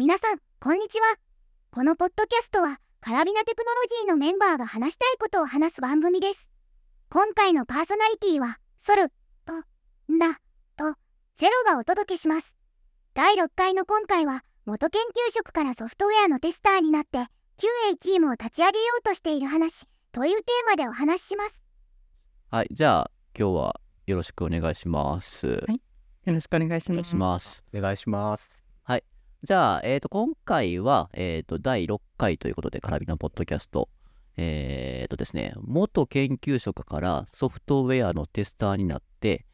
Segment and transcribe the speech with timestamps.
[0.00, 1.16] 皆さん、こんにちは。
[1.70, 6.48] このポッドキャストは、カラビナテクノロジーのメンバーが話したいことを話す番組です。
[7.10, 9.10] 今回のパーソナリティは、ソル、
[9.44, 9.52] と、
[10.10, 10.40] んだ、
[10.78, 10.94] と、
[11.36, 12.54] ゼロがお届けします。
[13.12, 17.18] 第6回の今回は、元研究職からソフトウェアのテスターになって、
[17.58, 21.62] QA チームを立ち上げようとしている話、というテーマでお話しします。
[22.50, 25.62] はい、じゃあ今日はよろしくお願いします。
[25.68, 25.72] い
[26.24, 27.10] よろしくお願いしお願います。
[27.10, 27.64] します。
[27.74, 28.69] お願いします。
[29.42, 33.88] じゃあ、えっ、と、今回は、えっ、と、第6回ということで、カラビナポッドキャスト。
[34.36, 39.46] えっ、とですね、元研究職からソフトウェアのテスターになって、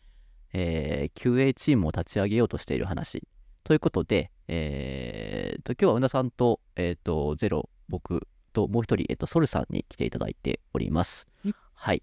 [0.52, 3.28] えー QA チームを立ち上げようとしている話。
[3.62, 11.28] ということで、えっ、と、今日はうなさんと、えっ、と、ゼロ、僕ともう一人、えっ、と、ソルさんに来ていただいております
[11.74, 12.02] はい。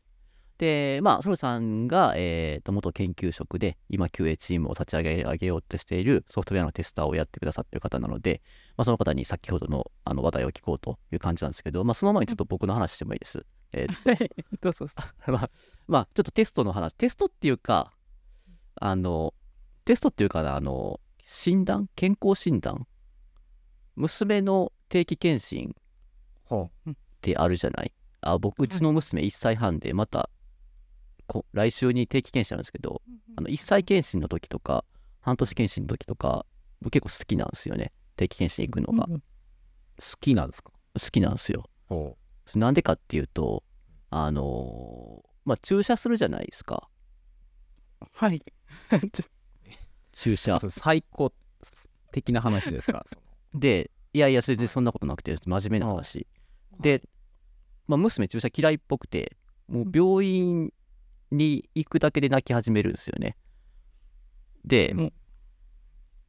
[0.63, 0.97] はい。
[0.97, 8.41] で、まあ、ソルさんが、えー、と元研究職で、今 QA チームを立ち上げ上げようとしているソフトウェアのテスターをやってくださっている方なので、
[8.77, 13.45] まあ、その方に先ほどのあの話題を聞こうという感じなんですけど、まあ、その前にちょっと僕の話してもいいです。
[13.73, 14.29] えー
[14.61, 14.87] どうぞ。
[15.27, 15.49] まあ、
[15.87, 17.91] まあ、ちょっとテストの話、テストっていうか、
[18.75, 19.33] あの、
[19.85, 21.89] テストっていうかな、あの、診断？
[21.95, 22.87] 健康診断？
[23.95, 25.75] 娘の定期検診
[26.45, 27.93] ほってあるじゃない？
[28.21, 30.31] あ僕うちの娘1歳半でまたこ
[31.53, 33.01] 来週に定期検診あるんですけど
[33.37, 34.83] あの1歳検診の時とか
[35.21, 36.45] 半年検診の時とか
[36.81, 37.91] 僕結構好きなんですよね。
[38.17, 39.05] 定期検診行くのが。
[39.09, 39.23] うん
[39.99, 40.71] 好きなんですか？
[40.99, 41.69] 好きなんですよ。
[42.55, 43.63] なんでかっていうと
[44.09, 46.89] あのーまあ注射するじゃないですか。
[48.13, 48.43] はい。
[50.11, 50.59] 注射。
[50.69, 51.31] 最高
[52.11, 53.05] 的な話ですか？
[53.53, 56.27] でいやいや全然そんなことなくて真面目な話。
[56.79, 57.01] で、
[57.87, 60.73] まあ、娘注射嫌いっぽくてもう病院
[61.33, 63.35] に行くだけで泣き始めるんですよね。
[64.65, 64.95] で、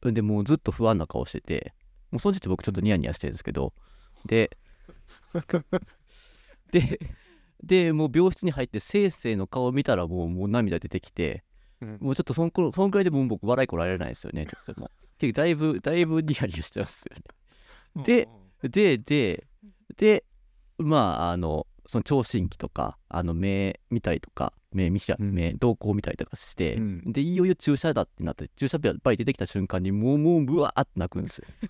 [0.01, 1.73] でもうずっと不安な顔してて
[2.11, 3.73] もうその時点で僕ちょっとニヤニヤしてるんですけど
[4.25, 4.55] で
[6.71, 6.99] で
[7.63, 11.43] でもう病室に入って先生の顔見たらもうもう涙出てきて、
[11.81, 11.97] うん。
[11.99, 14.45] もうちょっとそんくそんくらいでもう僕笑いこられないですよね。
[14.45, 14.89] ちょっともう。
[15.17, 17.15] 結構だいぶだいぶニヤニヤしちゃうんですよ
[17.95, 18.27] ねで
[18.69, 19.47] で、で、
[19.97, 20.25] で、
[20.77, 31.47] まあ、あの、その聴診器とか、あの、目見たりとか、目見ちゃ、うん目、瞳孔見たりとかして、うんで、いよいよ注射だってなって、注射やっぱり出てきた瞬間に、もう、もう、ブワーって泣くんですよ。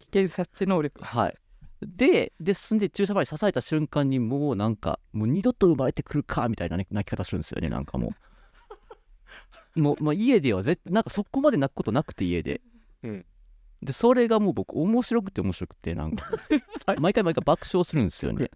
[0.00, 1.02] 危険察知能力。
[1.02, 1.36] はい。
[1.82, 8.14] で、で、すんで注射針刺された瞬間に、もうなんか、もう二度と生まれてくるか、みたいな、ね、泣き方するんですよね、なんかも
[9.76, 9.80] う。
[9.80, 12.60] もう、まあ、家では絶対、なんかそこまで泣くことなくて、家で。
[13.02, 13.26] うん
[13.82, 16.26] で、それがもう僕、面白くて面白くて、なんか、
[16.98, 18.50] 毎回毎回爆笑するんですよね。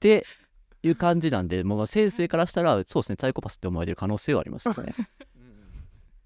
[0.00, 0.24] って
[0.82, 4.94] いう感じなんで、もう先生からしたら、そうですね、サイコパスって思われてる可能性はありますよね。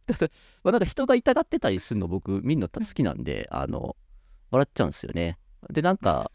[0.63, 3.97] まあ、なんか人が痛がってたりするの僕みんな好きなんであの
[4.51, 5.39] 笑っちゃうんですよね。
[5.71, 6.31] でなんか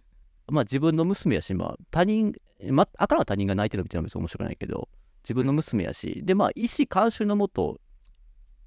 [0.48, 2.34] まあ自分の娘やし、まあ、他人、
[2.72, 4.90] まあからは他人が泣いてるみたいなのは別に面白くないけど
[5.24, 7.80] 自分の娘やしでまあ医師監修のもと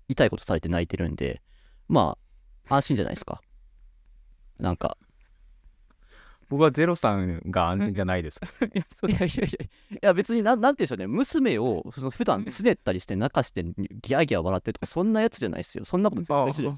[0.09, 1.43] 痛いことされて泣いてるんで
[1.89, 2.16] ま
[2.69, 3.43] あ安心じゃないですか。
[4.59, 4.97] なんか
[6.53, 8.39] 僕はゼロさんが安心じゃないです。
[8.75, 11.07] いや、そういやいやいやいや別になんなんて言うんでしょうね。
[11.07, 15.87] 娘をその普段つねったりして泣かしてギャーギャー笑ってるとかそんなやつじゃないですよ。
[15.87, 16.75] そんなこと絶対しない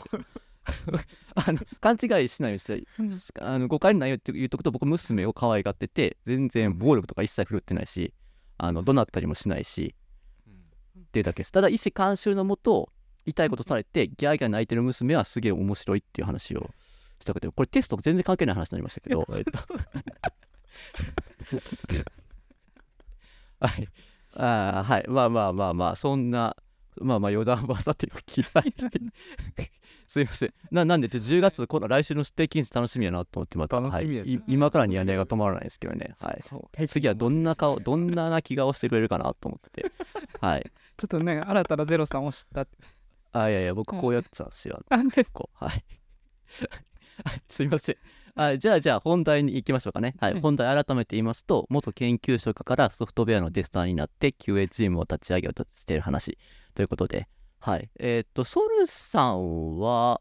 [1.34, 3.12] あの勘違いしないようにしてうん。
[3.40, 8.14] あの誤解のないようって言っとくと僕娘を可愛がってて全然暴力とか一切振るってないし
[8.58, 9.96] あの怒鳴ったりもしないし
[10.96, 11.50] っていうだけです。
[11.50, 12.92] ただ医師監修のもと
[13.26, 16.70] 痛いことされてギャーギャー泣いてる娘はすげえ面白いっていう話を
[17.20, 19.58] したくてこれテストと全然関係ない話になりましたけど、えっと。
[23.60, 23.88] はい。
[24.36, 25.04] あーはい。
[25.08, 26.56] まあまあまあまあそんな
[27.00, 28.74] まあまあ余談技っていうか嫌い
[30.06, 30.54] すいません。
[30.70, 36.14] ななんでちょっと10月この来週の指定禁止楽しみやなと思ってまた、楽しみですはい、い今からニヤニヤが止まらないですけどね。
[36.20, 36.32] は
[36.78, 36.88] い。
[36.88, 39.90] 次はどんな顔 どんな泣き顔してくれるかなと思って
[40.40, 40.70] はい。
[40.96, 42.66] ちょっとね、新たなゼロさんを知った。
[43.32, 44.80] あいやいや僕こうやってたんですよ。
[44.88, 45.84] あねこうはいはい
[47.48, 47.96] すいません
[48.36, 50.16] はい、じゃあじゃあ本題に行きましょうかね。
[50.18, 56.36] はい、はい本題改めて言いますと、元研究職からソフトウェアのテスターになって QA チームを立ち上げようとしている話
[56.74, 57.28] ということで、
[57.60, 57.88] はい。
[57.96, 60.20] えーっと、ソルさんは、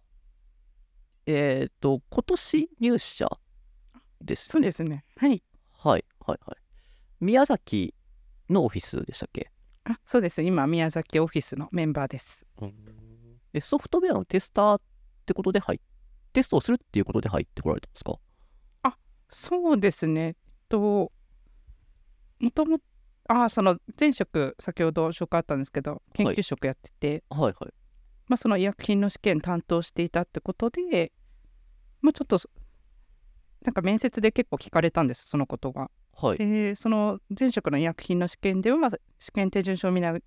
[1.25, 3.39] えーっと、今年入社
[4.22, 5.06] ですそうですね。
[5.18, 5.44] はい。
[5.74, 6.57] はい、はい、はい。
[7.19, 7.96] 宮崎
[8.48, 9.50] のオフィスでしたっけ？
[9.86, 10.44] あ、そうです。
[10.44, 12.46] 今、宮崎オフィスのメンバーです。
[13.54, 14.81] えソフトウェアのテスターっ
[15.25, 15.80] てことで入っ
[16.34, 18.16] テストをするっていうことで入ってこられたんですか？
[19.30, 20.22] そうですね。
[20.22, 20.36] えっ
[20.70, 21.12] と、
[22.40, 22.84] もともと、
[23.30, 27.54] あ、その前職、先ほど紹介あったんですけど、研究職やってて、はいはい。
[28.28, 31.12] まあ、その医薬品の試験担当していたってことで、
[32.02, 32.50] まあ、ちょっとそ
[33.66, 35.90] なんか面接で結構聞かれたんですそのことが。
[36.16, 38.78] はいでその前職の医薬品の試験では
[39.20, 40.20] 試験手順書を見なが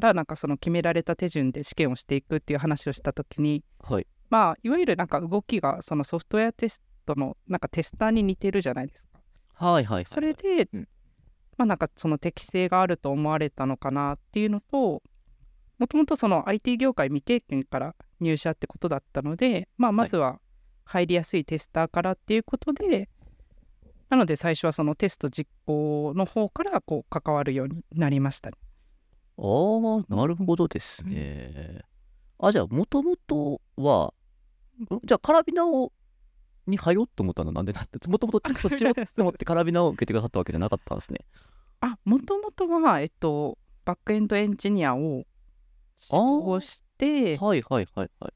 [0.00, 9.20] らなんかその決められた手順で試験をしていくっていう話をした時にはいまあいわゆるなんか動きがそのソフトウェアテストのなんかテスターに似てるじゃないですか。
[9.54, 10.88] はいはいはいそれで、うん
[11.58, 15.02] まあなんかその適性があると思われたのかなっていうのと
[15.78, 20.38] もともとその IT 業界未経験から入社ってことだったので、まあ、まずは
[20.84, 23.08] 入りやすいテスターからっていうことで、
[24.10, 28.56] なので最初はそのテスト実行の方からこう関わるようになりましたね。
[29.38, 31.80] ああなるほどですね
[32.38, 34.19] あじゃあもともとはん
[35.04, 35.92] じゃあカラビナを
[36.66, 37.48] に入ろうと思ったの？
[37.48, 41.20] はなんでなんでもともとテストしようと思ってカラビナを受けてくださったわけじゃなかったんですね。
[41.80, 45.24] あもともとは、えっと、バックエンドエンジニアを
[45.98, 48.32] 志望してはいはいはいはい。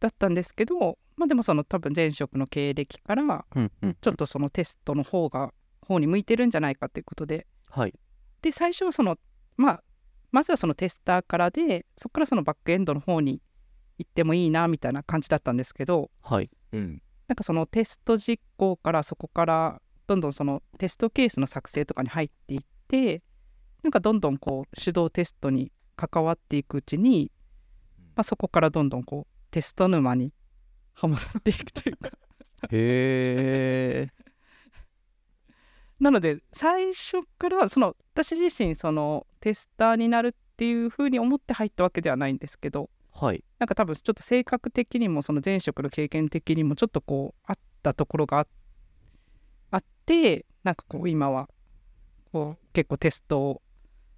[0.00, 5.52] だったんですけど、まあ、でもその多分前職の経歴からちょっとそのテストの方が
[5.86, 7.46] 方に向いてるんじゃないかっていうことで。
[7.70, 7.94] はい。
[8.42, 9.16] で最初はその
[9.56, 9.82] まあ
[10.30, 13.40] まずはそのテスターからでそこからそのバックエンドの方に
[13.98, 16.50] 行ってもいいなみたいな感じだったんですけどはい。
[16.72, 17.02] うん。
[17.26, 23.22] なんかそのテスト実行からそこからどんどんそのテストケースの作成とかに入っていって
[23.82, 27.30] なんかどんどんこう手動テストに関わっていくうちに、
[28.16, 30.32] まあ、そこからどんどんこうテスト沼に
[30.94, 32.10] はまっていくというか。
[32.70, 34.08] へえ。
[36.00, 43.42] なので最初からその私自身そのテスターになるっていうふうに思って入ったわけではないんですけどはい。
[43.58, 48.46] なんか多分ちょっと性格的にもその前職の経験的にもちょっとこうあったところがあ
[49.70, 51.48] あってなんかこう今は
[52.32, 53.62] こう結構テストを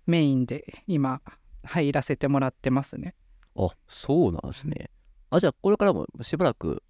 [0.07, 1.23] メインで今
[1.63, 3.15] 入らせてもらってますね。
[3.57, 4.91] あそうなんですね。
[5.31, 6.83] あじゃあこれからもしばらく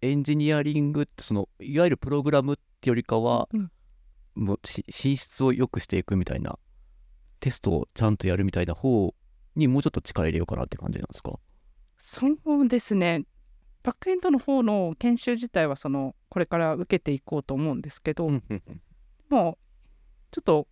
[0.00, 3.70] エンジニアリングってそのいわゆるプログラムってよりかは、うん
[4.34, 6.60] もうし品質を良くしていくみたいな
[7.40, 9.12] テストをちゃんとやるみたいな方
[9.56, 11.40] にもうちょっと力入れようかなって感じなんですか？
[11.98, 13.24] そうですね。
[13.82, 19.58] バックエンドの方の研修自体はそのこれから受けていこうと思うんですけど、もう
[20.30, 20.68] ちょっと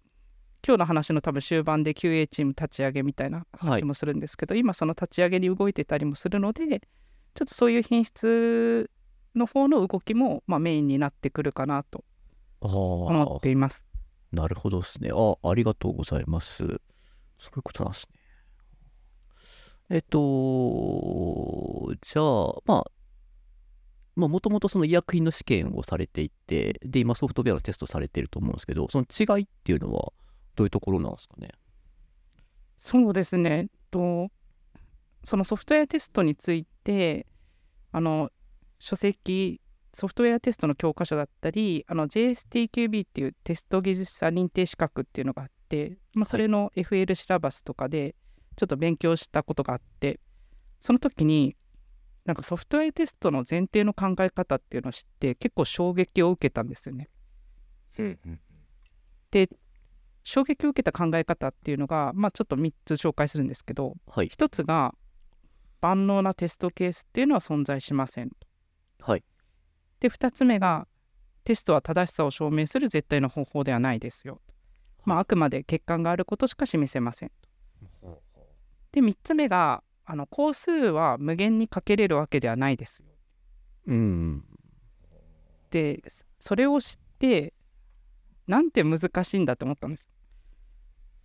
[0.66, 3.80] 今日の話の多分終盤で QA チーム立ち上げみたいなはい。
[3.80, 8.90] 話もするんですけど、今その立ち上げに動いてたりもするのでちょっとそういう品質
[9.34, 12.04] の方の動きも、まあ、メインになってくるかなと
[12.62, 13.84] あ思っあています。
[14.32, 15.10] なるほどですね。
[15.14, 16.58] あありがとうございます。
[16.58, 16.78] そうい
[17.58, 18.20] うことなんですね
[19.88, 22.90] えっとじゃあまあ
[24.16, 30.12] もともとその医薬品の試験をされていてで今ソフトウェアのテストされていると思うんですけどその違いっていうのは
[30.54, 31.50] どういうところなんですかね？
[32.78, 33.50] そうですね。
[33.50, 34.28] えっと
[35.22, 37.26] そのソフトウェアテストについて
[37.92, 38.30] あの
[38.78, 39.60] 書籍
[39.92, 48.14] ソフトウェアテストの教科書だったりあの JSTQB っていうテスト技術者認定資格っていうのがあって、まあ、それの FL シラバスとかで
[48.56, 50.20] ちょっと勉強したことがあって
[50.80, 51.56] その時に
[52.24, 57.08] なんかソフトウェアテストの前提の考え方っていうのを知って結構衝撃を受けたんですよね。
[57.98, 58.40] うんうん
[60.24, 64.28] 衝撃を受けた考え方っていうのが、まあ、ちょっと3つ紹介するんですけどはい。
[64.28, 64.92] 1つが
[65.80, 68.30] 万能なテストケースっていうのは存在しません
[68.98, 69.24] はい。
[70.00, 70.88] で2つ目が
[71.44, 74.40] テストは正しさを証明する絶対の方法ではないですよ、
[75.04, 77.30] まあ、あくまで欠陥があることしか示せません
[78.96, 83.08] で3つ目があの工数は無限にかけれるわけではないですよ。
[83.88, 84.44] うん
[85.70, 86.02] で
[86.38, 87.52] それを知って
[88.46, 90.08] なんて難しいんだと思ったんです。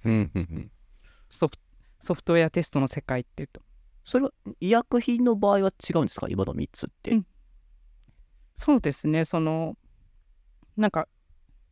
[0.03, 0.71] うんうんうん。
[1.29, 1.53] ソフ
[2.01, 3.61] ソフトウェアテストの世界っていうと。
[4.03, 6.27] それは医薬品の場合は違うんですか？
[6.27, 7.27] 今の3つって、うん。
[8.53, 9.23] そうですね。
[9.23, 9.77] その
[10.75, 11.07] なんか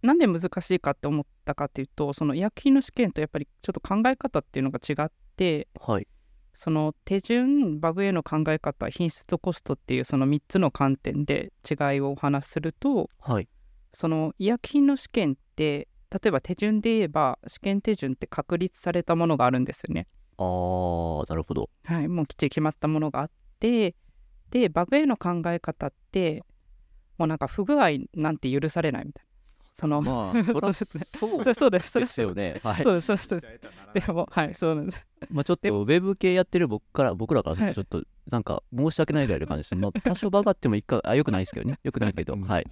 [0.02, 6.08] なんで難しいかって思ったかっていうとその医薬品の試験とやっぱりちょっと考え方っていうのが違ってはい
[6.52, 13.48] その手順バグへの考え方品質とコストっていうその3つの観点で違いをお話しするとはい
[13.94, 20.08] その医薬品の試験って例えば手順で言えば試験手順って確立されたものがあるんですよね。
[20.38, 23.96] あーなるほどはい、もうきっちり決まったものがあって
[24.52, 26.44] でバグへの考え方って
[27.18, 29.29] もうなんか不具合なんて許されないみたいな。
[29.80, 31.04] そのまあ そらそうですね。
[31.16, 32.60] そうですそうでですすよね。
[32.64, 32.84] はい。
[32.84, 33.06] そうです。
[33.08, 33.60] そうで
[33.96, 34.06] す。
[34.06, 35.08] でもはいそうなんです。
[35.32, 37.76] まあちょっとウェブ系やってる僕から僕らからするはい。
[37.76, 41.80] とちょっとなんか申し訳ないぐらいの感じです、まあ多少バグあってもいいかあよくないですけどね。
[41.84, 42.34] よくないけど。
[42.34, 42.42] うん。
[42.42, 42.68] はい。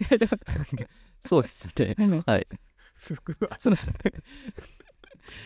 [1.26, 2.22] そうですね。
[2.26, 2.46] はい。
[3.58, 3.76] その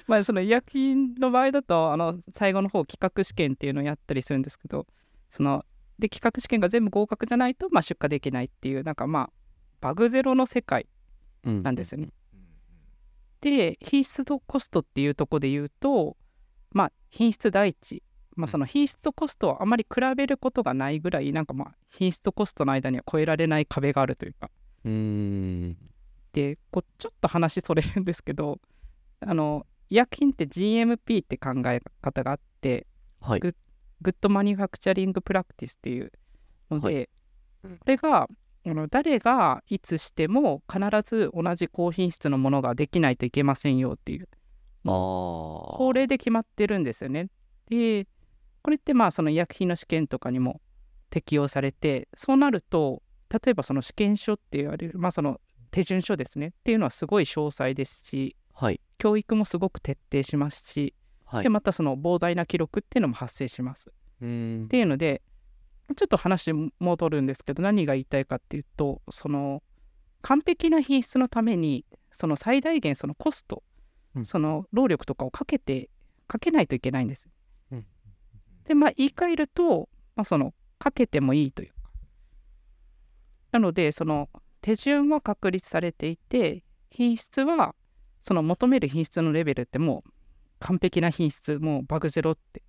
[0.06, 4.86] まあその医薬品の場合だとあの最後の方企画試験っていうのをやったりするんですけど
[5.28, 5.64] その
[5.98, 9.30] で企画試験が全部合格じゃないと、まあ、出荷できないっていうなんかまあ
[9.80, 10.86] バグゼロの世界
[11.44, 11.62] うん。
[11.62, 12.08] なんですよね。
[13.40, 16.16] で品質とコストっていうところで言うと
[16.72, 18.02] まあ品質第一、
[18.36, 24.50] まあ、その品質とコストをあまり比べることがないぐらいなんかまあ品質とコストの間には越えられない壁があるというか。
[24.84, 25.76] うーん。
[26.32, 28.60] でこうちょっと話それるんですけど
[29.20, 32.86] あの医薬品って GMP って考え方があって
[33.20, 33.40] はい。
[33.40, 33.54] グ
[34.02, 36.10] Good Manufacturing Practice っていう
[36.70, 37.00] ので、は
[37.72, 37.78] い。
[37.78, 38.28] これが
[38.66, 44.28] あの誰がいつしても必ず同じ高品質のものができないといけませんよっていう。
[44.84, 47.28] 法令で決まってるんですよね。
[47.68, 48.06] で
[48.62, 50.60] これってまあその医薬品の試験とかにも
[51.08, 55.40] 適用されてそうなると例えばその試験書って言われるまあその
[55.70, 56.48] 手順書ですね。
[56.48, 58.80] っていうのはすごい詳細ですしはい。
[58.98, 61.42] 教育もすごく徹底しますし、はい。
[61.44, 63.88] でまたその膨大な記録っていうのも発生します。
[63.88, 65.22] っていうので
[65.94, 69.62] ちょっと話戻るんですけど何が言いたいかっていうとその
[70.22, 73.62] 完璧な品質のためにその最大限そのコスト、
[74.14, 74.24] うん。
[74.24, 75.88] その労力とかをかけて
[76.26, 77.28] かけないといけないんです。
[77.72, 77.86] うん。
[78.64, 81.74] でまあ言い換えると、まあ、そのかけてもいいというか。
[83.52, 84.28] なのでその
[84.60, 87.74] 手順は確立されていて品質は
[88.20, 90.10] その求める品質のレベルってもう
[90.58, 92.62] 完璧な品質もうバグゼロって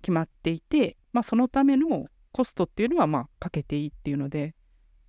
[0.00, 2.06] 決まっていて、まあ、そのための
[2.36, 4.54] コストっていうのはまあかけていいっていうので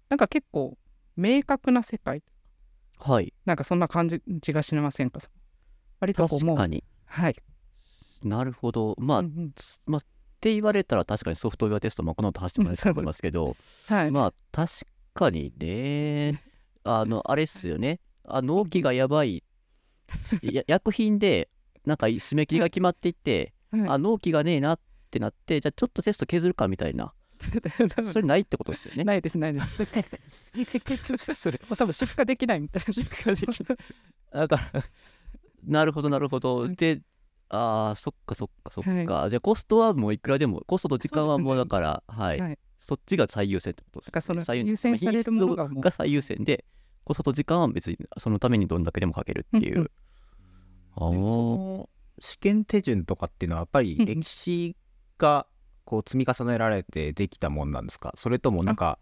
[0.08, 0.78] なんか結構
[1.18, 2.24] 明確な世界。
[3.00, 3.34] はい。
[3.44, 4.22] なんかそんな感じ
[4.54, 5.20] がしませんか？
[6.00, 6.84] 割とこうもう確かに。
[7.06, 7.36] はい、
[8.24, 8.96] なるほど。
[8.98, 9.52] まあ、うんうん。
[9.54, 10.04] つまあっ
[10.40, 13.58] て言われたら確かにソフトウェアテストもこの後話してもらいたいと思いますけど
[13.90, 16.42] はい、まあ確かにね。
[16.84, 18.00] あの あれっすよね。
[18.24, 19.44] あ納期がやばい。
[20.42, 21.50] や薬品で
[21.86, 23.88] なんか締め切りが決まっていって、 はい。
[23.90, 24.80] あ納期がねえなっ
[25.12, 27.14] てなってじゃあちょっとテスト削るかみたいな
[28.04, 29.04] それないってことですよね。
[29.04, 29.66] ないですないです。
[31.36, 31.60] それ。
[31.60, 32.94] 多分出荷できないみたいな。
[32.94, 33.78] 出荷できない。
[34.32, 34.84] だから
[35.66, 36.68] なるほどなるほど。
[36.68, 37.02] で
[37.50, 42.60] あーそっかそっかそっか、じゃあコストはもういくらでもコストと時間はもうだからはい、はい。
[42.80, 45.00] そっちが最優先ってことですだからその最優先。
[45.00, 45.74] されるものがもう。
[45.76, 46.66] 品質が最優先で
[47.04, 49.90] コストと時間は別にそのためにどんだけでもかけるっていう、うんうん。
[51.00, 51.90] あの
[52.20, 54.76] 試験手順とかっていうのはやっぱり歴史
[55.18, 55.48] が
[55.88, 58.12] こう積み重ねられてできたもんなんですか？
[58.16, 59.00] それともなんか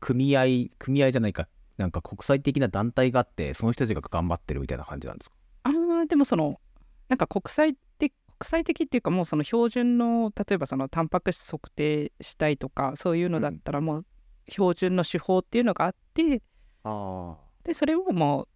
[0.00, 5.36] 組合組合じゃないかなんか国際的な団体があってその人たちが頑張ってるみたいな感じなんですか？
[5.62, 6.60] あーでもその
[7.08, 14.06] なんか国際的国際的っていうかもうその標準の例えばそのタンパク質測定したいとかそういうのだったらもう
[14.48, 16.42] 標準の手法っていうのがあって
[16.82, 18.48] あでそれをも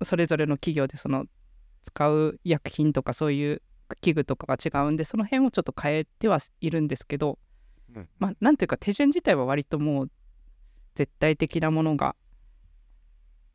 [0.00, 1.24] うそれぞれの企業でその
[1.84, 3.62] 使う医薬品とかそういう
[3.96, 7.38] 器具とかが違うんでその辺をちょっと変えてはいるんですけど、
[7.94, 8.08] うん。
[8.18, 10.10] まあなんていうか手順自体は割ともう
[10.94, 12.16] 絶対的なものが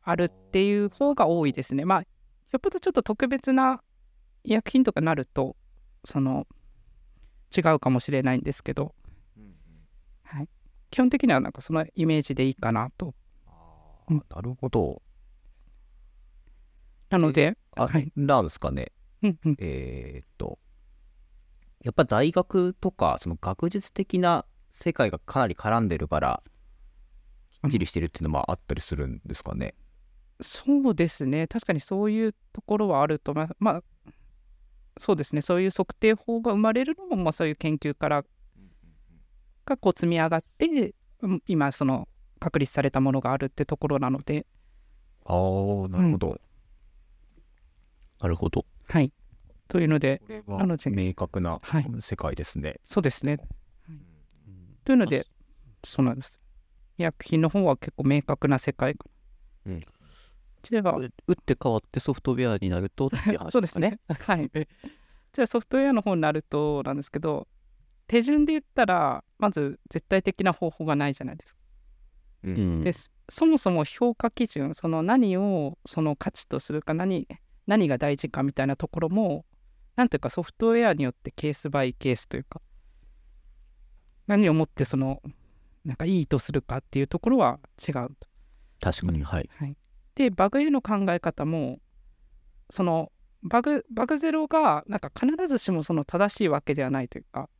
[0.02, 1.84] あるっていう方が多いですね。
[1.84, 2.06] まあよ
[2.58, 3.82] っぽどちょっと特別な
[4.44, 5.56] 医薬品とかなると
[6.04, 6.46] その
[7.56, 8.94] 違うかもしれないんですけど
[10.94, 13.16] 基本的にはなんかそのイメージでいいかなと。
[14.08, 15.02] うんなるほど。
[17.10, 18.12] なので、あ、はい。
[18.14, 18.82] なんですかね。
[18.82, 18.93] うんうん
[19.58, 20.58] えーっと
[21.82, 26.42] やっぱ大学とかその学術的な世界がかなり絡んでるから
[27.62, 29.74] きっちりしてるっていうのもあったりするんですかね？
[30.40, 31.46] そうですね。
[31.46, 33.56] 確かにそういうところはあると思います。
[33.58, 33.82] まあ
[34.96, 35.42] そうですね。
[35.42, 38.24] そういう測定法が生まれるのも、まあ、そういう研究から
[39.66, 42.08] がこう積み上がってうん今その
[42.40, 44.46] 確立されたものがあるってところなので。
[45.24, 46.40] ああなるほど。
[48.20, 49.12] なるほどはい。
[49.68, 50.20] というので
[50.86, 51.86] 明確なはい。
[52.00, 52.80] 世界ですね。
[52.84, 53.38] そうですね。
[54.84, 55.26] というので
[55.84, 56.40] そうなんです。
[56.98, 59.06] 医薬品の方は結構明確な世界か
[59.66, 59.80] な、うん。
[60.62, 63.98] じゃあ打って変わってソフトウェアになるとって話 そうですね。
[64.08, 64.50] はい。
[65.32, 67.48] じゃあソフトウェアの方になるとなんですけど
[68.06, 71.60] 手順で言ったらまず絶対的な方法がないじゃないですか。
[72.44, 72.80] うん。
[72.82, 77.26] ですそもそも評価基準その何をその価値とするか何
[77.66, 79.44] 何が大事かみたいなところも
[79.96, 82.60] なんていうかソフトウェアによってケースバイケースというか
[84.26, 85.22] 何をもってその
[85.84, 88.28] なんかいいとするかっていうところは違うと。
[88.80, 89.48] 確かにはい。
[89.56, 89.76] はい、
[90.14, 91.78] でバグへの考え方も
[92.70, 97.50] そのバグバグゼロがなんか必ずしもその正しいわけではないというか、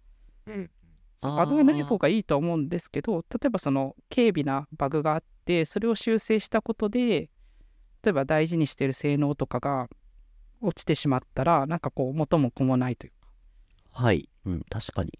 [1.18, 7.30] そうバグがない方がいいと思うんですけど例えばその軽微なバグがあってそれを修正したことで
[8.04, 9.88] 例えば大事にしている性能とかが
[10.60, 13.12] 落ちてしまったらなんかこう元も子もないという
[13.92, 14.28] かはい。
[14.44, 15.18] うん、確かに。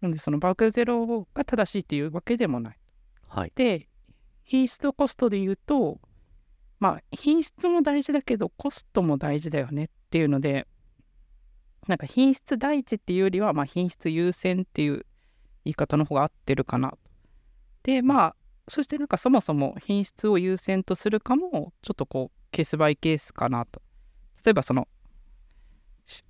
[0.00, 2.78] なのでそのバグゼロが正しいっていうわけでもない
[3.28, 3.52] はい。
[3.54, 3.88] で
[4.42, 6.00] 品質とコストで言うと
[6.80, 10.66] まあ品質も大事だけどコストも大事だよねっていうので
[11.86, 15.06] なんか品質第一っていうよりは、まあ、品質優先っていう
[15.64, 16.94] 言い方の方が合ってるかな
[17.82, 18.36] でまあ
[18.68, 23.82] そしてなんかそもそも品質を優先とするかもちょっとこうケースバイケースかなと。
[24.44, 24.88] 例えばその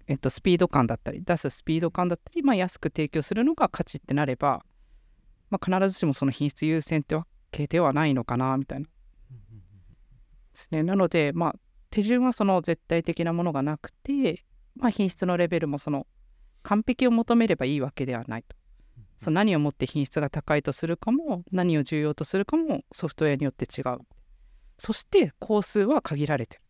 [0.08, 4.64] えっと、スピード感だったり出すスピード感だったり、まあ、安く提供するのが価値ってなれば、
[5.50, 8.86] まあ、必ずしもその品質優先ってわけではないのかなみたいな。
[8.86, 8.90] で
[10.54, 10.82] すね。
[10.82, 11.54] なのでまあ
[11.90, 16.06] 手順はその絶対的なものがなくて、まあ、品質のレベルもその
[16.62, 18.56] 完璧を求めればいいわけではないと。
[19.18, 23.98] その何をもって品質が高いとするかも何を重要とするかもソフトウェアによって違う
[24.78, 26.60] そして工数は限られて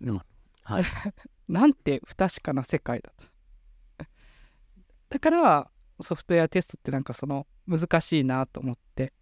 [0.00, 0.20] るうん
[0.64, 0.84] はい。
[1.48, 3.26] なんて不確かな世界だと。
[5.10, 9.12] だからソフトウェアテストってなんかその難しいなと思って。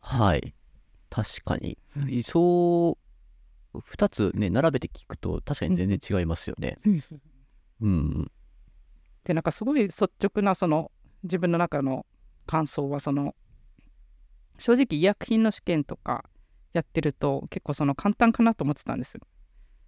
[0.00, 0.54] はい。
[1.08, 1.78] 確かに。
[2.24, 2.98] そ
[3.74, 6.78] う、二つね、並べて聞くと確かに全然違いますよね。
[7.80, 8.30] うん。
[9.24, 10.90] でなんかすごい率直なその
[11.22, 12.06] 自分の中の
[12.46, 13.34] 感想はその
[14.58, 16.24] 正直医薬品の試験とか
[16.72, 19.20] やってると結構その簡単かなと思ってたんですよ。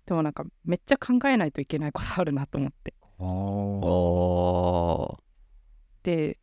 [0.06, 2.94] でもなんかめっちゃ考えないといけないことあるなと思って。
[3.18, 3.24] あ
[5.12, 5.20] ああ。
[6.02, 6.38] で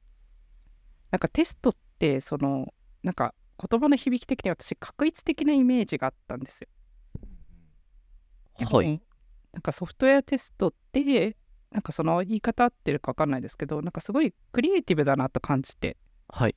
[1.12, 3.36] なんかテストってそのなんか
[3.70, 6.68] 言葉の響き的に私確一的なイメージがあったんですよ。
[8.66, 9.02] はい。
[9.54, 11.36] なんかソフトウェアテストって
[11.72, 15.98] なんかその言い方合ってるか分かんないですけどなんかすごいクリエイティブだなと感じて
[16.30, 16.56] はい。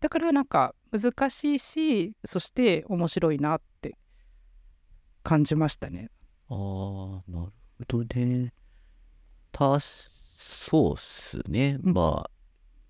[0.00, 3.96] だからなんか難しいしそして面白いなって
[5.22, 6.10] 感じましたね。
[6.48, 6.56] ああ、
[7.30, 8.54] なるほどね。
[9.52, 11.78] たし、そうっすね。
[11.82, 12.30] うんまあ、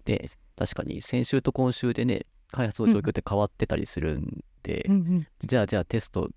[0.05, 6.29] で、確かに先週と今週でね、開発の状況って変わってたりするんで、うんうんじゃあじゃあテスト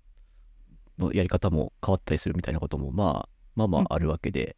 [0.98, 4.56] のやり方も変わったりするみたいなこともまあまあまうんああるわけで、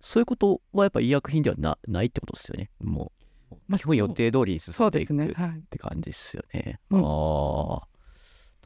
[0.00, 2.70] そういうことはやっぱ医薬品ではなないってことですよね。
[2.78, 3.12] も
[3.50, 5.32] う、まあ基本予定通りに進んでいくね。
[5.34, 5.62] はい。
[5.70, 6.78] て感じですよね。
[6.90, 7.88] うんああ、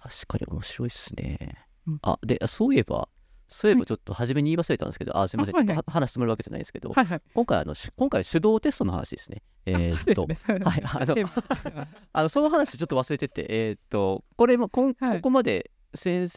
[0.00, 1.66] 確かに面白いっすね。
[1.86, 3.08] うんあ、で、そういえば、
[3.46, 7.22] そういえばちょっと初めに言い忘れたんですけど、あ、すみません、あはいはいちょっとは話してもらうわけじゃないですけど、はいはい。
[7.34, 9.42] 今回あの、し今回手動テストの話ですね。
[9.66, 10.36] えーっと、ね。
[10.64, 11.14] はいあの
[12.12, 16.28] あのその話ちょっと忘れてて、えーっと、これもこん、はいここまで先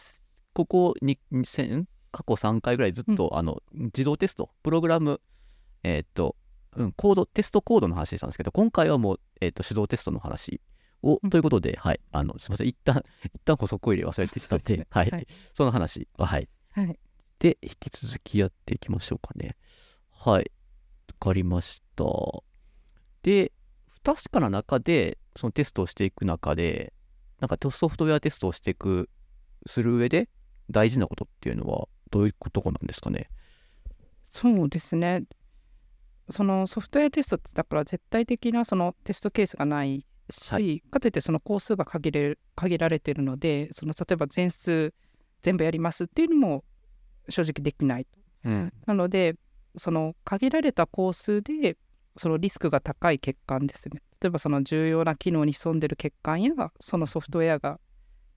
[0.54, 5.22] ここに2000過去3回ぐらいずっと、あの自動テスト、プログラム、
[5.84, 6.36] えーっと、
[6.76, 10.62] うん、コード、テストコードの話したんですけど、今回はもう、えーっと手動テストの話
[11.04, 16.50] を、うんということで、はい、あのすみません、一旦 一旦補足を入れ忘れてたんで、 はい、はいその話は、はい。
[16.72, 17.00] はい。
[17.40, 19.58] で、引き続きやっていきましょうかね。
[20.12, 20.52] はい。
[21.08, 22.06] わかりました。
[23.24, 23.52] で、
[23.88, 26.94] 不確かな中で、そのテストをしていく中で、
[27.40, 29.10] なんかソフトウェアテストをしていく、
[29.66, 30.30] する上で
[30.70, 33.30] 大事なことっていうのは、どういうとこなんですかね？
[34.24, 35.24] そうですね。
[36.30, 44.94] そのソフトウェアテストってだから絶対的なそのテストケースがないし、はかといってその工数が限れる限られてるのでその例えば全数
[45.42, 46.64] 全部やりますっていうのも
[47.28, 48.08] 正直できない。
[48.46, 48.74] うん。
[48.86, 49.36] なので
[49.76, 51.78] その限られた工数で
[52.18, 54.02] そのリスクが高い欠陥ですね。
[54.22, 57.80] 例えばその重要な機能に潜んでる欠陥やそのソフトウェアが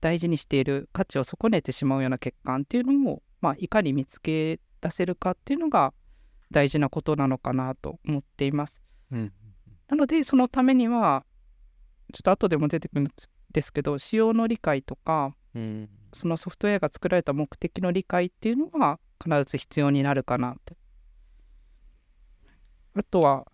[0.01, 5.93] 大事にしている価値を損ねてしまうような欠陥っていうのを、まあ、いかに見つけ出せるかっていうのが
[6.49, 8.81] 大事なことなのかなと思っています。
[9.11, 9.33] うん。
[9.87, 11.23] なのでそのためには
[12.11, 13.07] ちょっと後でも出てくるん
[13.51, 15.89] ですけど仕様の理解とかうん。
[16.11, 20.75] そのソフトウェアが作られた目的の理解っていうのが必ず必要になるかなって。
[22.95, 23.45] あとは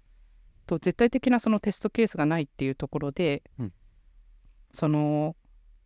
[0.68, 3.74] と絶対的なそのテストケースがないっていうところで、うん
[4.74, 5.36] その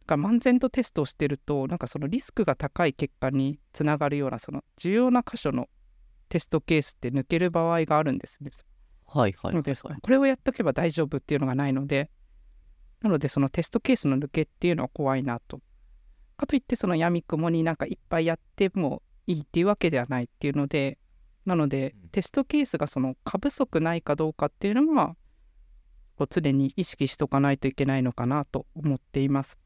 [0.06, 5.70] が漫然とテストをしてるとなんかそのリスクが高い結果につながるようなその重要な箇所の
[6.30, 8.52] テストケースって抜ける場合があるんですね。
[9.08, 10.02] はいはいはい。
[10.02, 12.10] これをやっとけば大丈夫っていうのがないので
[13.02, 15.62] なのでそのテストケースの抜けっていうのは怖いなと。
[16.38, 20.98] かといってその闇雲になんかいっぱいやってもいいっていうわけではないっていうので
[21.46, 25.15] なのでうんテストケースがその過不足ないかどうかっていうのは
[26.18, 29.60] こう常に意識しとかないといけないのかなと思っています。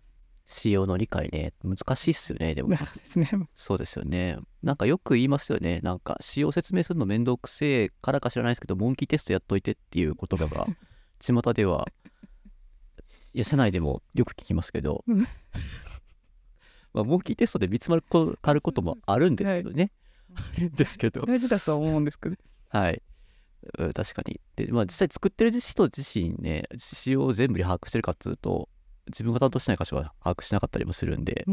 [0.52, 2.76] 仕様の理解ね、難しいっすよね、でも。
[2.76, 3.30] そうですね。
[3.54, 4.40] そうですよね。
[4.64, 5.80] なんかよく言いますよね。
[5.84, 10.66] なんか仕様説明するのめんどくせえからか知らないですけど、モンキーテストやっといてっていう言葉が、
[11.22, 11.88] 巷では、
[13.34, 15.20] いや、社内でもよく聞きますけどうん、
[16.94, 19.92] まあ、モンキーテストで見つまるこかることもあるんですけどね。
[20.34, 22.36] あるんですけど、大事だとは思うんですけど。
[22.70, 23.04] はい。
[23.78, 24.42] うん確かに。
[24.56, 28.68] で、まあ、実際作ってる人自身ね、仕様を全部に把握してるかっつうと、
[29.10, 31.46] 自分が担当しない箇所は把握しなかったりもするんで、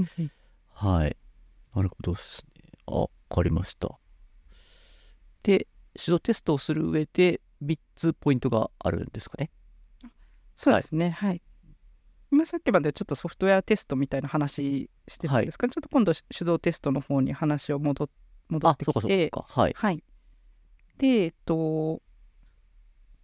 [0.73, 1.17] はい。
[1.75, 2.71] なるほどっすね。
[2.87, 3.99] あ、わかりました。
[5.43, 9.51] で、手動テストをする上で3つポイントがあるんですかね。
[10.55, 11.11] そうですね。
[11.11, 11.43] はい。
[12.33, 18.09] 今さっきまでちょっとソフトウェアテストみたいな話してたんですが、ちょっと今度手動テストの方に話を戻っ
[18.49, 19.31] 戻って、きて。
[19.33, 19.75] はい。
[19.77, 20.03] はい。
[20.99, 22.03] で、えっと、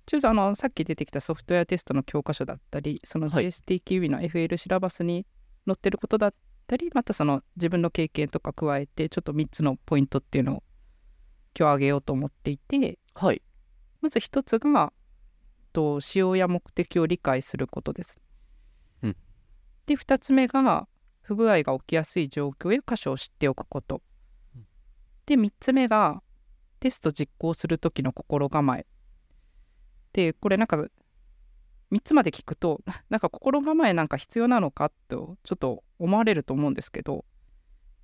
[0.07, 5.27] ちょっとあのさっき出てきたソフトウェアテストの教科書だったり、そのはい JSTQB の FL シラバスに
[5.67, 6.35] 載ってることだっ
[6.67, 10.63] たり、またその自分の経験とか加えて、ちょっと3つのポイントっていうのを
[11.59, 13.43] 今日挙げようと思っていて、はい。
[14.01, 14.93] まず1つが、
[15.73, 18.21] と使用や目的を理解することです。
[19.03, 19.17] うん
[19.87, 20.89] で、2つ目が、
[21.21, 24.03] 不具合が起きやすい状況や箇所を知っておくこと。
[24.57, 24.67] うん
[25.27, 26.23] で、3つ目が、
[26.81, 28.87] テスト実行する時の心構え。
[30.13, 30.87] で、これなんか、
[31.91, 37.25] 3つまで聞くと、な なんか心構えなんか必要なのかと、ちょっと思われると思うんですけど、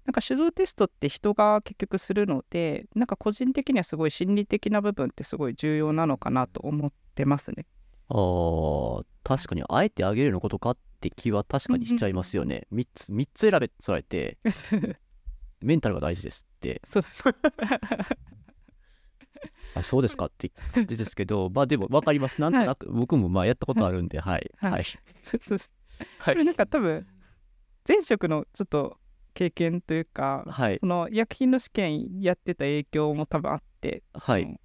[0.05, 7.67] なんか手動テストって人が結局するので、なんか個人的にはすごい心理的な部分ってすごい重要なのかなと思ってますね。
[8.09, 12.67] あー確かに、あえてあげるのことかって気は確かにしちゃいますよね。
[12.73, 14.39] 3つ、3つ選べって言われて、
[15.61, 17.25] メンタルが大事ですって、そうです。
[19.75, 20.27] あそうですか？
[20.27, 22.41] って感じですけど、 まあでも分かります。
[22.41, 24.51] なんとなく、僕もまあやったことあるんで、はい。
[24.57, 24.85] はいはい。
[26.25, 27.07] これなんか多分
[27.87, 28.99] 前職のちょっと
[29.35, 34.61] 経験というか、はいその医薬品の試験やってた影響も多分あって、はい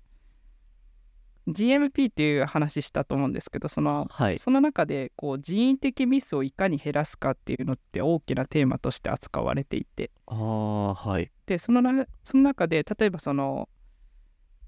[1.47, 4.37] GMP っていう話したと思うんですけどそのはい。
[4.37, 11.29] その中でこう人為的ミスをいかに減らすかっていうのって大きなテーマとして扱われていてああ、はい。
[11.45, 13.67] でそのなその中で例えばその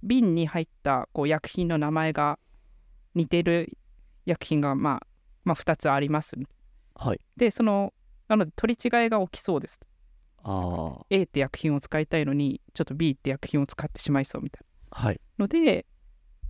[0.06, 2.40] 瓶に入ったこう薬品の名前が
[3.16, 3.78] 似てる
[4.26, 5.08] 薬品が、まあ、
[5.44, 6.36] まあ2つあります。
[6.96, 7.20] はい。
[7.36, 7.94] でその
[8.28, 9.80] なので取り違いが起きそうです。
[10.44, 15.20] ああ、A って薬品を使いたいのにちょっと B って薬品を使ってしまいそうみたいはい。
[15.38, 15.86] なので、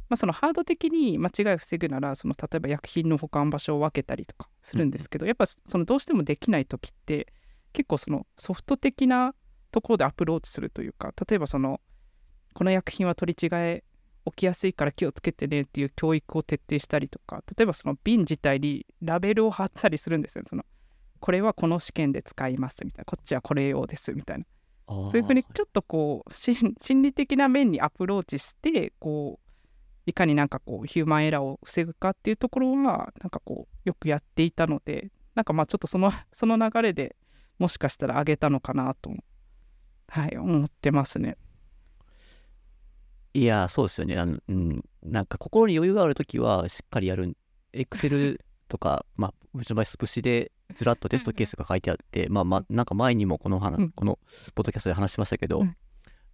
[0.09, 7.27] まあ、そのハード的に間違いを防ぐならその例えば薬品の保管場所を分けたりとかするんですけど、やっぱそのどうしてもできない時って
[7.71, 9.33] 結構そのソフト的な
[9.71, 11.81] ところでアプローチするというか例えばその
[12.55, 13.83] この薬品は取り違え
[14.25, 20.65] 起きやすいから気をつけてねっていう教育を徹底したりとか例えばその瓶自体にラベルを貼ったりするんですよその
[21.25, 23.05] これはこの試験で使いますみたいな。
[23.05, 24.45] こっちはこれ用ですみたいな。
[24.87, 29.49] そういうふうにちょっとこう心心理的な面にアプローチしてこう
[30.05, 37.15] いかになんかこうヒューマンエラーを防ぐかっていうところはなんかこうよくやっていたのでなんかまあちょっとそのその流れで
[37.57, 39.11] もしかしたら上げたのかなと
[40.09, 41.37] はい思ってますね。
[43.35, 44.17] いやー、そうですよね。
[44.17, 44.81] あの、うん。
[45.03, 47.35] なんか心に余裕があるときは、しっかりやる。
[47.73, 54.19] エクセルとか、 まあ、うちの場合、スプシでずらっとテストケースが書いてあって、まあまあ、なんか前にもこの話、うんこの
[54.55, 55.75] ポッドキャストで話しましたけど、うんま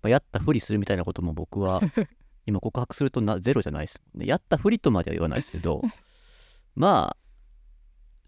[0.03, 1.81] あ、やったふりするみたいなことも僕は、
[2.45, 4.27] 今告白するとなゼロじゃないですもんね。
[4.27, 5.81] やったふりとまでは言わないですけど、
[6.75, 7.17] まあ、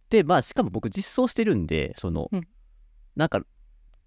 [0.09, 2.47] で、まあ、しかも僕実装してるんで、その、うん
[3.15, 3.45] なんか、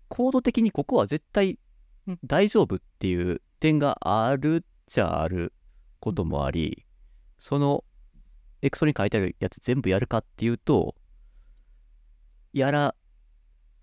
[0.09, 1.61] コード的にここは絶対
[2.09, 5.53] うん大丈夫っていう点があるっちゃある
[6.01, 6.85] こともあり、
[7.39, 7.85] その
[8.63, 10.95] エクソに書いてあるやつ全部やるかっていうと、
[12.53, 12.95] やら、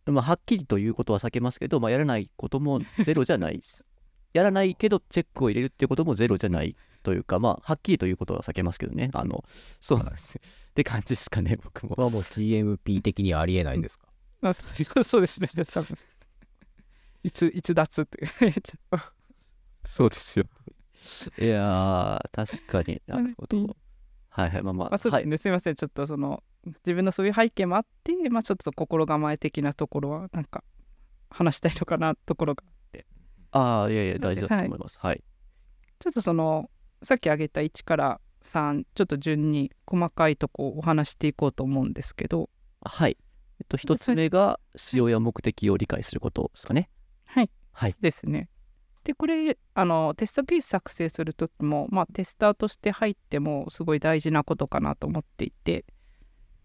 [0.06, 3.86] まあ、はっきりということは避けますけど、まあ、やらないこともゼロじゃないです。
[4.34, 9.12] やらないけどチェックを入れるっていうこともゼロじゃないというか、まあ、はっきりということは避けますけどね。
[9.14, 9.44] あの、
[9.80, 10.40] そうなんです。
[10.40, 11.96] って感じですかね、僕も。
[11.96, 14.08] はもう GMP 的にはありえないんですか、
[14.42, 15.98] あそうそうそうですね多分
[17.24, 18.28] いついつ脱って
[19.86, 20.46] そうですよ。
[21.38, 23.76] いやー、確かに なるほうんど。
[24.30, 25.24] はいはい、まあまあ、まあそうはい。
[25.24, 26.44] ですね、すみませんちょっとその
[26.86, 30.64] 自分のそういう背景もあってまあちょっと心構え的なところはなんか
[31.30, 32.64] 話したいのかなところが
[33.52, 35.00] ああ、いやいや、大事だと思います。
[35.00, 35.24] はい。
[36.00, 36.70] ちょっとその
[37.04, 42.50] さっき挙げた1から3ちょっと順に細かいとこをお話していこうと思うんですけど
[42.82, 43.18] はい。
[43.60, 46.90] えっと、一つ目が、使用や目的を理解することですかね。
[47.26, 47.96] はいはい。
[48.02, 48.50] ですね。
[49.04, 55.86] でこれあのテストケース作成する時も、まあ、テスターとして入ってもすごい大事なことかなと思っていて。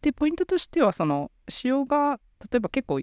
[0.01, 2.20] でポイントとしてはその仕様が
[2.53, 3.01] 例えば結構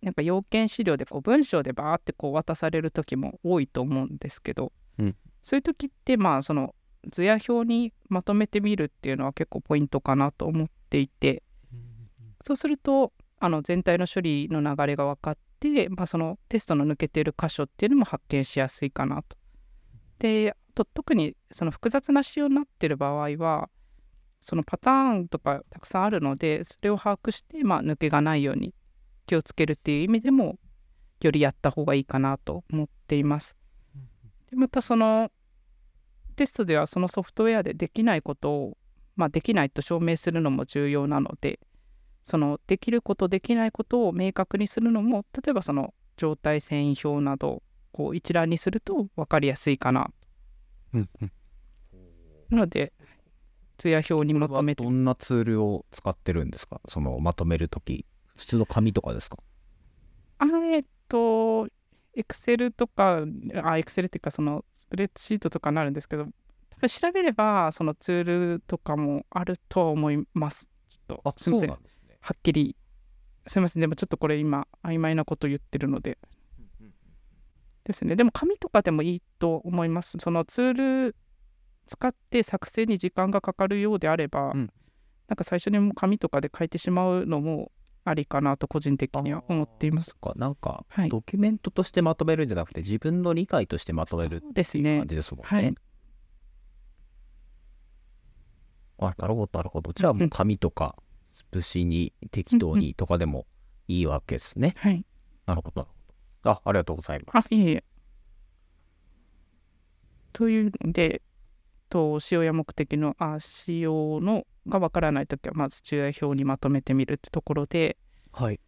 [0.00, 5.16] なんか要件資料でこう文章でバーってこう渡される時も多いと思うんですけど、うん。
[5.42, 6.76] そういう時ってまあその
[7.10, 11.42] 図や表にまとめてみるっていうのは結構ポイントかなと思っていて。
[12.44, 19.36] そうするとあの全体の処理の流れが分かって、まあ、そのテストの抜けてる箇所っていうのも発見しやすいかなと。
[20.18, 23.68] でと特にその複雑な仕様になってる場合は
[24.40, 28.74] そのパターンとかたくさんあるのでそれを把握して、まあ、抜けがないように
[29.26, 30.58] 気をつけるっていう意味でも
[31.20, 33.56] よりやった方がいいかなと思っています。
[34.50, 35.30] でまたその
[36.34, 38.76] テストではそのソフトウェアでできないことを、
[39.16, 41.60] まあ、できないと証明するのも重要なので
[42.22, 50.10] そのできることできないことを明確にするのも例えばその状態遷移表などこう一覧にすると分かりやすいかな。
[50.94, 51.32] うんうん。
[52.50, 52.92] なので
[53.76, 54.84] 図や表にまとめて。
[54.84, 56.80] どんなツールを使ってるんですか？
[56.86, 58.06] そのまとめるとき
[58.36, 59.38] 普通の紙とかですか？
[60.38, 61.68] あえっと、
[62.14, 63.24] エクセルとか、
[63.62, 66.30] あ、エクセルっていうか、そのスプレッドシートとかになるんですけど、調
[67.12, 70.68] べれば、そのツールとかもあるとは思います。
[70.88, 71.70] ちょっと、すみません。
[71.70, 72.76] はですねっきり、
[73.46, 73.80] すみません。
[73.80, 76.18] でもちょっとこれ今、曖昧なこと言ってるので。
[77.84, 78.14] ですね。
[78.14, 80.16] でも紙とかでもいいと思います。
[80.20, 80.72] そのツー
[81.08, 81.16] ル
[81.86, 84.72] 使って作成に時間がかかるようであれば、うん
[85.28, 87.72] なんか最初にもう紙とかで書いてしまうのも
[88.04, 90.14] ありかなと個人的には思っています。
[90.14, 95.08] かなんか、はいドキュメントとしてまとめるんじゃなくて自分の理解としてまとめるそうですね感。
[95.08, 95.48] じですもんね。
[95.48, 95.74] はい
[98.98, 99.92] あなるほどなるほど。
[99.94, 101.11] じゃあもう紙とかス
[101.50, 103.46] プシに適当にとかでも
[103.88, 104.74] いいわけですね。
[104.76, 105.04] はい。
[105.46, 105.94] なるほどなるほ
[106.44, 106.50] ど。
[106.50, 107.48] あありがとうございます。
[107.52, 107.84] あ、いえいえ。
[110.32, 111.22] というので、
[111.88, 117.98] と使用や目的の、あ、使用のがわからないときは、まず注意表にまとめてみるってところで、
[118.32, 118.60] はい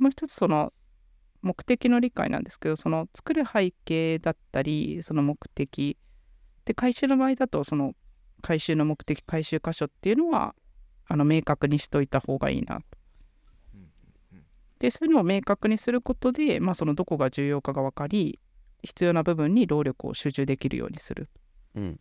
[0.00, 0.72] もう一つその
[1.42, 5.98] 目的の理解なんですけど、その作る背景だったり、その目的。
[6.64, 7.94] で、回収の場合だと、その
[8.42, 10.54] 回収の目的、回収箇所っていうのは、
[11.10, 12.84] あの明確にしといた方がいいなと。
[14.78, 18.38] で、そういうのを明確にすることで、まあ、そのどこが重要かが分かり、
[18.82, 21.28] 必要な部分に労力を集中できるようにする。
[21.74, 22.00] うん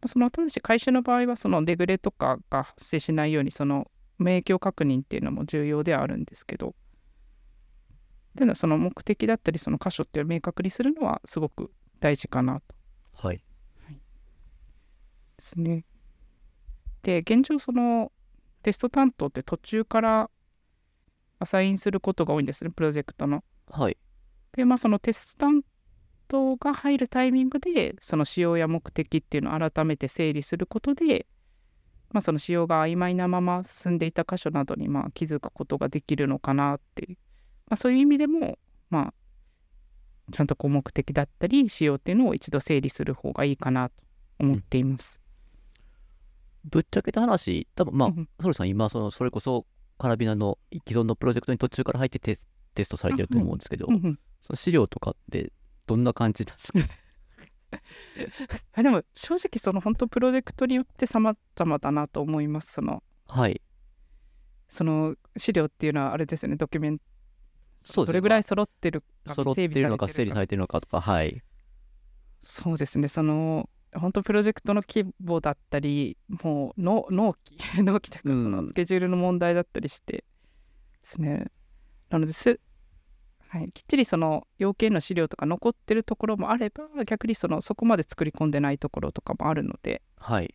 [0.00, 6.76] まあそのただし回収の場合はそのデグレとかが発生しないようにその無影響確認っていうのも重要ではあるんですけど
[8.36, 12.74] でもその目的だったりその箇所っていうのを明確にするのはすごく大事かなと
[13.14, 13.42] はいで
[15.40, 15.84] すね。
[17.02, 18.12] で現状その
[18.68, 20.30] テスト担当って途中から
[21.38, 23.42] アサインすることが多いんですねプロジェクトの。
[23.70, 23.96] はい
[24.52, 25.62] でまあそのテスト担
[26.26, 31.26] 当が入るタイミングでその仕様や目的っていうのを改めて整理することで、
[32.10, 37.16] まあ、その仕様が曖昧なまま進んでいた箇所などにまあ気づくことができるのかなっていう、
[37.68, 38.58] まあ、そういう意味でも
[38.90, 39.14] まあ
[40.30, 43.94] ちゃんとこう目的だったり仕様っていうのを一度整理する方がいいかなと
[44.38, 45.22] 思っています。
[46.70, 49.66] ぶっちゃけた話多分まあうんソルさん今そのそれこそ
[49.98, 53.86] カラビナの既存のプロジェクトに途中から入ってテステストされてると思うんですけど、
[54.40, 55.52] その資料とかって
[55.86, 56.78] どんな感じなんですか？
[58.74, 62.72] あでも正直その本当プロジェクトによって様々だなと思います。
[62.74, 63.02] その。
[63.26, 63.60] はい。
[64.68, 67.04] その資料っていうのはあれですよねドキュメント。
[67.82, 71.42] そうどれぐらい揃ってるか揃ってるのか整理されてるのかとかはい。
[72.42, 78.52] そうですねその本当プロジェクトの規模だったりもうの納期 納期というかそうん。
[78.52, 80.24] のスケジュールの問題だったりしてで
[81.02, 81.50] すね。
[82.10, 82.60] なのです、
[83.48, 90.54] はい、きっちりその要件の資料とか残ってるところもあれば逆にそのそこまで作り込んでないところとかもあるので、はい。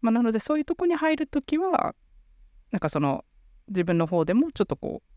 [0.00, 1.94] まあ、なのでそういうとこに入るときは
[2.70, 3.24] なんかその
[3.68, 5.12] 自分の方でもちょっとこう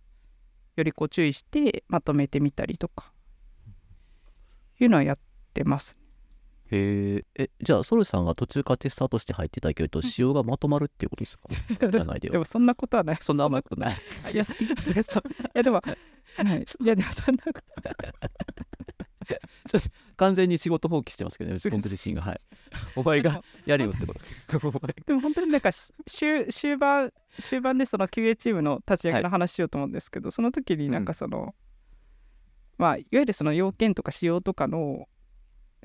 [0.75, 3.11] よりこう注意してまとめてみたりとか
[4.79, 5.19] いうのはやっ
[5.53, 5.97] てます。
[6.71, 11.47] へええじゃあソルさんが途中からテスターとして入っていただけると仕様がまとまるっていうことですか？
[12.19, 13.17] でもそんなことはない。
[13.21, 13.63] そんな甘い。
[13.63, 13.97] ことない
[14.33, 14.47] いや、い
[15.53, 15.83] やでも、は
[16.55, 17.61] い、いやでもそんなこと
[20.17, 22.21] 完全に仕事放棄してますけどね僕自身が。
[22.21, 22.41] はい。
[22.95, 24.19] お前がやるよってこと。
[25.05, 31.55] でも本当になんかし終終盤終盤でその QA チームの立ち上げの話しようと思うんですけど、その時になんかその、
[32.77, 35.07] まあいわゆるその要件とか仕様とかの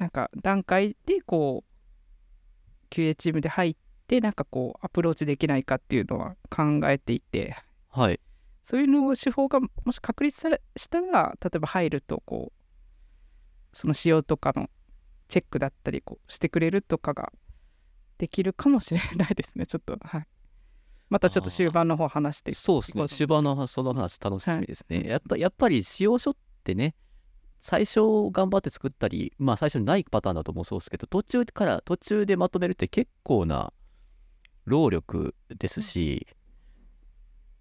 [0.01, 3.77] なんか段階でこう QA チームで入っ
[4.09, 7.55] てなんかこうアプローチできないかっていうのは考えていて。
[7.91, 8.19] はい。
[8.63, 14.69] そういうのを手法がもし確立されしたら例えば入るとこうその仕様とかの
[15.29, 17.33] チェックだったりこうしてくれるとかが
[18.19, 19.65] できるかもしれないですね。
[19.69, 20.27] ちょっとはい。
[21.11, 23.09] またちょっと終盤の方話していそうですね。
[23.09, 25.09] 終盤のその話楽しみですね、はい。
[25.09, 26.95] やっぱやっぱり使用書ってね
[27.61, 33.73] 最初頑張って作ったりまあ最初にないパターンだともそうですけど途中から途中でまとめるって結構な
[34.64, 36.27] 労力ですし、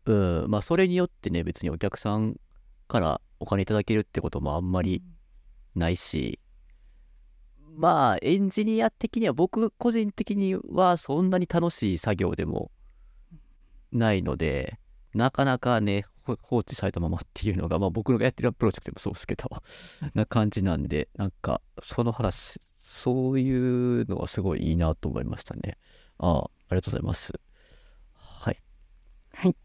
[0.05, 2.39] うん、まあそれによってね、別にお客さん
[2.87, 5.03] からお金いただけるってこともあんまり
[5.75, 6.39] ないし、
[7.75, 12.71] まあエンジニア的には僕個人的にはそんなに楽しい作業でも
[13.91, 14.79] ないので、
[15.13, 19.49] なかなかね、ほ放置されたままっていうのが、まあ僕がやってるプロジェクトでもそうですけど、
[20.13, 25.77] な感じなんで、なんかその話、そういうのはすごいいいなと思いましたね。
[26.17, 27.33] ああ、ありがとうございます。
[28.13, 28.61] はい。
[29.33, 29.55] はい。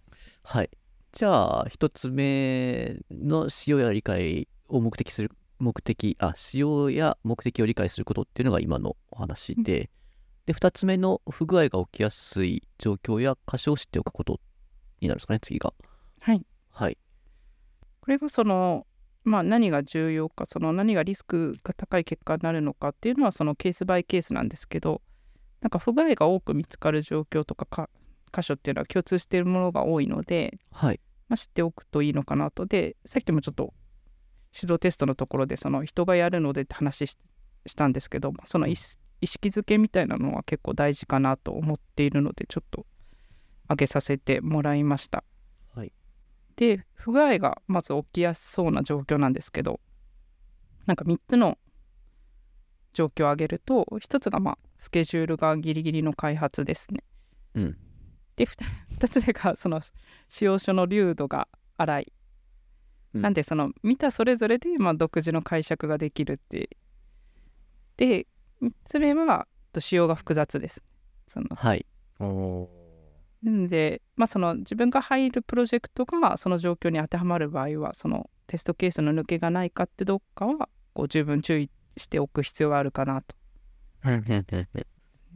[0.43, 0.71] はい。
[1.13, 9.91] じゃあ、一つ目の使用や理解を目的する、目的、あ、使用や目的を理解することっていうのが今のお話で、
[10.47, 14.41] で、二つ目の不具合が起きやすい状況や箇所を知っておくこと
[15.05, 15.73] になるんですかね、次が。
[16.21, 16.99] はいはい。
[18.01, 18.87] これがその
[19.25, 25.01] まあ何が重要かその何がリスクが高い結果になるのかっていうのはそのケースバイケースなんですけど
[25.63, 27.89] なんか不具合が多く見つかる状況とかか
[28.35, 31.01] 箇所っていうのは共通しているものが多いので、はい。
[31.29, 33.73] まあ、知っておくといいのかなとでさっきもちょっと
[34.55, 37.19] 指導テストのところでその人がやるのでって話し
[37.67, 38.99] したんですけどまあその意識
[39.49, 42.85] づけみたいなのは結構大事かなと思っているのでちょっと
[43.65, 45.25] 挙げさせてもらいました。
[45.75, 45.93] はい。
[46.57, 49.81] で不具合がまず起きやすそうな状況なんですけど
[50.87, 51.59] なんか3つの
[52.93, 57.03] 状況を挙げると1つがまあスケジュールがギリギリの開発ですね。
[57.55, 57.77] うん。
[58.37, 59.81] で 2, つ目がその
[60.29, 62.13] 使用書の流度が荒い。
[63.15, 66.69] うんなんでその見たそれぞれでまあ独自の解釈ができるって
[67.97, 68.27] で
[68.61, 70.83] 3つ目はと仕様が複雑です。
[71.29, 71.87] そのはい。
[72.19, 72.69] お
[73.45, 83.37] なので、まあ、その自分が入るプロジェクトがその状況に当てはまる場合はそのテストケースの抜けがないかってどっかはこう十分注意しておく必要があるかなと。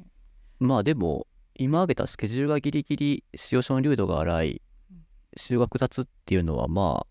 [0.58, 4.62] まあでも、今挙げたスケジュールがギリギリ、使用書の流度が荒い、
[5.36, 7.06] 使用が複雑っていうのは、まあ、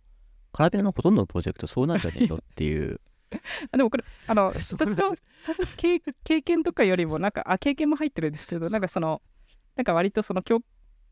[0.52, 3.00] カラビナのほとんどのプロジェクトそうなんじゃねえのっていう。
[3.72, 5.16] あでもこれあの 私の
[6.24, 9.22] 経験とかよりもなんかあ経験も入ってるんですけどなんかその
[9.76, 10.62] なんか割とその教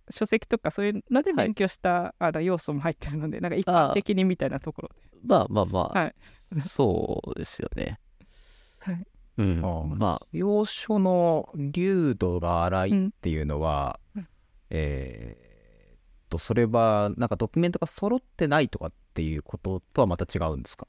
[0.09, 1.45] 書籍とかそういうのではい。
[1.47, 4.95] 勉強した、あの要素も入ってるのでなんか一般的にみたいなところで。
[5.23, 6.15] まあまあまあ、はい。
[6.61, 7.99] そうですよね。
[8.79, 9.07] はい。
[9.37, 9.61] うん。
[9.97, 14.27] まあ、要所の流度が荒いっていうのは、うん。
[14.69, 20.87] えーっとそれはなんかドキュメントが揃ってないとかっていうこととはまた違うんですか？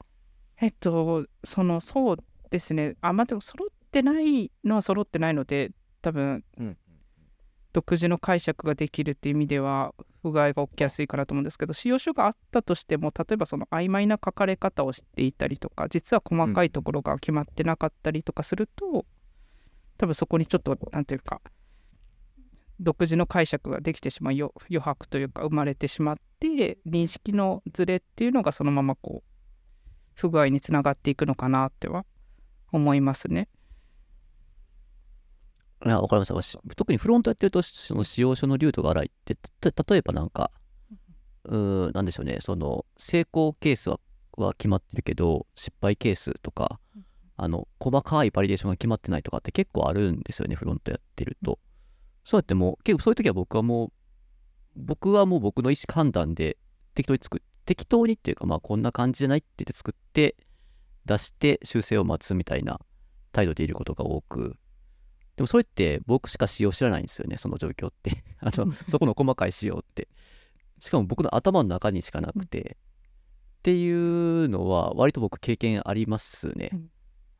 [0.59, 2.17] えっと、その、そう
[2.49, 2.95] ですね。
[3.01, 6.77] あ、まあ、でも、揃ってないのは揃ってないので、多分、うん
[7.77, 19.05] 独自の解釈ができるっていう意味では、不具合が起きやすいかなと思うんですけど、使用書があったとしても、例えばその曖昧な書かれ方をしていたりとか、実は細かいところが決まってなかったりとかすると、
[19.99, 21.39] 多分そこにちょっと、なんていうか、
[22.79, 29.31] 独自の解釈ができてしまう余余白というか生まれてしまって認識のズレっていうのがそのままこう
[30.13, 32.05] 不具合につながっていくのかなっては
[32.71, 33.49] 思いますね。
[35.85, 36.59] いや、わかりました。
[36.75, 40.51] 特にフロントやってると、その使用書の流度が荒いって、例えばなんか、
[41.43, 43.99] うーん、なんでしょうね、その、成功ケースは
[44.37, 46.79] は決まってるけど、失敗ケースとか、
[47.37, 51.59] あの、細かいバリデーションが決まってないとかって結構あるんですよね、フロントやってると。
[52.23, 53.91] そうやってもう、結構そういう時は僕はもう、
[54.75, 56.57] 僕はもう僕の意思判断で
[56.93, 60.35] 適当に作っ適当にっていうか、まあこんな感じじゃないって言って作って、
[61.05, 62.79] 出して修正を待つみたいな
[63.31, 64.55] 態度でいることが多く、
[65.37, 68.23] でもそれって僕しか仕様知らないんですよね、その状況って。
[68.41, 70.09] あのそこの細かい仕様って。
[70.79, 72.77] しかも僕の頭の中にしかなくて。
[73.59, 76.69] っていうのは割と僕経験ありますね。
[76.73, 76.89] うん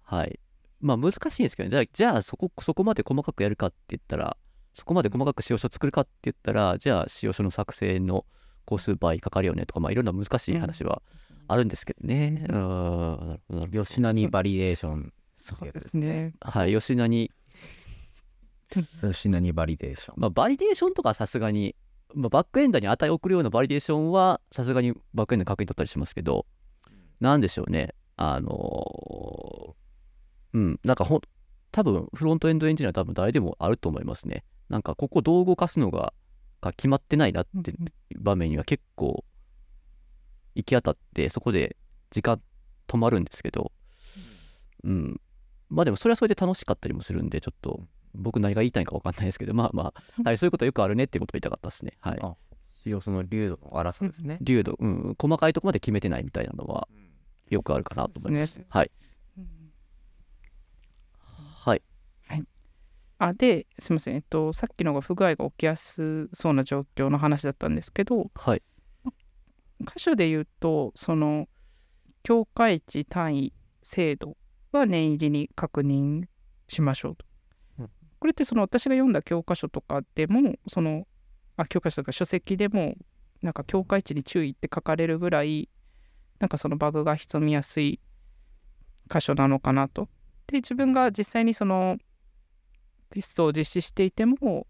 [0.07, 0.39] はい。
[0.79, 1.69] まあ難しいんですけどね。
[1.69, 4.37] じゃあ、じゃあそこ、そこまで細かくやるかって言ったら、
[4.73, 8.25] そこまで細かく仕様書作るかって言ったら、じゃあ仕様書の作成の
[8.63, 11.01] 工数倍かかるよねとか、まあいろんな難しい話は
[11.49, 12.45] あるんですけどね。
[12.47, 13.71] うーん。
[13.71, 16.33] よしなにバリデーションそうですね。
[16.39, 16.73] はい。
[16.73, 17.09] よしな
[18.75, 20.15] によしなにバリデーション。
[20.17, 21.75] まあ、バリデーションとかはさすがに、
[22.13, 26.45] まあ、バックエンドに値を送るようなバリデーションはさすがにバックエンドに確認取ったりしますけど、
[27.19, 27.93] なんでしょうね。
[28.15, 29.73] あのー
[30.53, 31.21] うん、なんかほん、
[31.71, 34.43] 多分フロントエンドエンジニアは多分誰でもあると思いますね。
[34.69, 36.13] なんかここどう動かすのが
[36.61, 37.77] が決まってないなっていう
[38.19, 39.23] 場面には結構
[40.55, 41.77] 行き当たってそこで
[42.09, 42.39] 時間
[42.87, 43.71] 止まるんですけど、
[44.83, 45.21] うん。
[45.69, 47.81] まあでもそれはそれで楽しかったりもするんで、ちょっと
[48.13, 51.93] 僕何が言いたいか分かんないですけど、 まあまあ、はい、そういうことよくあるねっていうことを言いたかったですね。
[51.99, 52.19] はい。
[52.21, 52.35] あ
[52.83, 54.37] 使用その流度の荒さですね。
[54.41, 56.87] 流度、うん、細かいとこまで決めてないみたいなのは
[57.49, 58.53] よくあるかなと思います。
[58.53, 58.91] すねはい。
[59.37, 59.47] うん
[61.19, 61.81] はい。
[62.27, 62.43] はい。
[63.19, 68.61] あですみません、えっと、さっきのが不具合が起きやすそうな状況の話だったんですけどはい
[69.81, 71.47] 箇所で言うとその
[72.23, 74.37] 境界値単位精度
[74.71, 76.25] は念入りに確認
[76.67, 77.25] しましょうと。
[78.19, 81.07] これってその私が読んだ教科書とかでもその
[81.55, 82.95] あ教科書とか書籍でも
[83.41, 85.69] なんか境界値に注意って書かれるぐらい
[86.39, 87.99] なんかそのバグが潜みやすい
[89.11, 90.09] 箇所なのかなと。
[90.47, 91.97] で自分が実際にその
[93.09, 94.67] テストを実施していても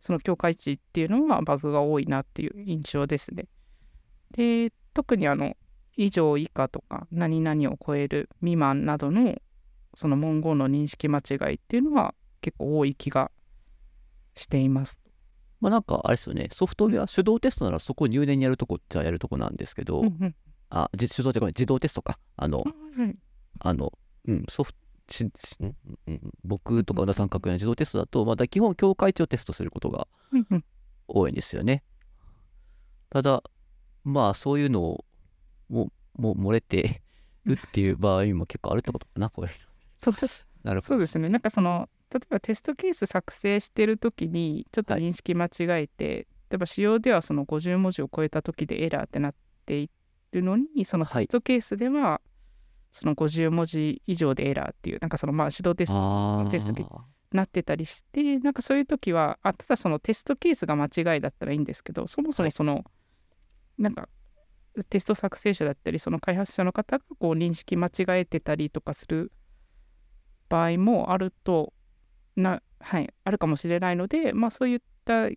[0.00, 3.46] その境界値っていうのはバグが多いなっていう印象ですね。
[4.32, 5.56] で特にあの
[5.96, 9.36] 以上以下とか何々を超える未満などの
[9.94, 13.30] その文言の認識間違いっていうのは結構多い気が
[14.36, 15.00] しています。
[15.60, 20.34] まあなんかあれですよねソフトウェア手動テストならそこ入念にやるとこっちゃやるとこなんですけど、うんうん
[20.72, 22.64] あじ手動じゃごめん自動テストかあの
[23.58, 23.92] あの、
[24.26, 24.78] うん、ソフト、
[26.44, 30.06] 僕とか小田さん書くような自動テストだと、まだ基本境界値をテストすることが
[31.08, 31.82] 多いんですよね。
[33.10, 33.42] ただ、
[34.04, 35.04] まあそういうのを
[35.68, 37.02] ももう漏れて
[37.44, 39.50] るっていう場合も結構あるってことかな、これ。
[39.98, 40.14] そう
[40.62, 40.88] なるほど。
[40.94, 41.28] そうですね。
[41.28, 45.02] なんかその例えばテストケース作成してる時にちょっとはい。
[45.02, 49.34] 認識間違えて、例えば仕様ではその50文字を超えた時でエラーってなっ
[49.64, 49.90] てい
[50.32, 51.26] るのにそのはい。
[51.26, 52.20] テストケースでは
[52.90, 57.02] その50文字以上でエラーっていうなんかそのまあ手動テストあテスト
[57.32, 62.84] なってたりしてなんかそういう時はあただそのテストケースが間違いだったらいいんですけどそもそもその、
[63.78, 64.08] なんか
[64.88, 69.32] テスト作成者だったりその開発者の方がこう認識間違えてたりとかする
[70.48, 71.72] 場合もあると
[72.40, 75.28] な、はい、あるかもしれないので、まあ、そういった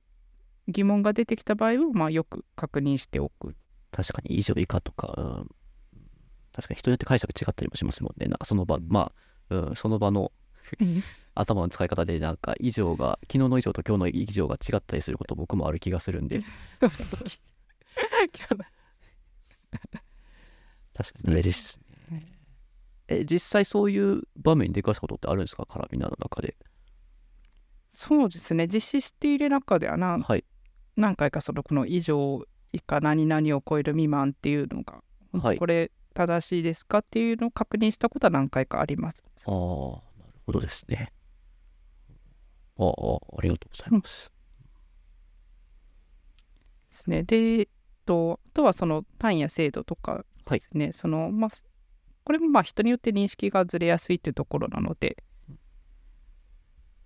[0.68, 3.56] 疑問が出てきた場合は、まあ、よく確認しておく。
[3.92, 5.50] 確かに以上以下とか、うん。
[6.52, 8.28] 確かに人によって解釈違ったりもしますもんね。
[8.28, 9.12] なんかその場、ま
[9.50, 10.32] あ、うん、その場の
[11.36, 16.42] 頭の使い方でなんか以上が昨日の以上と今日の以上が違ったりすること僕もある気がするんで。
[20.96, 21.80] 確かに嬉しいです
[22.12, 22.40] ね。
[23.08, 25.66] え実際そういう場面に出くわしたことってあるんですか？
[25.66, 26.56] カラビナの中で
[27.94, 28.68] そうですね。
[28.68, 30.44] 実施している中では何はい。
[30.96, 35.02] 何回かそのこの以上以下何々を超える未満っていうのが、
[35.34, 35.58] はい。
[35.58, 39.24] これ正しいですかっていうのを確認したことは何回かあります。
[39.46, 41.14] ああなるほどですね。
[42.78, 42.92] ああ
[43.38, 44.32] ありがとうございます、
[46.90, 47.24] ですね。
[47.24, 47.68] で、
[48.06, 51.50] と、あとはその単位や精度とかはいですね、そのまあ、
[52.24, 55.18] これもまあ人によって認識がずれやすいっていうところなので、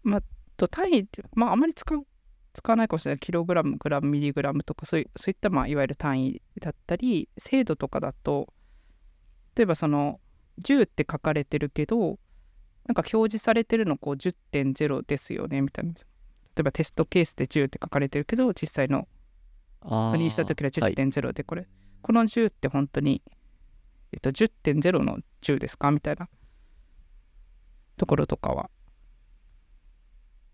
[0.03, 0.21] まあ、
[0.57, 2.05] と単位って、まあ、あまり使う
[2.53, 3.19] 使わないかもしれない。
[3.19, 8.51] キログラム、グラム、ミリグラムとかそういそういった、まあ、いわゆる単位だったり、精度とかだと、
[9.55, 10.19] 例えばその
[10.63, 12.19] 10って書かれてるけど、
[12.85, 15.93] なんか表示されてるのこう10.0ですよねみたいな。
[15.93, 15.99] 例
[16.61, 19.07] えばテストケースで10って書かれてるけど、実際の
[19.81, 20.93] 確認した時ははい。
[20.93, 21.67] 10.0でこれ、
[22.01, 23.21] この10って本当に、
[24.13, 25.91] えっと、10.0の10ですか？
[25.91, 26.27] みたいな
[27.97, 28.71] ところとかは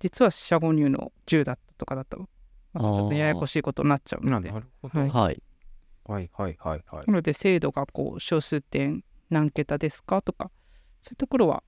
[0.04, 2.28] 実は四捨五入の10だったとかだと
[2.74, 4.50] またちょっとややこしいことになっちゃうので。
[4.50, 5.00] るほど。
[5.00, 5.10] はい。
[5.10, 5.42] はい。
[6.06, 7.08] はいはいはいはい。
[7.08, 10.52] なので精度がこう小数点何桁ですかとか
[11.02, 11.64] そういうところは。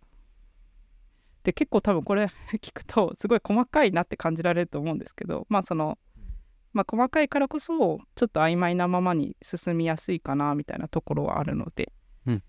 [1.44, 2.26] で結構多分これ
[2.60, 5.98] 聞くとすごい細かいなって感じられると思うんですけどまあその
[6.74, 11.94] まあ細かいからこそちょっと曖昧なままに進みやすいかなみたいなところはあるので、
[12.26, 12.44] うん。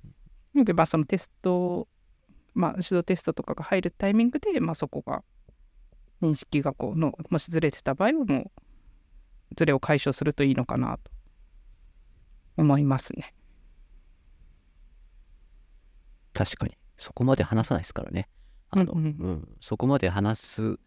[0.55, 1.87] なのでまあそのテスト
[2.55, 5.23] まあ手動テストとかが入るタイミングでまあそこが
[6.23, 8.51] 認識がこうのもしずれてた場合はもう
[9.55, 11.11] ずれを解消するといいのかなと
[12.57, 13.35] 思いますね。
[16.33, 16.77] 確かに。
[16.97, 18.29] そこまで話さないですからね。
[18.71, 19.05] あの、うんうん。
[19.05, 19.49] うん。
[19.61, 20.79] そこまで話す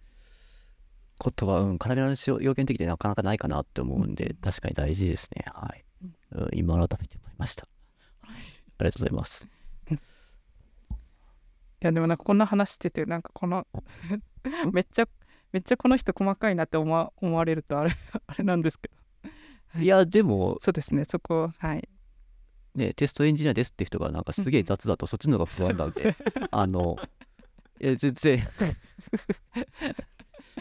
[1.20, 5.46] ことは、うん、カラビナの要件的でなかなかないかなって思うんで、確かに大事ですね。
[5.54, 5.86] はい、
[6.34, 7.68] うん、今改めて思いました。
[8.80, 9.48] ありがとうございます。
[11.82, 13.66] いやでもなんかこんな話しててなんかこの
[14.74, 15.08] めっちゃ
[15.52, 17.92] めっちゃこの人細かいなって思わ思われるとあれ
[18.28, 18.96] あれなんですけど。
[19.74, 19.84] はい。
[19.84, 21.06] いやでもそうですね。
[21.06, 21.88] そこはい。
[22.76, 26.16] ねテストエンジニアですって人がなんかすげえ雑だとそっちの方が不安なんで
[26.52, 26.98] あの
[27.82, 28.40] いや全然。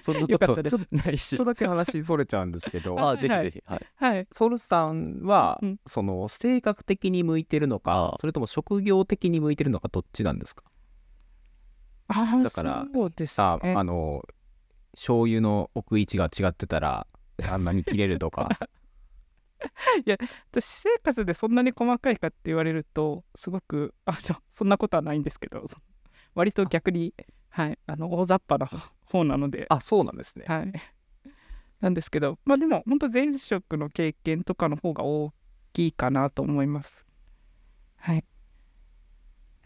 [0.01, 0.57] そんなこと
[0.93, 1.31] ないし。
[1.31, 2.99] ちょっとだけ話それちゃうんですけど。
[3.01, 3.87] あぜひはいぜひはい。
[3.97, 4.29] はい。
[4.33, 5.81] ソルさんは、うん。
[5.87, 10.63] その性格的に向いてるのかあそれとも職業的に向いてるのかどっちなんですか？
[12.09, 13.75] あだからそうですね。
[13.77, 14.23] あの
[14.95, 17.07] 醤油の置く位置が違ってたら
[17.49, 18.49] あんなに切れるとか。
[20.53, 25.79] 私生活でそんなに細かいかって言われるとすごくあじゃそんなことはないんですけどそ
[26.37, 27.13] 割と逆に
[27.51, 28.71] はい、あの大雑把な
[29.07, 30.45] 方なので、あそうなんですね。
[30.47, 30.73] はい、
[31.81, 35.33] なんですけど、まあでも本当前職の経験とかの方が大
[35.73, 37.05] きいかなと思います。
[37.97, 38.25] はい、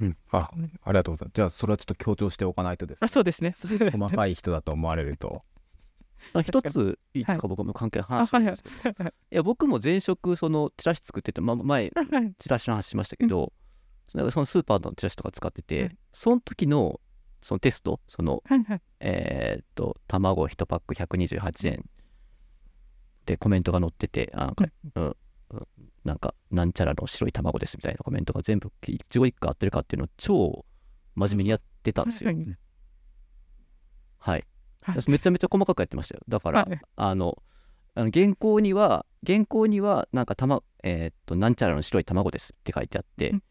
[0.01, 0.17] うん。
[0.31, 0.51] あ
[0.85, 1.35] ありがとうございます。
[1.35, 3.05] じゃあそれはちょっと強調しておかないとですね。
[3.05, 3.55] あそうですね。
[3.93, 5.43] 細かい人だと思われると。
[6.35, 9.13] あ一ついいですか、はい僕も関係の話なんですけど、い。
[9.31, 12.35] や僕も前職そのチラシ作ってて、ま、前はい。
[12.39, 13.53] チラシの話しましたけど、
[14.09, 15.97] そのそのスーパーのチラシとか使ってて、はい。
[16.13, 17.01] その時の
[17.41, 18.83] そのテストそのはいはい。
[19.01, 21.85] えーっと卵1パック128円
[23.27, 25.05] でコメントが載っててあなんか、うん。
[25.05, 25.17] うん
[26.05, 30.65] なんかなんちゃらの白い卵ですみたいなコメントが全部一語一句合ってるかっていうのを超
[31.15, 32.31] 真面目にやってたんですよ。
[32.31, 32.37] はい
[34.19, 34.45] はい。
[34.83, 36.23] はいめちゃめちゃ細かくやってましたよ。
[36.29, 37.43] だから、はいあの、
[37.95, 43.43] あの原稿には、原稿には、なんかたま、えーっと、なんちゃらの白い卵ですって書いてあって、うん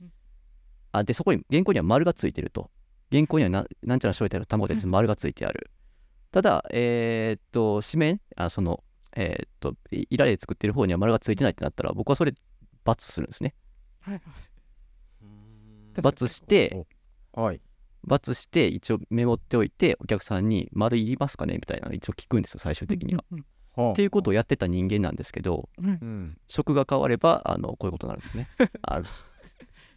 [0.93, 2.69] あで、そこに、原稿には丸がついてると。
[3.11, 5.71] 原稿にはななんちゃらの白い卵です、丸がついてある。
[6.31, 8.83] ただ、えーっと、紙面、あその、
[9.15, 12.33] えーっと、い依頼で作ってる方には丸がついてないってなったら、僕はそれ、
[12.85, 13.55] ×するんですね。
[14.01, 14.23] はいはい
[15.95, 16.85] ×して、
[17.33, 17.61] はい
[18.07, 21.55] ×して、一応メモっておいて、お客さんに、丸いりますかね？
[21.55, 23.23] みたいなの一応聞くんですよ、最終的には。。
[23.91, 28.49] っていうことをやってた人間なんですけど、うん職が変わればあのこういうことになるんですね。
[28.81, 29.01] あ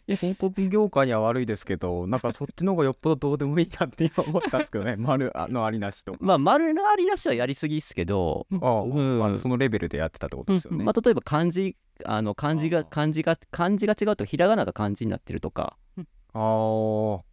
[0.07, 4.95] の広告業界には悪いですけどなんかそっちの方がよっぽどどうでもいいなって今思ったんですけどね。
[4.99, 6.13] 丸あのありなしと。
[6.13, 9.19] かまあ丸のありなしはやりすぎっすけど、ああ、うん。
[9.19, 15.77] まあそのレベルでやってたってことですよね、まあ、例えば漢字あの漢字が漢字が漢字が違うとひらがなが漢字になってるとか。
[15.97, 16.03] あ
[16.33, 17.23] あ。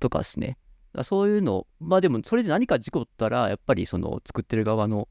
[0.00, 0.58] とかですね。
[1.02, 5.08] そういうのまあでもそれで何か事故ったらやっぱりその作ってる側の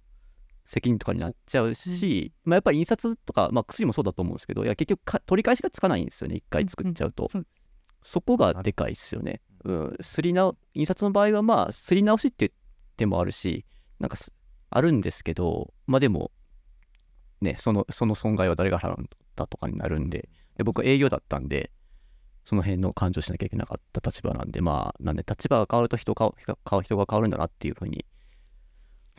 [0.65, 7.29] 責任とかになっちゃうし、まあ、やっぱり印刷とか、まあ、薬もそうだと思うんですけどいや結局か取り返しがつかないんですよね一回作っちゃうと。
[7.29, 7.61] そうです。
[8.01, 9.41] そこがでかいっすよね。
[9.63, 12.51] うん、すり直印刷の場合はまあすり直しって言っ
[12.97, 13.65] てもあるし
[13.99, 14.31] なんかす
[14.69, 16.31] あるんですけどまあでも
[17.41, 21.71] ねそのその損害は誰が払うんだとかになるんでで僕は営業だったんで
[22.43, 28.05] その辺の感情しなきゃいけなかった立場なんでまあなんで立場が変わると人が変わ人が変わるんだなっていうふうに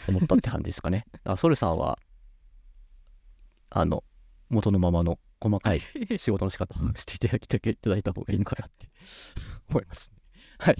[0.08, 1.06] 思ったって感じですかね。
[1.12, 1.98] だからソルさんは
[3.70, 4.04] あの
[4.48, 5.82] 元のままの細かい
[6.16, 8.88] 仕事の仕方をしていただきたいただいた方がいいのかなって
[9.68, 10.18] 思います、ね。
[10.58, 10.76] はい。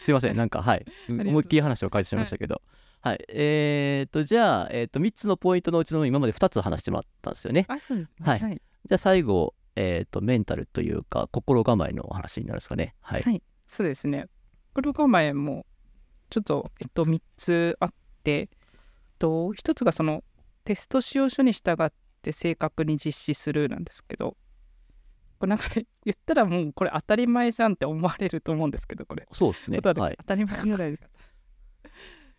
[0.00, 0.84] すいません、なんか、はい。
[1.08, 2.60] 思いっきり話を変えてしまいましたけど。
[3.00, 3.24] はい。
[3.28, 7.66] えー、と、じゃあ、えー、と、3つのポイントのうちの今まで2つ話してもらったんですよね。
[7.68, 12.96] あそうですねはいはいじゃあ、最後、えー、と、メンタルというか、心構えのお話になるんですかね。
[13.00, 13.22] はい。
[13.22, 14.26] はいそうですね。
[14.74, 15.64] 心構えも
[16.32, 17.88] ちょっと、えっと、3つあっ
[18.24, 18.48] て、えっ
[19.18, 20.24] と、1つがその
[20.64, 24.36] テスト使用書に従って正確に実施するなんですけど、
[25.38, 29.28] これなんか言ったらもうこれ当たり前じゃんって思われると思うんですけど、これ。
[29.30, 29.80] そうですね。
[29.82, 31.08] 当たり前ぐらいですか。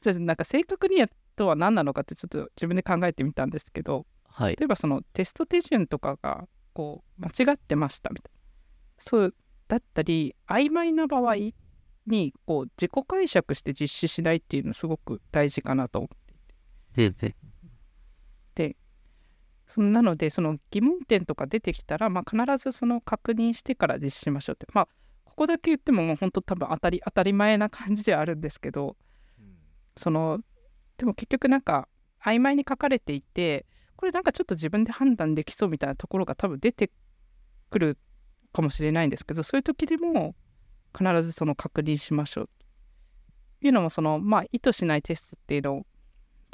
[0.01, 4.55] じゃあなんか正確にやとは何なのかってちょっと自分で考えてみたんですけど、はい。
[4.55, 8.39] 例えばそのテスト手順とかがこう間違ってましたみたいな
[8.97, 9.35] そう
[9.67, 11.35] だったり曖昧な場合
[12.07, 16.09] にこう自己解釈して実施しないっていうのすごく大事かなと思
[16.95, 17.33] ででっ
[18.53, 18.75] て。
[19.65, 24.67] そのなのでその疑問点とか出てきたら、まあ、必ずその確認してから実施しましょうって。
[24.73, 24.87] まあ
[25.33, 28.95] ここだけ言ってももう本当多分当たり当たり前な感じではあるんですけど
[29.95, 30.39] その
[30.97, 31.87] でも結局なんか
[32.23, 36.91] 曖昧に書かれていてこれなんかちょっと自分で判断できそうみたいなところが多分出て
[37.71, 37.97] くる
[38.51, 40.35] かもしれないんですけどそういう時でも
[40.97, 42.49] 必ずその確認しましょう。
[43.61, 45.85] というのもそのまあ意図しないテストっていうのを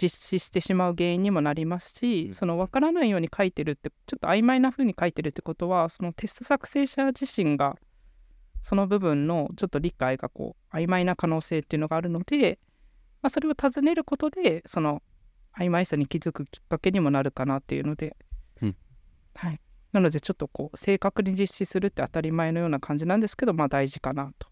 [0.01, 2.33] 実施してしまう原因にもなりますし、うん。
[2.33, 7.75] その分からないように書いてるってちょっと曖昧な風に書いてるってことはそのテスト作成者自身が
[8.61, 12.59] その部分のちょっと理解がこう曖昧な可能性っていうのがあるので、
[13.21, 15.01] まあ、それを尋ねることでその
[15.57, 18.15] 曖昧さに気づくきっかけにもなるかなっていうので、
[18.61, 18.75] うん。
[19.35, 19.59] はい、
[19.91, 24.47] なのでちょっとこう正確に実施するって当たり前のような感じなんですけどまあ大事かなと。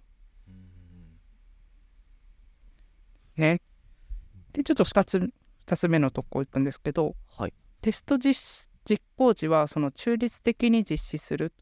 [3.35, 3.61] ね、
[4.51, 5.17] でちょっと2つ
[5.67, 7.53] ,2 つ目のとこ行くんですけどはい。
[7.81, 11.53] テスト実実行時はその中立的に実施する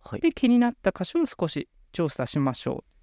[0.00, 0.20] はい。
[0.20, 2.96] で気になった箇所を少し調査しましょう。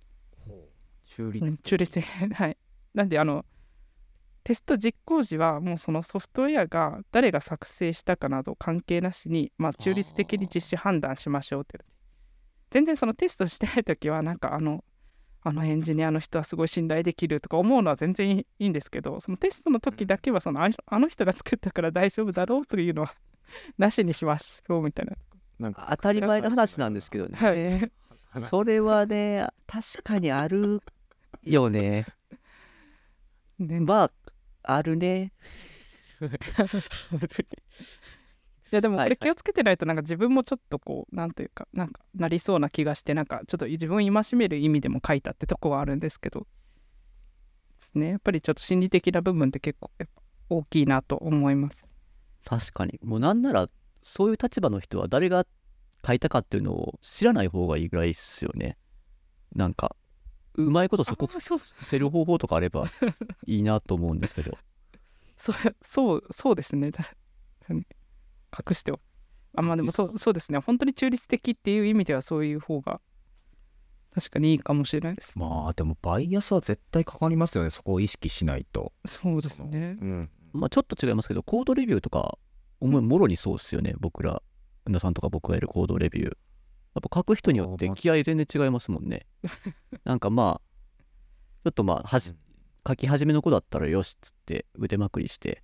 [1.05, 2.57] 中立うん中立的 はい。
[2.95, 3.45] なんであの
[4.43, 11.79] テスト実行時はもうそのソフトウェアが誰が作成したかなど関係なしに、まあ、中立的に実施判断しましょうって
[12.69, 14.83] 全然そのテストしてない時はなんかあの
[15.45, 23.13] あのエンジニアの人はすごい信頼できるとか思うのは全然いいんですけどそのテストの時だけはそのああの人が作ったから大丈夫だろうというのは
[23.77, 25.13] なしにしましょうみたいな。
[25.59, 27.37] なんか当たり前の話なんですけどね。
[27.37, 30.81] はい、それはね、確かにある
[31.43, 32.05] よね。
[33.59, 34.11] ねまあ、
[34.63, 35.33] あるね。
[38.71, 46.47] いやでもはいこれ気をつけてないとなんか自分もちょっとこうなんというかなんかなりそうな気がしてなんかちょっと自分を戒める意味でも書いたってとこはあるんですけどで
[47.79, 51.85] すねやっぱりちょっと心理的な部分って結構やっぱ大きいなと思います
[52.45, 52.99] 確かに。
[53.03, 53.69] もうなんなら、
[54.01, 55.45] そういう立場の人は誰が
[56.05, 58.77] 書いたかっていうのを知らない方がいいぐらいっすよね。
[59.55, 59.95] なんか、
[60.55, 61.27] うまいことそこ
[61.77, 62.85] せる方法とかあれば
[63.45, 64.57] いいなと思うんですけど。
[65.35, 66.91] そうそうそうですね。
[66.91, 67.09] 確
[67.67, 67.85] かに。
[68.69, 68.99] 隠しては。
[69.55, 70.59] あまあでもそうそうですね。
[70.59, 73.01] 本当に中立的っていう意味ではそういう方が
[74.13, 75.37] 確かにいいかもしれないです。
[75.39, 77.71] まあでもバイアスは絶対かかりますよね。
[77.71, 78.93] そこを意識しないと。
[79.05, 79.97] そうですね。
[79.99, 80.29] うん。
[80.53, 82.37] まあちょっと違いますけど、コードレビューとか、
[82.79, 84.43] もろにそうっすよね、僕ら。
[84.85, 86.37] うなさんとか僕がやるコードレビュー。
[86.95, 89.25] やっぱ書く人によって気合い全然違いますもんね。
[90.03, 91.01] なんかまあ、
[91.63, 92.33] ちょっとまあはじ、
[92.87, 95.63] 書き始めの子だったらよしっつって腕まくりして、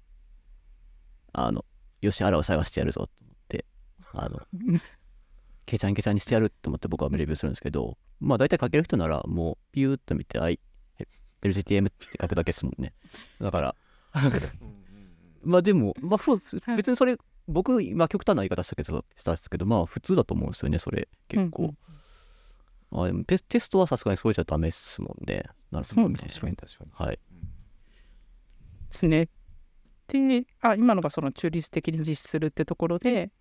[1.34, 1.66] あの、
[2.02, 3.66] よし、あらを探してやるぞと思って、
[4.14, 4.40] あの、
[5.66, 10.60] ケチャンケチャンにしてやると思って僕はレビューするんですけど、まあ大体書ける人ならもうピューッと見て、はい、
[11.42, 12.94] LGTM って書くだけですもんね。
[13.40, 13.76] だから、
[15.44, 17.18] まあでも、まあ別にそれ、
[17.50, 21.64] 僕、今極端な言い方したけど、したんですけど、まあ普通だと思うんですよね、それ、結構。
[21.64, 21.78] うんうん
[22.92, 25.44] あでもテテストはさすがにそれじゃダメっすもんね。
[25.72, 26.18] なるほど、ね。
[26.18, 27.16] そうです確かに確かにはい。
[27.16, 27.20] で
[28.90, 29.30] すね。
[30.08, 33.32] であ今のがその中立的に実施するってところで、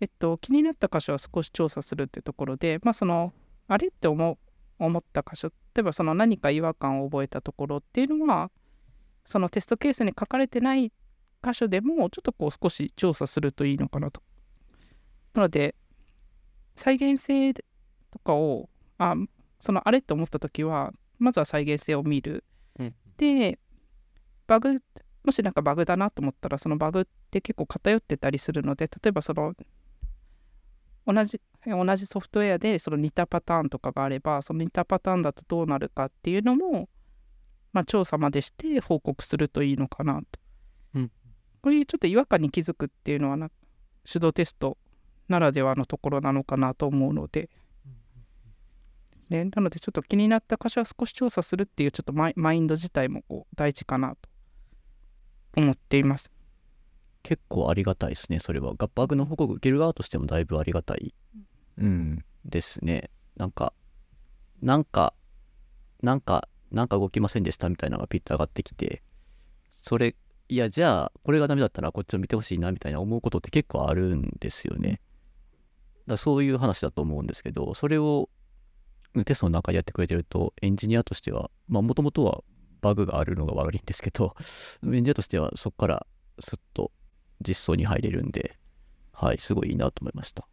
[0.00, 3.32] えっと、気になった箇所は少し調査するってところで、まあ、その
[3.68, 4.36] あれって思う
[4.78, 8.50] 思った箇所例えばその何か違和感を覚えたところっていうのは
[9.24, 10.92] そのテストケースに書かれてない
[11.42, 14.22] 箇所でもちょっとこう少し調査するといいのかなと。
[15.34, 15.74] なので
[16.74, 17.62] 再現性と
[18.24, 18.68] かを
[18.98, 19.14] あ
[19.58, 22.44] そのあれって思った時はまずは再現性を見る。
[22.78, 23.58] うんで
[24.46, 24.76] バグ
[25.22, 29.54] もしなんかバグだなと思ったらそのバグって結構偏ってたりするので例えばその
[31.06, 36.88] 同じ同じソフトウェアでその似たパターンとかがあればその似たパターンだとどうなるかっていうのも、
[37.72, 40.39] まあ、調査までして報告するといいのかなと。
[41.64, 43.50] うんこういうちょっと違和感に気づくっていうのはな
[44.10, 44.78] 手動テスト
[45.28, 47.50] ならではのところなのかなと思うので。
[49.28, 54.28] ね、なのでちょっと気になった箇所は少し調査するっていうちょっとマインド自体もこう大事かなと
[55.56, 56.32] 思っています。
[57.22, 58.74] 結構ありがたいですね、それは。
[58.74, 61.14] がバグの報告受ける側としてもだいぶありがたい
[61.78, 63.10] うんですね。
[63.36, 63.72] なんか、
[64.62, 65.14] なんか、
[66.02, 69.02] なんか、なんか動きませんでしたみたいなのがピッと上がってきて、
[69.70, 70.16] それ、
[70.50, 75.00] いや、じゃあ、これがダメだったらこっちを見てほしいなみたいな思うことって結構あるんですよね。
[76.08, 78.28] だそういう話だと思うんですけど、それを
[79.14, 82.42] うんテストの中でやってくれてると、エンジニアとしては、まあ、もともとは
[82.80, 84.34] バグがあるのが悪いんですけど、
[84.82, 86.06] エンジニアとしてはそこから
[86.40, 86.90] すっと
[87.46, 88.58] 実装に入れるんで、
[89.12, 90.48] はい、すごいいいなと思いました。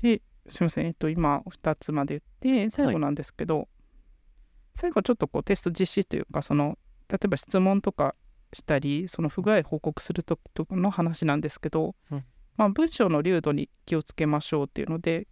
[0.00, 3.68] ですみません、えっと、今2つまで言って最後なんですけど、
[4.74, 6.78] 最後ちょっとこうテスト実施というかその
[7.10, 8.14] 例えば質問とか
[8.52, 12.24] したりその不具合報告するときとかの話なんですけど、うん。
[12.56, 15.28] まあ、文章の流度に気をつけましょうっていうので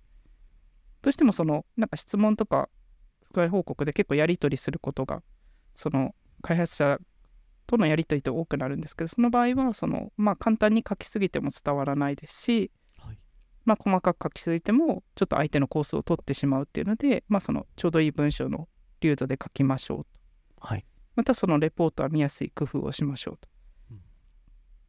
[1.01, 2.69] どうしてもそのなんか質問とか
[3.23, 5.23] 不具合報告で結構やり取りすることが
[5.75, 6.99] その開発者
[7.67, 13.19] とのやり取りって多くなるんですけどその場合はその、まあ、簡単に書きすぎても伝わらないですし、はい。
[13.65, 18.69] まあ、細かく書きすぎてもちょっと相手のコースを取ってしまうっていうので、まあ、そのちょうどいい文章の
[19.01, 20.67] 流度で書きましょうと。
[20.67, 20.85] はい。
[21.17, 23.49] またそのレポートは見やすい工夫をしましょうと。
[23.93, 24.01] うん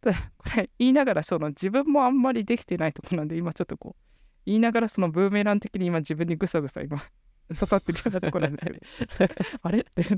[0.02, 4.02] ただこれ言いながらその自分もあんまりできてないところなんで今ちょっとこう
[4.46, 6.98] 言いながらそのブーメラン的に今自分にぐさぐさ今
[7.50, 9.80] 刺さってるようなところなんですけど あれ？
[9.80, 10.16] って こ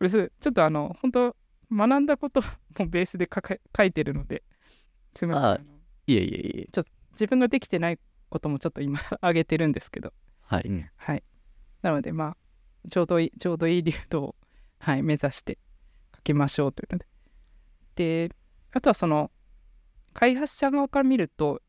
[0.00, 1.36] れすちょっとあの本当
[1.72, 2.40] 学んだこと
[2.78, 4.42] もベースで書か書いてるので
[5.14, 5.66] すみません
[6.06, 6.68] いえいえいえ。
[7.12, 7.98] 自分ができてない
[8.28, 10.62] こともちょっと今上げてるんですけどはい。
[10.66, 11.24] うんはい。
[11.82, 12.36] なので、まあ、
[12.90, 14.36] ちょうどいい、ちょうどいい流度を、
[14.78, 15.58] はい、目指して
[16.14, 17.06] 書きましょうというので。
[18.28, 18.34] で、
[18.72, 19.30] あとはその、
[20.12, 21.60] 開発者側から見ると、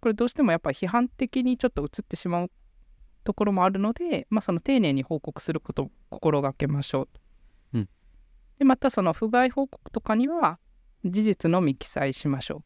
[0.00, 2.50] これどうしてもやっぱ批判的にちょっと映ってしまう
[3.24, 7.20] ところもあるので、まあ、その丁寧に報告することを心がけましょうと。
[7.74, 7.88] うん
[8.58, 10.58] で、またその不具合報告とかには、
[11.04, 12.64] 事実のみ記載しましょう。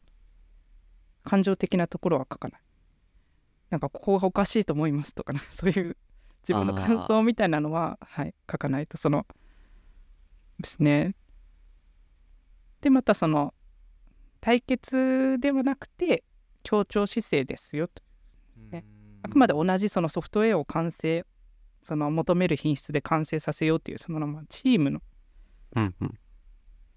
[1.23, 2.61] 感情的なところは書かない。
[3.69, 5.97] なんかここがおかしいと思いますとかね、そういう
[6.47, 9.25] 自分の感想みたいなのは、はい、書かないと、その、
[10.59, 11.15] ですね。
[12.81, 13.53] で、またその、
[14.41, 16.23] 対決ではなくて、
[16.63, 18.03] 協調姿勢ですよと。
[18.71, 18.85] ね
[19.21, 21.25] あくまで同じそのソフトウェアを完成
[21.83, 25.01] その求める品質で完成させようっていうそのまあチームの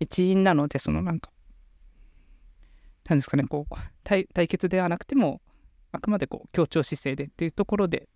[0.00, 1.30] 一員なのでそのなんか
[3.08, 3.74] なんですかねこう
[4.04, 5.40] 対対決ではなくても
[5.92, 8.08] あくまでこう協調姿勢でっていうところで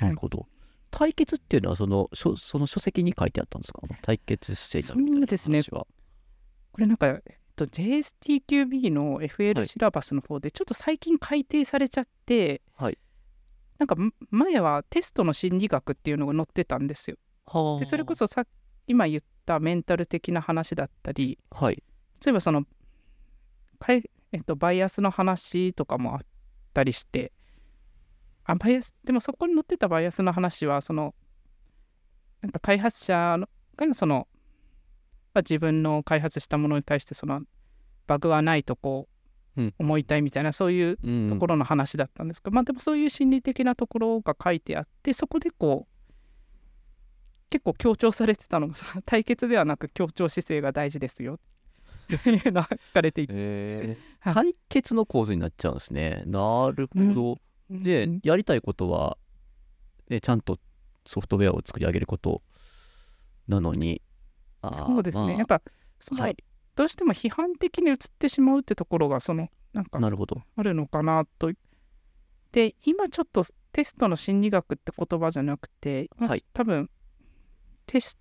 [0.00, 0.46] なるほど。
[0.90, 3.80] 対決っていうのはその書その書籍に書いてあったんですか？
[4.02, 5.58] 対決姿勢になるみたいなそうですね。
[5.58, 5.86] 話は
[6.72, 7.20] これなんか、えっ
[7.56, 9.66] と、JSTQB のは FL い。
[9.66, 12.98] シラバスの方でちょっと最近改訂されちゃって、はい。
[13.78, 17.16] なんかん前はテストの心理学っていうのが載ってたんですよ。
[17.46, 17.78] はあ。
[17.78, 18.44] でそれこそさ
[18.86, 21.82] 今言ったメンタル的な話だったりはい。
[22.24, 22.64] 例えばその
[23.78, 26.20] かい、えっと、バイアスの話とかもあっ
[26.74, 27.32] たりして
[28.52, 28.94] あバイアス。
[29.04, 31.14] でもそこに載ってたバイアスの話はその
[32.42, 34.26] なんか開発者のがその、
[35.34, 37.42] まあ、自分の開発したものに対してその
[38.06, 39.20] バグはないとこう
[39.56, 39.74] うん。
[39.78, 46.12] 思いたいみたいな、そういううんところの話だったんですけど、まあでもそういう心理的なところが書いてあってそこでこう
[47.50, 48.74] 結構強調されてたのが
[49.04, 51.40] 対決ではなく協調姿勢が大事ですよ。
[52.14, 54.32] っていうのが書かれていて、えー。
[54.32, 54.52] はい。
[54.52, 56.22] 対決の構図になっちゃうんですね。
[56.26, 57.40] なるほど、で、うん
[58.22, 59.16] やりたいことは、
[60.08, 60.58] ね、ちゃんと
[61.06, 62.42] ソフトウェアを作り上げること
[63.46, 64.02] なのに
[64.72, 65.62] そうですね、まあやっぱ
[65.98, 66.36] その、はい。
[66.76, 70.42] どうしても批判的に映ってしまうってところがそのなんかなるほど。
[70.56, 71.50] あるのかなと。
[72.52, 76.44] で今ちょっとテストの心理学って言葉じゃなくて、まあはい。
[76.52, 76.90] 多分
[77.86, 78.18] テス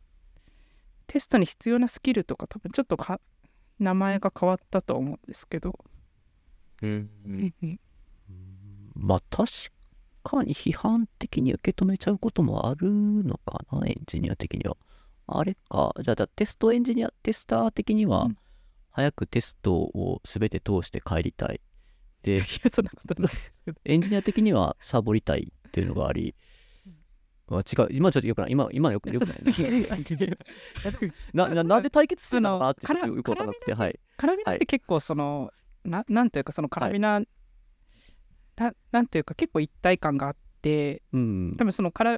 [1.07, 3.19] テストに必要なスキルとか多分ちょっとか
[3.79, 5.77] 名前が変わったと思うんですけど、
[6.81, 7.09] うん。
[7.25, 7.79] うんうん
[8.99, 9.49] まあ確
[10.23, 14.75] かに批判的に受け止めちゃうこともあるのかなエンジニア的には。
[15.27, 15.93] あれか。
[16.01, 18.37] じゃあだテストエンジニアテスター的には、うん。
[18.91, 21.61] 早くテストを全て通して帰りたい。
[22.23, 23.31] で いやそんなことない。
[23.31, 26.35] ですけどエンジニア的にはサボりたいっていうのがあり、
[27.47, 27.87] まあ、違う。
[27.91, 28.51] 今ちょっとよくない。
[28.51, 29.41] 今今よくよくない。
[31.33, 33.99] ななななんで対決するのかなってよくわからなくてはい。
[34.17, 35.51] カラビナって結構その、
[35.85, 37.21] ななんというかそのカラビナ、
[38.59, 42.11] ななんというか結構一体感があってうん多分そのカラ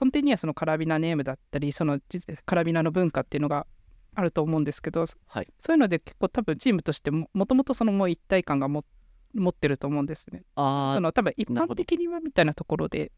[0.00, 3.66] 根底にはそのカラビナネームだったりそのじカラビナの文化っていうのが
[4.14, 8.84] あると思うんですけど、はいそういうので結構多分チームとしてももともとそのもう一体感がも
[9.32, 10.42] 持ってると思うんですね。
[10.56, 13.12] あーその多分一般的にはみたいなところで。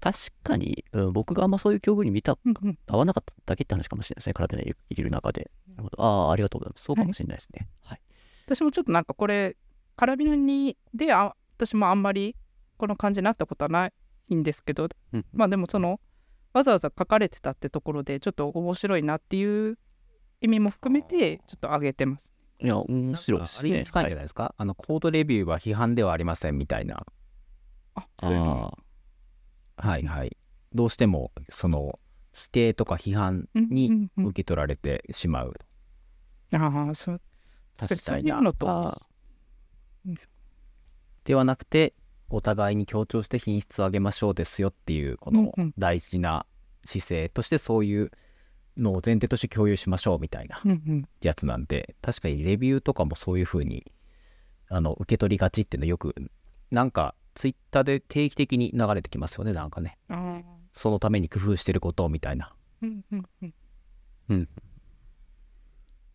[0.00, 5.50] 確かに、うん、僕があんまそういう境遇に見たうんうん合わなかっただけって話かもしれないですね、カラビナ入れる中で。
[5.66, 6.00] なるほど。
[6.00, 6.84] ああ、ありがとうございます。
[6.84, 7.68] そうかもしれないですね。
[7.82, 8.00] はい。
[8.46, 9.56] 私もちょっとなんかこれ
[9.98, 12.36] カラビナにであ私もあんまり
[12.76, 13.90] この感じになったことはな
[14.30, 16.00] いんですけどうんまあでもその
[16.52, 19.76] わざわざ書かれてたってところでちょっと面白いなっていう
[20.40, 22.32] 意味も含めてちょっと上げてます。
[22.60, 23.70] いや、面白いですね。
[23.70, 27.04] あれに近いんじゃはいないですか、あのコードレビューは批判ではありませんみたいな。
[27.96, 28.78] あそういうの
[29.76, 30.36] あはいはい。
[30.72, 31.98] どうしてもその
[32.32, 34.26] 否定とか批判うんにうんうん。
[34.26, 35.54] 受け取られてしまう
[36.52, 37.20] ああそう。
[37.76, 39.00] 確かにそういうのとあ
[41.24, 41.94] ではなくて
[42.30, 46.46] お互いに協調して品質を上げましょうですよっていうこの大事な
[46.84, 48.10] 姿勢としてそういう
[48.76, 50.60] のを前提として共有しましょうみたいな
[51.20, 53.90] やつなんで確かにレビューとかもそういう風に
[54.68, 56.14] あの受け取りがちっていうのよく
[56.70, 59.96] なんかツイッターで定期的に流れてきますよねなんかね。
[60.72, 62.52] そのために工夫してることみたいな。
[62.82, 64.48] うん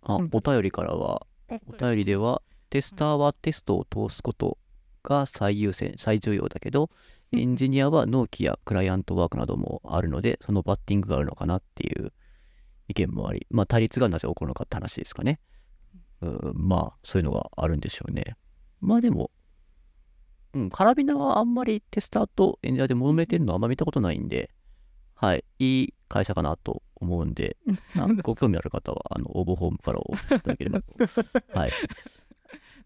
[0.02, 0.30] あうん。
[0.32, 2.42] お便りからは、お便りでは、
[2.74, 4.58] テスターはテストを通すこと
[5.04, 6.90] が最優先、最重要だけど、うん
[7.36, 12.14] エンジニアは納期やクライアントワークなどもあるので、そのバッティングがあるのかなっていう
[12.88, 15.40] 意見もあり、まあ、対立がなぜ起こるのかって話ですかね。
[16.22, 18.36] うん、まあ、そういうのがあるんでしょうね。
[18.82, 19.32] まあでも、
[20.54, 24.52] うん、カラビナはあんまりテスターとエンジニアで揉めてるのはあんま見たことないんで、
[25.16, 27.58] はい、いい会社かなと思うんで、
[27.98, 30.94] あご興味ある方は、あの、応募フォームからお送りいただければと、
[31.58, 31.72] はい、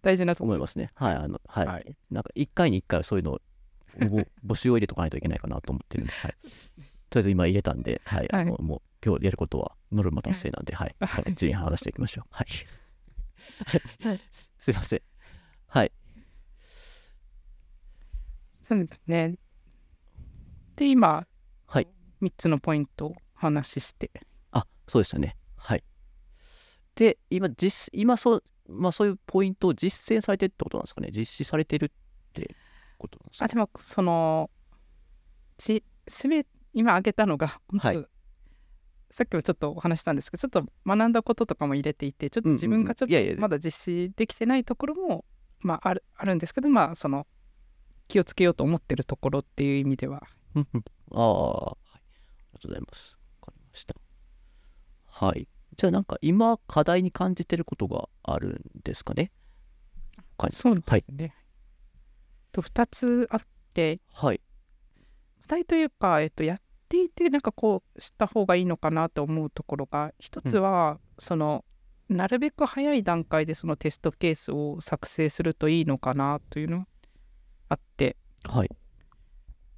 [0.07, 0.91] 大事なとこ思いますね。
[0.95, 1.65] はい、あの、はい。
[1.67, 3.41] はいなんか、1回に1回はそういうのを
[3.97, 6.31] 応募 募集を入れとかないといけないかなと思ってるんで、はい。
[6.31, 6.51] とり
[7.17, 10.95] あえず今入れたんで、はい、あの、はいもう今日やることはノルマ達成なんで、はい。
[11.01, 12.27] は いはい、次に話していきましょう。
[12.31, 12.47] はい。
[14.59, 15.01] すいません。
[15.67, 15.91] はい。
[18.61, 19.37] そうですね
[20.75, 21.25] で今
[21.67, 21.87] はい
[22.21, 24.11] 3つのポイントを話して
[24.51, 25.37] あ、そうでしたね。
[25.55, 25.83] はい。
[26.95, 31.09] で、今、実、今そう、まあそういうポイントを実践されてるってことなんですかね？
[31.11, 31.89] 実施されてるっ
[32.33, 32.55] て
[32.97, 33.45] ことなんですか？
[33.45, 34.49] あでもその
[35.57, 38.05] ちすべ今挙げたのがはい
[39.09, 45.23] さっきもちょっとお話ししたんですけどちょっと学んだこととかも入れていてちょっと自分がちょっとまだ実施できてないところも、
[45.61, 47.25] まあ、あるあるんですけどまあその
[48.09, 50.23] 気をつけようと思ってるところっていう意味では
[51.11, 51.95] ああ、はい。
[51.95, 52.01] あり
[52.53, 53.17] がとうございます。
[53.41, 53.95] わかりました。
[55.05, 55.47] はい。
[55.77, 59.31] じゃあなんか今課題に感じてることがあるんですかね？
[60.37, 60.51] はい。
[60.51, 61.05] そうですはい。
[61.09, 61.35] ね。
[62.51, 63.39] と2つあっ
[63.73, 64.41] てはい。
[65.43, 66.57] 課題というか、えっと、やっ
[66.89, 71.63] ていてなんかこうした方がいいのかなと思うところが一つは、その
[72.09, 76.85] なるべく早い段階でそのテストケースを作成するといいのかなというのが
[77.69, 78.69] あってはい。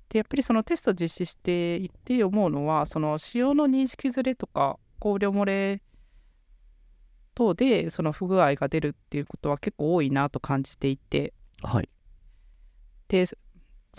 [0.09, 5.81] でやっぱりそのテスト実施していて思うのはその仕様の認識ずれとか考慮漏れ
[7.39, 11.33] 等でその不具合が出るっていうことは結構多いなと感じていて
[11.63, 11.89] はい。
[13.07, 13.37] でそ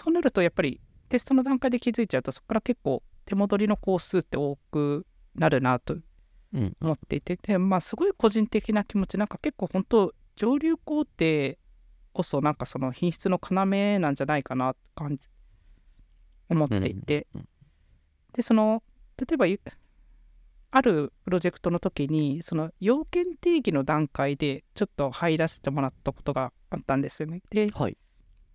[0.06, 0.78] うなるとやっぱり
[1.08, 5.96] テストの段階で気づいちゃうとそこから結構手戻りの工数って多くなるなと
[6.52, 6.76] うん。
[6.82, 11.56] 思っていてでまあすごい個人的な気持ちなんか結構本当上流工程
[12.12, 13.66] こそなんかその品質の要
[14.00, 15.28] なんじゃないかなって感じ
[16.48, 17.28] 思っていて、
[18.32, 18.82] でその
[19.16, 19.60] 例えばゆ
[20.72, 27.42] あるプロジェクトの時にその要件定義の段階でちょっと入らせてもらったことがあったんですよね。
[27.50, 27.96] ではい。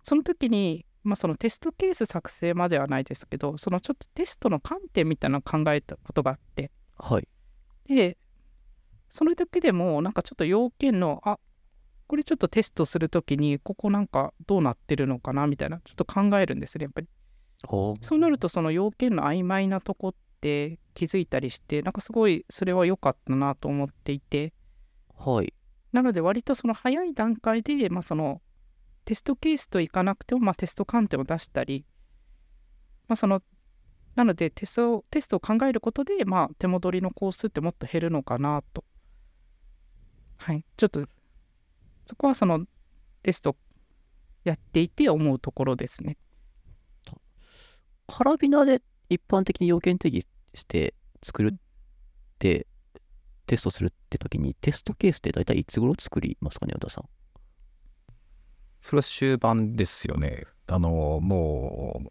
[0.02, 7.28] その時に、まあ、そのテストケース作成まではないですけどそのちょっとテストの観点みたいなのを考えたことがあってはい。
[7.86, 8.16] で
[9.08, 11.38] それだけでもなんかちょっと要件のあ
[12.06, 17.08] これちょっとテストするときにここなんかどうなってるのかなみたいなちょっと考えるんですねやっぱり。
[18.02, 24.52] そうなるとその要件の曖昧なとこって気づいたりしてなんかすごいそれは良かったなと思っていて
[25.18, 25.54] はい。
[25.92, 28.42] なので割とその早い段階で、まあ、その
[29.04, 31.86] テストケースといかなくても、まあ、テスト観点を出したり、
[33.08, 33.42] まあ、その
[34.14, 38.84] なのでテストテストを考えることで、まあ、手戻りの工数ってもっと減るのかなと。
[40.38, 40.64] はい。
[40.76, 41.06] ちょっと
[42.04, 42.66] そこはその
[43.22, 43.56] テスト
[44.44, 46.18] やっていて思うところですね。
[48.06, 51.58] カラビナで一般的に要件定義して作るっ
[52.38, 52.66] て、
[53.46, 57.04] テストするって時にテストケースって大体いつ頃作りますかね、和田さん。
[58.82, 62.02] それは終盤ですよねあのも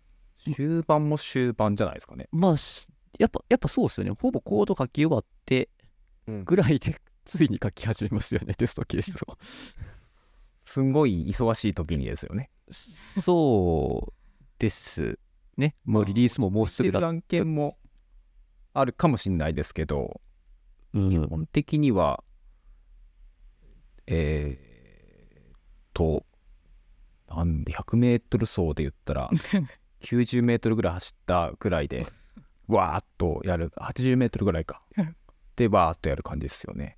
[0.45, 2.85] う終盤も終盤じゃないですかねまあ、し
[3.17, 4.11] やっぱ、やっぱそうですよね。
[4.11, 5.69] ほぼコード書き終わって
[6.27, 9.37] ぐらいで、 ついに書き始めますよね、テストケースを。
[10.75, 12.49] すんごい忙しい時にですよね
[13.21, 14.13] そう
[14.59, 15.17] です
[15.58, 15.76] ね。
[15.86, 17.06] もうリリースももうすぐだ。
[17.08, 17.78] 案件も
[18.76, 20.22] あるかもしれないですけど
[20.93, 22.24] うん基本的には
[24.06, 25.60] えー、っ
[25.93, 26.26] と
[27.30, 29.30] なんで100メートル走で言ったら
[30.01, 32.06] 90メートルぐらい走ったぐらいで
[32.68, 34.84] わーっとやる80メートルぐらいか
[35.56, 36.97] でわーっとやる感じですよね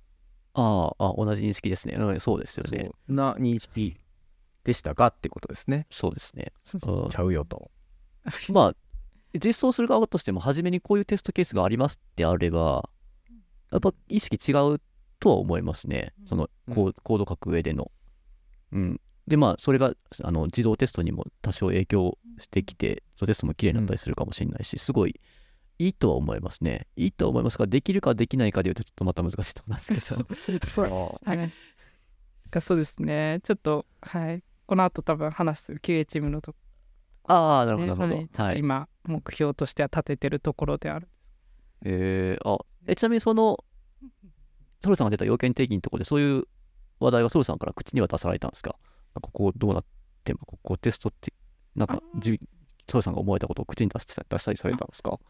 [0.54, 1.94] ああ、あ同じ認識ですね。
[1.94, 2.90] うん、そうですよね。
[3.06, 4.00] そんな認識
[4.64, 6.52] でしたかってことですねそうですね。
[6.64, 7.70] ちゃうよと
[8.52, 8.74] まあ、
[9.34, 12.88] 実装する側としても、初めにこういうテストケースがありますってあれば、
[13.70, 14.80] やっぱ意識違う
[15.20, 16.14] とは思いますね。
[16.24, 17.90] そのコーコード書く上での。
[18.72, 19.00] うん。
[19.26, 25.20] で、まあ、それがあの自動テストにも多少影響してきて、自動テストも綺麗になったりするかもしれないし、すごい
[25.78, 26.86] いいとは思いますね。
[26.96, 30.00] いいとは思いますが、できるかできないかでいうと、ちょっとまた難しいと思いますけ
[30.74, 31.20] ど。
[31.24, 31.52] はい。
[32.50, 33.40] がそうですね。
[33.42, 34.42] ちょっと、はい。
[34.66, 36.58] この後多分話す QA チームのとこ
[37.28, 38.42] ああ、なるほねど、なるほど。
[38.44, 38.58] はい。
[38.58, 41.08] 今、目標としては立ててるところである。
[41.84, 43.62] えー、あえちなみにその
[44.82, 46.44] ソルさんが出た要件定義のところでそういう
[46.98, 48.76] 話題はソルさんから口には出されたんですか？
[49.14, 49.84] なんかここどうなっ
[50.24, 51.32] てもここテストって
[51.76, 52.40] なんかじ
[52.88, 55.20] ソルさんが思えたことを口に出して出したりされたんですか？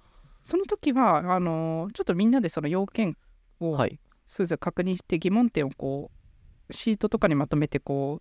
[0.42, 3.16] その時は、あのーちょっとみんなでその要件
[3.60, 4.00] をはい。
[4.24, 6.10] それぞれ確認して疑問点をこ
[6.68, 8.20] うシートとかにまとめてこ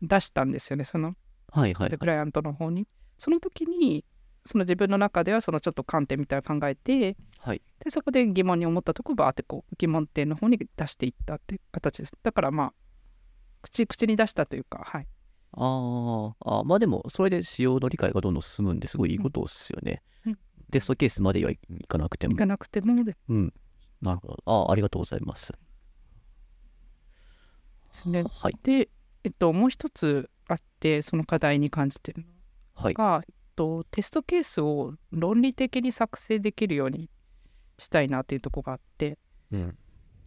[0.00, 0.84] う出したんですよね。
[0.84, 1.14] その
[1.52, 1.90] はいはい。
[1.90, 2.88] クライアントの方に。
[3.18, 4.04] その時に
[4.44, 7.62] その自分の中ではそのちょっと観点みたいなのを考えてはい。
[7.84, 12.12] でそこで疑問に思ったところバーってこう疑問点の方に出していったっていう形です。
[12.22, 12.72] だからまあ
[13.62, 15.06] 口口に出したというかはい。
[15.52, 16.64] あーあー。
[16.64, 20.38] まあでもそれで仕様の理解がどんどん進むんですごいいいことですよね、うん。
[20.70, 22.32] テストケースまではいいかなくても。
[22.32, 23.52] いかなくてもでうん。
[24.00, 25.52] なるほどああありがとうございます。
[27.90, 28.24] すね。
[28.24, 28.56] はい。
[28.62, 28.88] で、
[29.22, 32.28] えっと、もう一つあってその課題に感じてるの。
[32.74, 32.94] はい。
[32.94, 37.10] が、えっと、テストケースを論理的に作成できるように
[37.78, 39.18] したいなっていうところがあって。
[39.50, 39.78] うん。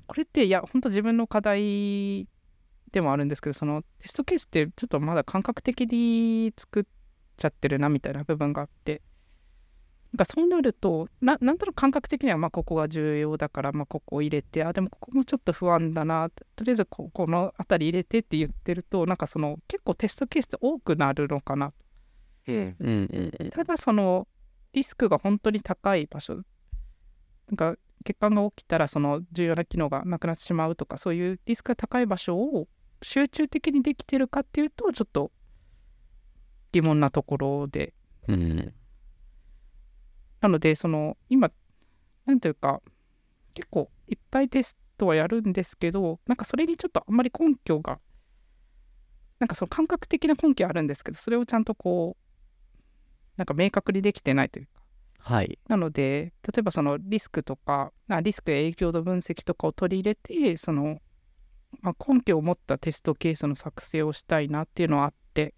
[0.08, 2.28] これっていや本当自分の課題
[2.92, 6.84] でもあるんですけどそのテストケースってちょっとまだ感覚的に作っ
[7.38, 9.02] ちゃってるなみたいな部分があって
[10.18, 21.74] かそうなるとななんとなく感覚的にはまあここが重要だからまあここを入れてあでもここもちょっと不安だなとりあえずここの辺り入れてって言ってるとなんかその結構テストケースって多くなるのかな。
[22.47, 23.49] うんうんうん。
[23.49, 24.28] ただその
[24.74, 26.36] リスクが本当に高い場所。
[26.36, 26.41] な
[27.53, 32.68] んか血管が起きたらその重要な機能がなくなってしまうとかそういうリスクが高い場所を
[33.01, 35.32] 集中的にできてるかっていうとちょっと
[36.72, 37.93] 疑問なところで。
[38.28, 38.74] うん
[40.42, 41.52] なのでその今
[42.26, 42.82] なんというか
[43.54, 48.00] 結構いっぱいテストはやるんですけどなんかそれにちょっとあんまり根拠が
[49.40, 52.26] なんかその感覚的な根拠はあるんですけどそれをちゃんとこう
[53.38, 54.72] なんか明確にできてないというか。
[55.20, 55.58] はい。
[55.68, 61.00] なので例えばそのリスクとかあリスクや影響度分析とかを取り入れてその、
[61.82, 65.54] まあ、根拠を持ったテストケースの作成をしたいなっていうのはあって。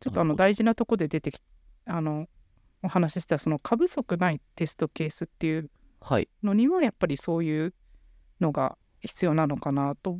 [0.00, 1.42] ちょっとあの大事なとこで出てき
[1.84, 2.26] あの
[2.82, 5.70] お話ししたその過不足ないテストケースっていう
[6.00, 7.74] はいのにはやっぱりそういう
[8.40, 10.18] のが必要なのかなと。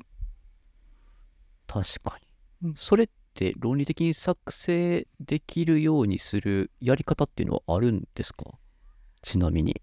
[1.67, 2.19] 確か
[2.63, 2.75] に、うん。
[2.77, 8.45] それって論理的に作成できるようにするやり方っていうのはあるんですか？
[9.23, 9.81] ちなみに。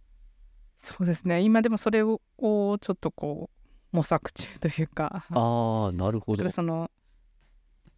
[0.77, 1.41] そうですね。
[1.41, 3.49] 今でもそれををちょっとこ
[3.93, 5.25] う模索中というか。
[5.31, 6.37] ああなるほど。
[6.37, 6.91] それその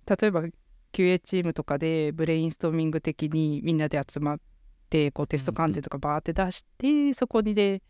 [0.06, 0.44] 例えば
[0.94, 4.40] QA チームとかでブレインストーミング的にみんなで集まっ
[4.90, 7.82] てこうテスト関連とかバーって出して、そこにで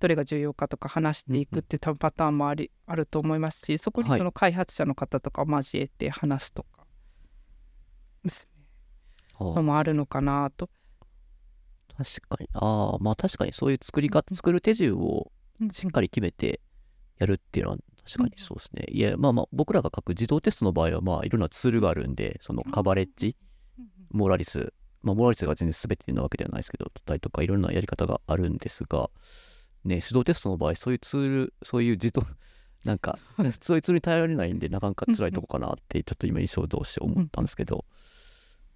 [0.00, 4.18] どれが重要かとか話していくって多分パターンもありあると思いますしそこにはい。
[4.18, 6.86] その開発者の方とかを交えて話すとか。
[8.24, 8.64] ですね
[9.38, 9.54] ああ。
[9.54, 10.70] のもあるのかなと。
[11.96, 12.48] 確かに。
[12.54, 15.32] ああまあ確かにそういう作り方作る手順を
[15.72, 16.60] しっかり決めて
[17.18, 18.84] やるっていうのは確かにそうですね。
[18.88, 23.36] いやまあまあ僕らが書く自動テストの場合はまあいろんなツールがあるんでそのカバレッジ
[24.10, 24.72] モーラリス
[25.08, 29.10] まあモーラリスが全然全てなわけではないですけどだりとかいろんなやり方があるんですが
[29.84, 32.22] ね手動テストの場合そういうツールそういう自動
[32.84, 33.18] なんか
[33.60, 37.84] そういうツールに頼られないんでなかなか辛いとこかなってちょっと今印象として思ったんですけど、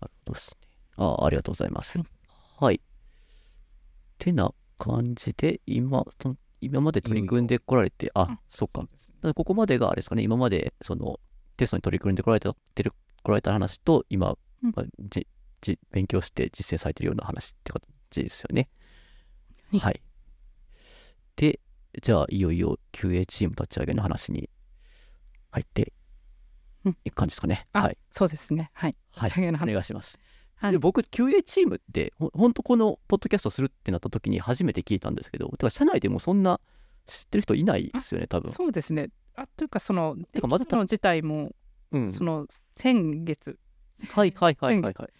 [0.00, 0.68] なるほどですね。
[0.96, 1.98] ああありがとうございます。
[1.98, 2.06] うん
[2.62, 2.80] はい。
[4.18, 6.04] てな感じで今
[6.60, 8.82] 今まで取り組んでこられて、あ、そっか。
[8.82, 8.88] だか
[9.22, 11.18] らここまでがあれですかね、今までその
[11.56, 12.92] テストに取り組んでこられたてる
[13.24, 14.86] こられた話と、今、うんまあ
[15.62, 18.68] じじ勉強して実践されているような話って感じですよね。
[19.70, 20.02] はいはい。
[21.36, 21.60] で、
[22.02, 24.50] じゃあいよいよ QA チーム立ち上げの話に
[25.50, 25.92] 入って
[26.84, 27.66] うんいく感じですかね。
[27.72, 27.98] あ、はい。
[28.10, 29.30] そうですねはいはい。
[29.30, 30.18] お立ち上げの話願いします。
[30.56, 36.60] はいで僕 QA チームってほほんとこのポッドキャストするってなった時に初めて聞いたんですけどてか社内でもそんな
[37.04, 41.50] 知ってる人いないですよね多分そうですねあというかそのてかまだたの自体も
[41.90, 42.46] うんその
[42.76, 43.58] 先月
[44.10, 45.12] はいはいはいはいはい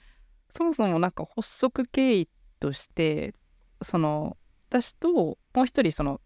[0.53, 2.29] そもそもなんか発足経緯
[2.61, 3.35] として
[3.81, 4.37] その
[4.69, 6.21] 私ともう一人その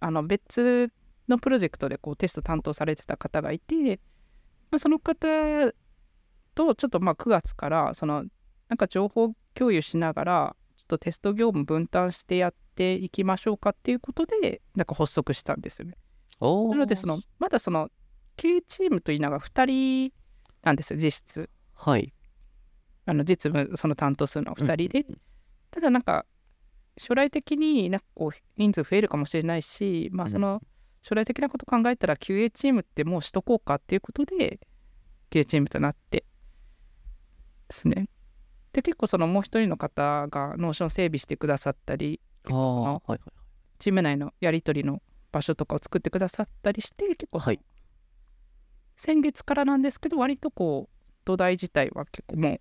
[0.00, 0.92] あの別
[1.28, 4.00] のプロジェクトでこうテスト担当されてた方がいて、
[4.70, 5.26] まあ、その方
[6.54, 8.24] とちょっとまあ9月からその
[8.68, 15.96] なんか情報共有しながらちょっとテスト業務分担してやっていきましょうかっていうことでなんか発足したんですよね。
[16.40, 17.90] なのでそのまだその
[18.36, 20.12] Q チームと言いながら2人
[20.62, 21.50] なんですよ実質。
[21.74, 22.12] はい
[23.06, 25.18] あの実務その担当するのは2人で、うん。
[25.70, 26.26] ただなんか
[26.98, 30.30] 将来的になんかこう人数増えるかもしれないし、まあ、うん。
[30.30, 30.60] その
[31.02, 34.58] 将来的なこと考えたら QA チームってもうしとこうかっていうことで
[35.30, 36.24] QA チームとなって
[37.68, 38.08] ですね。
[38.72, 43.20] で結構そのもう一人の方が Notion 整備してくださったりああはいはい
[43.78, 45.00] チーム内のやり取りの
[45.32, 47.60] 場所とかを作ってくださったりして結構はい。
[48.96, 52.60] 先月からなんですけど割とこう土台自体は結構もう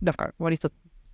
[0.00, 0.70] なんか割と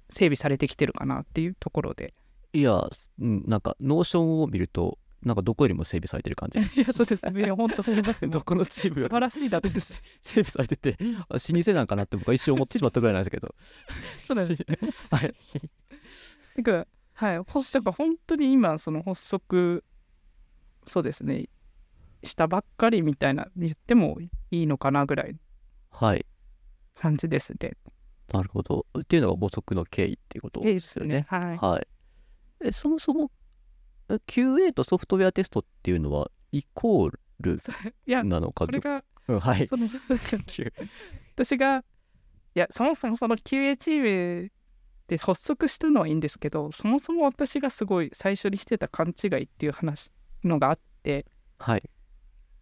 [0.08, 2.14] 整備されてきてるかなっていうところで。
[2.54, 2.86] いや
[3.18, 6.58] うんなんか Notion を見るとなんかどこよりも整備されてる感じ。
[6.80, 7.50] いやそうですね。
[7.52, 9.70] 本当に どこのチーム素晴らしいなって。
[9.80, 9.94] 整
[10.32, 10.96] 備されてて
[11.28, 13.54] あ老舗なんかなって僕は一瞬思ってしまったぐらいなんですけど。
[14.26, 14.66] そうなんです。
[15.10, 15.34] はい。
[16.56, 19.84] だからはい発足本当に今その発足
[20.84, 21.48] そうですね。
[22.24, 24.30] したばっかりみたいな言ってもい
[24.62, 25.36] いのかなぐらい。
[25.90, 26.26] はい。
[26.94, 27.76] 感じですね。
[28.32, 31.58] なるほどっていうのが補足の経緯っていうことですよねはい。
[31.58, 31.86] はい。
[32.64, 33.30] えそもそも
[34.08, 37.58] え QA とソフトウェアテストっていうのはイコール
[38.06, 39.66] なのかこれがうんはい。
[39.66, 39.88] その
[41.34, 41.84] 私が
[42.54, 44.52] いやそもそもその QA チーム
[45.08, 50.10] で発足したのはいいんですけどそもそも私がすごい最初にしてた勘違いっていう話
[50.44, 51.26] のがあって
[51.58, 51.82] はい。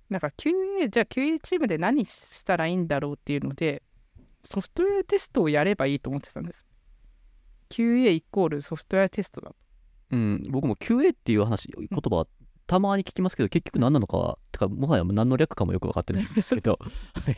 [0.09, 3.83] なんか QA じゃあ QA チームで何したらいいんだろうっていうので
[4.43, 6.67] ソフトウェアテストをやればいいと思ってたんです。
[7.69, 9.57] QA イコールソフトウェアテストだと。
[10.13, 12.27] うん、僕も QA っていう話、言葉は
[12.67, 16.79] たまに聞きますけど、結局何なのかは、てか、もはや何の略かもよく分かってないんですけど、
[17.15, 17.37] はい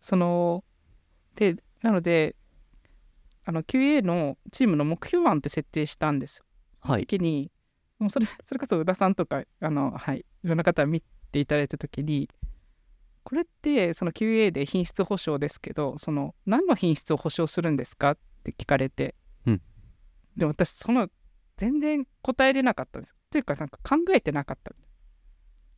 [0.00, 0.64] その
[1.36, 2.34] でなので
[3.44, 6.44] あの QA のチームの目標案って設定したんですよ。
[6.80, 7.50] はい、時に
[7.98, 11.02] もうそれそれこそ宇田さんとかあの、はい、いろんな方見
[11.32, 12.28] ていただいた時に
[13.30, 19.14] これってその QA で品質保証ですけどその何の品質を保証するんですかって聞かれて、
[19.46, 19.62] うん。
[20.36, 21.06] でも私その
[21.56, 23.14] 全然答えれなかったんです。
[23.30, 24.72] というかなんか考えてなかった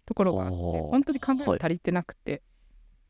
[0.07, 2.43] ところがあって本当に考えが足りてなくて、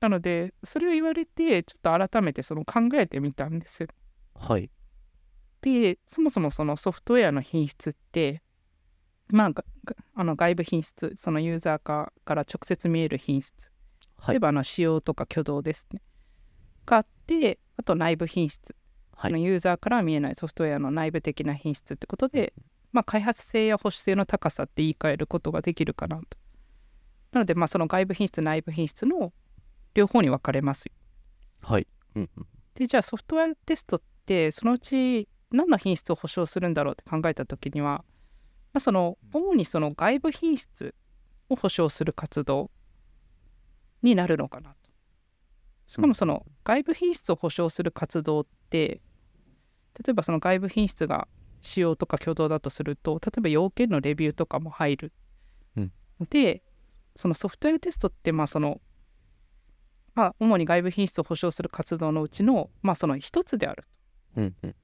[0.00, 3.84] なのでそれを言われてちょっと改めてその考えてみたんです。
[3.84, 3.88] よ
[4.34, 4.70] はい、
[5.60, 8.42] でそもそもそのソフトウェアの品質って
[9.28, 9.64] まあ
[10.16, 13.71] あの外部品質そのユーザーかから直接見える品質はい
[14.28, 16.00] 例え、ばあの仕様とか挙動ですね。
[16.86, 18.74] があってあと内部品質、
[19.16, 19.30] はい。
[19.30, 22.52] そのユーザーから見えないソフトウェアの内部的な品質ってことで、
[22.92, 26.38] まあ、開発性や保守性の高さって言い換えることができるかなと。
[27.32, 29.32] なのでまあその外部品質内部品質の
[29.94, 30.92] 両方に分かれますよ。
[31.62, 32.46] はい、うんうん。
[32.74, 38.04] でじゃあソフトウェアテストってそのうち何の品質を保証するんだろうって考えた時には、
[38.72, 40.94] まあ、その主にその外部品質
[41.48, 42.70] を保証する活動
[44.02, 44.76] になるのかなと。
[45.86, 49.02] しかもその外部品質を保証する活動って
[49.98, 51.28] 例えばその外部品質が
[51.60, 55.12] 仕様とか挙動だとすると例えば要件のレビューとかも入る。
[55.76, 55.92] うん
[56.30, 56.62] で
[57.14, 58.80] そのソフトウェアテストってまあその
[60.14, 63.84] まあ、主に外部品質を保証する活動のうちの、まあ、その一つである。
[64.36, 64.74] うんうん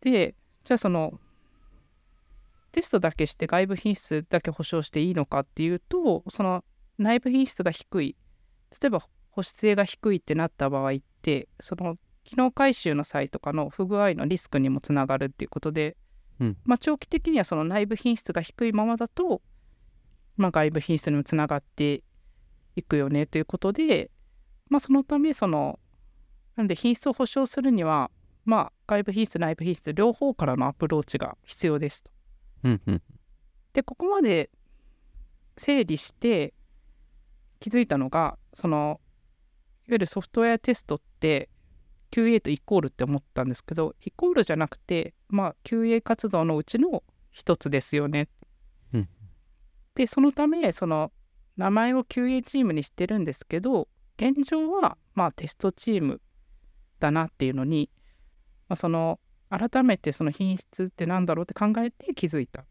[0.00, 0.34] で、
[0.64, 1.20] じゃあその
[2.72, 6.64] テストだけして外部品質だけ保証していいのかっていうと、その
[7.00, 8.16] 内部品質が低い、
[8.80, 15.96] 例えば保守性が低いってなった場合って、その機能回収の際とかの不具合のリスクにもつながるっていうことで、
[16.40, 16.56] うん。
[16.64, 19.42] まあ、長期的にはその内部品質が低いままだと、
[20.36, 22.02] まあ、外部品質にもつながって
[22.76, 24.10] いくよねということで、
[24.68, 25.80] まあ、そのためその
[26.56, 28.10] なんで品質を保証するには
[28.44, 32.10] まあ外部品質内部品質両方からのアプローチが必要ですと。
[32.64, 33.02] うんうん。
[33.72, 34.50] でここまで
[35.56, 36.54] 整理して
[37.60, 39.00] 気づいたのがその
[39.86, 41.48] いわゆるソフトウェアテストって
[42.10, 48.28] QA とイコールって思ったんですけどイコールじゃなくてまあ QA 活動のうちの一つですよね。
[48.92, 49.08] うん
[49.94, 51.12] でそのためその
[51.56, 56.20] 名前を QA チームにしてるんですけど現状はまあテストチーム
[57.00, 57.90] だなっていうのに、
[58.68, 62.64] まあ、その改めてその品質ってなんだろうって考えて気づいた。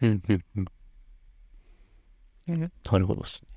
[0.00, 0.66] うんうんうん
[2.90, 3.55] なるほどですね。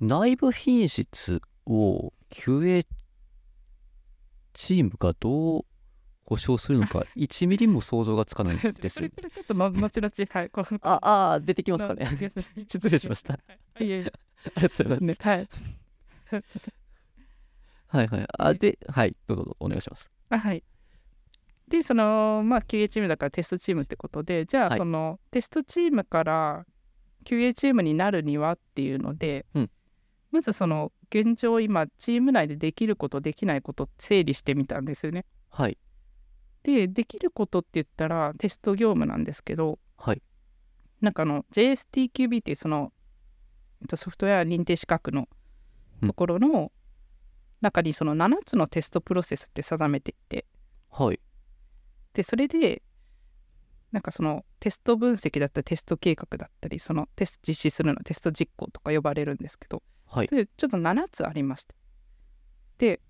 [0.00, 2.86] 内部品質を QA
[4.52, 5.64] チームがどう
[6.24, 9.08] 保証するのか 1ミリも想像がつかないですちょ
[9.42, 10.50] っとの後々はい
[10.82, 12.06] ああー、出てきますかね。
[12.68, 13.34] 失礼しました。
[13.34, 13.40] あ
[13.80, 15.04] りがとうございます。
[15.04, 15.48] ねはい
[17.88, 18.26] はいはい。
[18.38, 20.10] あ、で、はい、どうぞどうぞお願いします。
[20.28, 20.62] あはい
[21.68, 26.66] でそのまあ QA チームだからテストチームってことでじゃあはいその、テストチームから
[27.24, 29.70] QA チームになるにはっていうので、うん
[30.30, 35.78] まずその現状今チーム内でできることできないこと整理してみたんですよねはい。
[36.62, 40.22] でできることって言ったらテスト業務なんですけどはい。
[41.00, 42.92] なんかあの JSTQB っていうその
[43.80, 45.28] えっとソフトウェア認定資格の
[46.06, 46.72] ところの
[47.60, 50.44] 中にその7つのテストプロセスって定めていて
[50.90, 51.20] はい。
[52.12, 52.82] でそれで
[53.92, 60.34] なんかそのテスト分析だったりテスト計画だったりそのテスト実施するのテスト実行とか呼ばれるんですけどはいそ。
[60.34, 61.74] れちょっと7つありました
[62.78, 63.00] で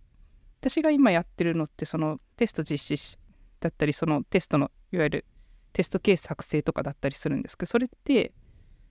[0.60, 3.18] 私が今やってるのってそのテスト実施し
[3.60, 5.24] だったりそのテストのいわゆる
[5.72, 8.32] テストケース作成とかだったりするんですけどそれって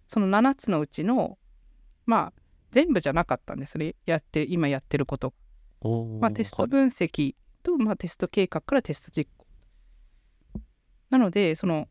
[0.07, 1.37] その7つのうちの
[2.05, 5.33] まあ全部じゃなかったんですねやって今やってること
[6.19, 9.45] まあ、テストはい分析と、まあ、テスト計画からテスト実行。
[11.09, 11.87] なので、その、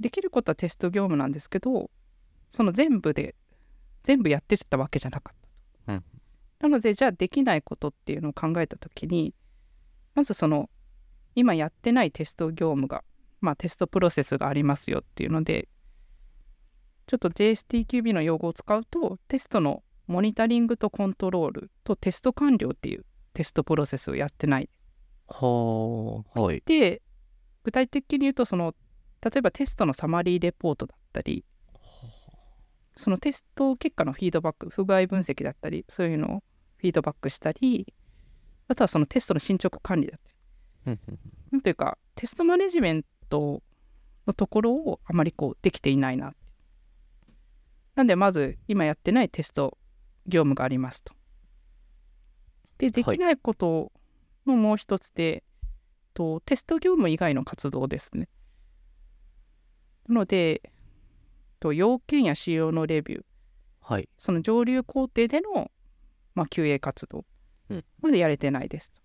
[0.00, 1.90] できることはテスト業務なんですけど、
[2.50, 3.34] その全部で、
[4.02, 5.35] 全部やってたわけじゃなかっ
[6.60, 9.34] なので、じゃあできないことっていうのを考えたときに、
[10.14, 10.70] まずその、
[11.34, 13.04] 今やってないテスト業務が、
[13.40, 15.68] まあ、テストプロセスがありますよっていうので、
[17.06, 24.84] ちょっと JSTQB の用語を使うと、テストのモニタリングとコントロールとテスト完了っていうテストプロセスをやってないです。
[25.28, 26.62] はあ、はい。
[26.64, 27.02] で
[27.64, 28.74] 具体的に言うとその
[29.20, 31.44] 例えばテストのサマリーレポートだったり
[32.96, 36.42] そのテスト結果のフィードバック不具合分析だったりそういうのを
[36.78, 37.92] フィードバックしたり
[38.68, 40.20] あとはそのテストの進捗管理だっ
[40.84, 40.98] たり
[41.52, 43.62] なんていうかテストマネジメント
[44.26, 46.32] のところをあまりこうできていないな
[47.96, 49.78] なんでまず今やってないテスト
[50.26, 51.14] 業務がありますと。
[52.78, 53.90] でできないこと
[54.46, 55.42] のもう一つで、
[56.12, 58.28] とテスト業務以外の活動ですね。
[60.08, 60.62] なので
[61.60, 63.22] と要件や仕様のレビュー
[63.80, 65.70] はいその上流工程での、
[66.34, 67.24] まあ、QA 活動
[67.70, 69.00] うんまでやれてないですと。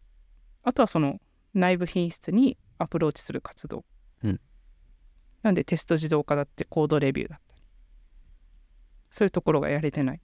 [0.63, 1.19] あとはその
[1.53, 3.83] 内部品質にアプローチする活動。
[4.23, 4.39] うん
[5.41, 7.63] なんでテスト自動化だってコードレビューだったり。
[9.09, 10.21] そういうところがやれてない。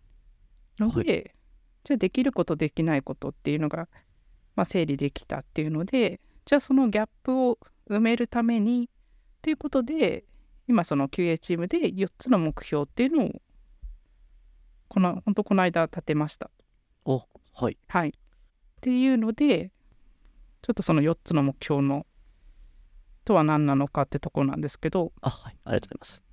[0.79, 1.41] ので、は
[1.83, 3.87] じゃあできることできないことっていうのが、
[4.55, 7.57] まあ、整理できたっていうので、じゃあそのギャップを
[7.89, 8.89] 埋めるために
[9.41, 10.23] ということで、
[10.67, 13.41] 今その QA チームで4つの目標っていうのを
[14.87, 16.49] この本当この間立てました。
[17.05, 17.23] お
[17.53, 17.77] はい。
[17.87, 18.09] はい。
[18.09, 18.11] っ
[18.81, 19.71] ていうので
[20.61, 22.05] ちょっとその4つの目標の
[23.25, 25.11] とは何なのかってところなんですけど。
[25.21, 25.57] あはい。
[25.63, 26.23] ありがとうございます。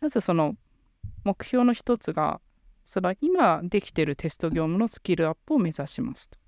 [0.00, 0.56] まずその
[1.24, 2.40] 目標の一つが
[2.84, 6.38] その今できてるテスト業務のスキルアップを目指しますと。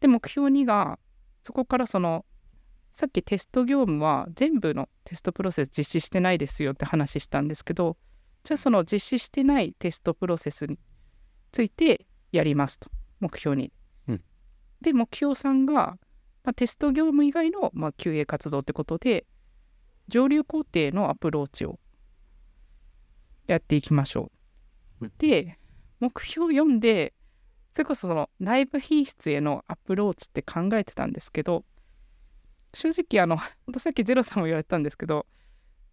[0.00, 0.98] で目標2が
[1.42, 2.24] そこからその
[2.92, 7.96] さっきテスト業務は全部のテストプロセス実施してないですよって話したんですけど
[8.42, 10.78] じゃあその実施してないテストプロセスに
[11.52, 12.90] ついてやりますと
[13.20, 13.72] 目標に。
[14.08, 14.22] うん
[14.80, 15.98] で目標3が、ま
[16.52, 19.26] あ、テスト業務以外の、まあ、QA 活動ってことで
[20.08, 21.78] 上流工程のアプローチを
[23.46, 24.32] やっていきましょ
[25.00, 25.04] う。
[25.04, 25.58] うんで
[26.00, 27.12] 目標4で
[27.72, 31.64] それこそその内部品質へのアプローチって考えてたんですけど
[32.72, 33.38] 正直あの
[33.78, 35.26] さっきゼロさんも言われたんですけど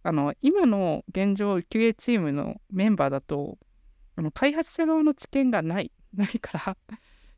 [0.02, 3.58] あの今の現状 QA チームのメンバーだと
[4.16, 6.76] あの開発者側の知見がないないから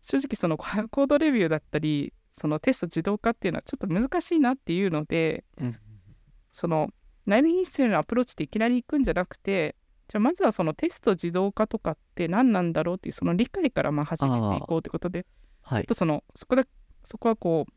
[0.02, 5.76] 正直そのココードレビューだったりそのテスト自動化っていうのはちょっと難しいなっていうのでうん
[6.52, 6.90] その
[7.26, 9.76] 内部品質へのアプローチっていきなり行くんじゃなくて
[10.08, 15.26] じゃあまずはそのテスト自動化とかって何なんだろうっていうその理解からまあ始めていこうということで
[15.62, 15.82] はい。
[15.82, 16.64] ちょっとそのそこで
[17.04, 17.72] そこはこう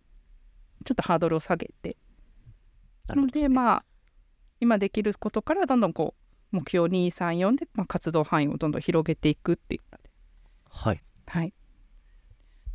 [0.83, 1.97] ちょっとハードルを下げて。
[3.07, 3.85] なのでまあ
[4.59, 6.15] 今できることからどんどんこ
[6.51, 9.81] う目標234で、まあ、活動範囲をどんどん広げていくっていう。
[9.91, 10.09] ので
[10.69, 11.03] はい。
[11.27, 11.53] はい。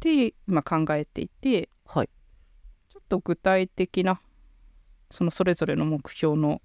[0.00, 2.10] で今考えていてはい。
[2.90, 4.20] ちょっと具体的な
[5.10, 6.60] そのそれぞれの目標の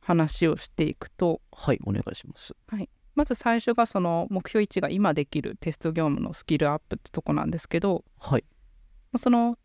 [0.00, 1.40] 話をしていくと。
[1.52, 2.54] はいお願いします。
[3.14, 8.04] まず最初がその目標1が今できるテスト業務のスキルアップってとこなんですけど。
[8.18, 8.44] はい。
[9.16, 9.58] その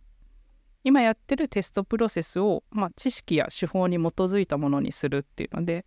[0.88, 5.86] 今やってるテストプロセスを、まあ、知識や手法に基づいたものにするっていうので。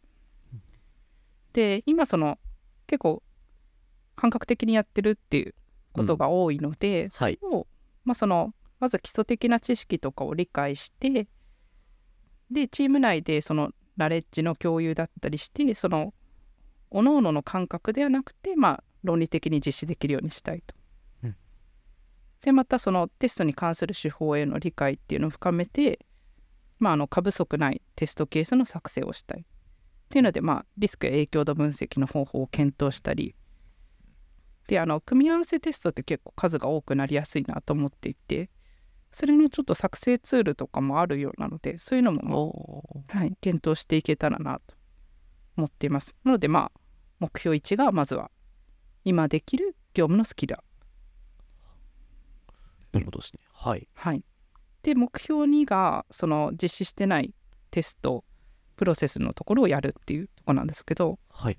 [1.55, 2.39] で今その
[2.87, 3.23] 結構
[4.15, 5.55] 感覚的にやってるっていう
[5.95, 7.39] ことが多いので、そはい。
[7.41, 7.67] れを、
[8.05, 11.27] まあ、そのまず基礎的な知識とかを理解して
[12.51, 16.13] でチーム内でそのナレッジの共有だったりしてその
[16.93, 20.75] 各々の感覚ではなくて、まあ、論理的に実施できるようにしたいと。
[22.41, 26.01] うんでまたそのテストに関する手法への理解っていうのを深めて、
[26.79, 29.41] まあ、あの過不足ないテストケースの作成をしたい。
[29.41, 29.45] っ
[30.09, 33.37] ていうので、まあ、リスクや影響度分析の方法を検討したり
[34.67, 38.51] であの組み合わせテストって結構数が多くなりやすいなと思っていて
[39.13, 44.75] それのちょっと作成ツールとかもあるようなのでそういうのも、はい、検討していけたらなと
[45.57, 46.17] 思っています。
[46.25, 46.81] なのでまあ
[47.19, 48.31] 目標1がまずは
[49.05, 50.70] 今できる業務のスキルアップ。
[52.93, 53.89] なるほどですねはい。
[53.95, 54.25] はい、
[54.83, 57.35] で目標2がその実施してない
[57.71, 58.25] テスト
[58.77, 61.59] プロセスのところをやるっていうところなんですけどはい。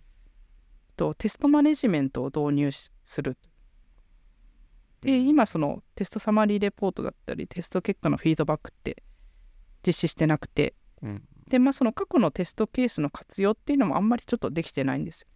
[0.97, 3.37] とテストマネジメントを導入しする。
[5.01, 9.01] で今そのテストサマリーレポートだったりテスト結果のフィードバックって
[9.85, 10.75] 実施してなくて。
[11.01, 11.23] うん。
[11.47, 15.27] でまあその過去のテストケースの活用っていうのもあんまりちょっとできてないんです。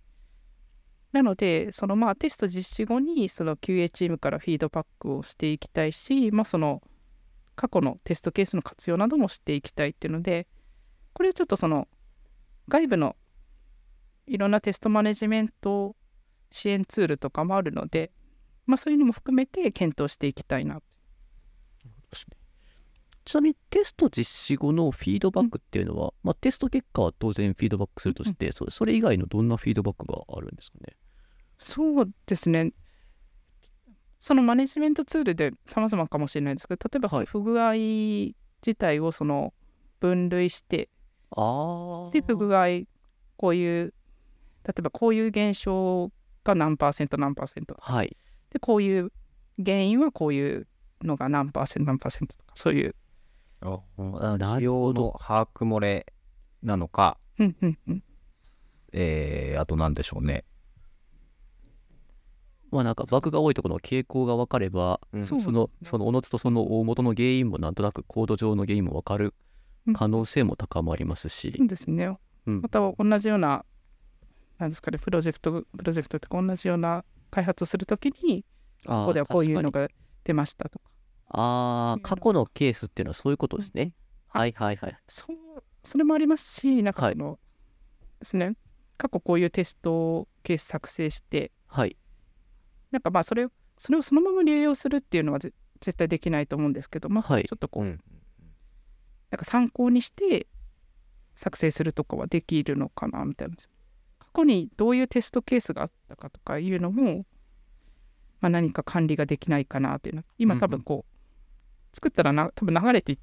[1.15, 6.81] なのでそのまあテスト実施後にその QA チームからフィードバックをしていきたいしまあその
[7.55, 10.45] 過去のテストケースの活用などもしていきたいっていうので
[11.13, 11.87] これはちょっとその
[12.67, 13.15] 外部の
[14.27, 15.95] いろんなテストマネジメント
[16.51, 18.11] 支援ツールとかもあるので
[18.65, 20.81] まあそういうのも含めて検討していきたいな。
[23.23, 30.95] ちなみにテスト実施後のフィードバックっていうのは、まあ、テスト結果は当然フィードバックするとして、それそれ以外のどんなフィードバックがあるんですかね？
[31.57, 32.73] そうですね。
[34.19, 39.53] そのマネジメントツールで様々かもしれないですけど、例えば不具合自体をその
[39.99, 40.89] 分類して、
[41.31, 42.65] ああで、不具合、
[43.37, 43.93] こういう、
[44.63, 46.11] 例えばこういう現象
[46.43, 48.17] が何パーセント何パーセント、はい。
[48.51, 49.11] で、こういう
[49.63, 50.67] 原因はこういう
[51.03, 52.95] のが何パーセント何パーセントとかそういう。
[53.61, 56.05] あな使用の把握漏れ
[56.61, 58.03] なのか、うんうんうん。
[58.93, 60.45] えー、あと何でしょうね。
[62.71, 69.33] まあなんかバグが多いところの傾向が分かれば、そのそのおのずとその大元の原因もなんとなくコード上の原因も分かる
[69.93, 72.17] 可能性も高まりますし、そうですね。
[72.47, 72.61] うん。
[72.61, 73.65] また同じような、
[74.57, 78.45] なんですかね、プロジェクト、プロジェクトとか同じような開発をするときに、
[78.85, 79.87] ここではこういうのが
[80.23, 80.85] 出ましたとか。
[81.29, 83.93] あー過去のケースっていうのはそういうことですね、
[84.33, 84.39] うん。
[84.41, 85.35] はいはいはいそう、
[85.83, 87.39] それもありますし、なんかはいその、
[88.19, 88.55] ですね、
[88.97, 91.97] 過去こういうテストケース作成して、はい
[92.95, 95.51] なんかまあそれを、それをそのまま流用するっていうのはぜ
[95.81, 97.43] 絶対できないと思うんですけど、まあ、はい。
[97.43, 98.01] ちょっとこう、うん。
[99.31, 100.47] なんか参考にして
[101.35, 103.55] 作成するとかはできるのかなみたいな。
[104.17, 107.25] 過去にどういうテストケースがあったかとかいうのも、
[108.39, 110.23] まあ、何か管理ができないかなっていうの。
[110.37, 113.19] 今多分こう、作ったらな多分流れて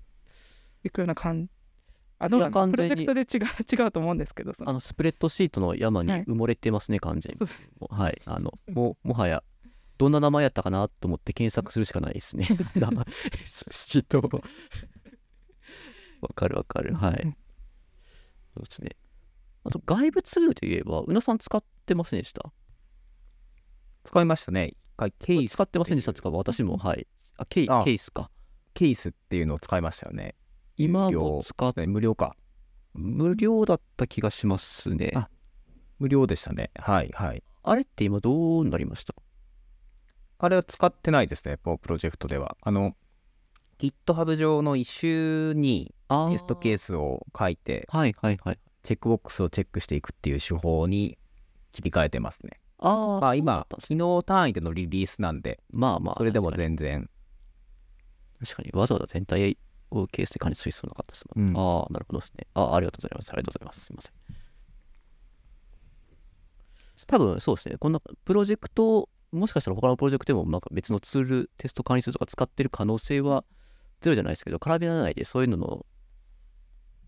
[0.85, 1.51] いくような感じ
[2.19, 3.47] あどうなのプロジェクトで違う
[3.85, 6.25] 違うと思うんですけどあのスプレッドシートの山にはい。
[6.25, 7.49] 埋もれてますね、完全に。
[7.91, 8.23] はい。
[8.25, 9.43] あのもうもはや
[10.03, 12.49] どんな名前やったかなと思って検索するしかないですね。
[12.75, 13.05] 名前。
[13.47, 14.21] シート
[16.21, 16.95] わかるわかる。
[16.95, 17.37] はい。
[18.55, 18.91] そうですね。
[19.65, 22.53] あと外部ツールといえばうなさん使ってませんでした？
[24.03, 24.69] 使いましたね。
[24.71, 26.77] 一回ケース使ってませんでした使う私も。
[26.79, 27.07] はい。
[27.37, 27.85] あケイあ。
[27.85, 28.29] ケースか。
[28.75, 30.35] ケースっていうのを使いましたよね。
[30.77, 31.87] 今も使っね。
[31.87, 32.35] 無料か。
[32.95, 35.13] 無料だった気がしますね。
[35.15, 35.29] あ
[36.01, 36.73] 無料でしたね。
[36.75, 37.43] はいはい。
[37.63, 39.15] あれって今どうなりました？
[40.43, 42.57] あれは使ってないですね、もうプロジェクトでは。
[42.63, 42.97] あの、
[43.79, 48.59] GitHub 上の一周にあテストケーススを書いて、はいはいはい。
[48.83, 51.17] チェックボックスをチェックしていくっていう手法に
[51.71, 52.61] 切り替えてますね。
[52.79, 53.99] ああまあ今、そうだったんですね。
[54.01, 57.09] 昨日単位でのリリースなんで、まあまあそれでも全然。
[58.45, 59.57] 確かにわざわざ全体
[59.93, 61.57] をケースで管理する必要なかったですもん、うん。
[61.57, 62.49] ああなるほどですね。
[62.55, 63.31] あありがとうございます。
[63.31, 63.81] ありがとうございます。
[63.85, 64.13] すいません。
[67.07, 67.77] 多分そうですね。
[67.79, 73.45] こんなプロジェクトもしかしたら他のプロジェクトでもなんか別のツールテスト管理ツールとか使ってる可能性は
[74.01, 75.87] ゼロじゃないですけどカラビナ内でそういうのの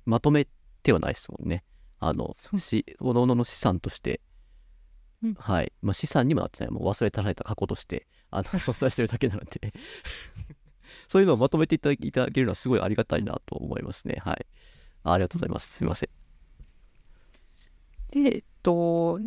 [0.06, 0.46] まとめ
[0.82, 1.64] てはないですもんね。
[1.98, 4.20] あのしおのおのの資産として、
[5.22, 5.34] うん。
[5.34, 6.70] はい、まあ、資産にもなってない。
[6.70, 8.06] もう忘れ去られた過去として。
[8.30, 9.72] あの存在してるだけなので。
[11.08, 14.16] そういうのをまとめていただいただけるのはすごいありがたいなと思いますね。
[14.20, 14.46] はい。
[15.02, 15.72] あありがとうございます。
[15.72, 16.10] すみません。
[18.10, 19.18] で、えっと、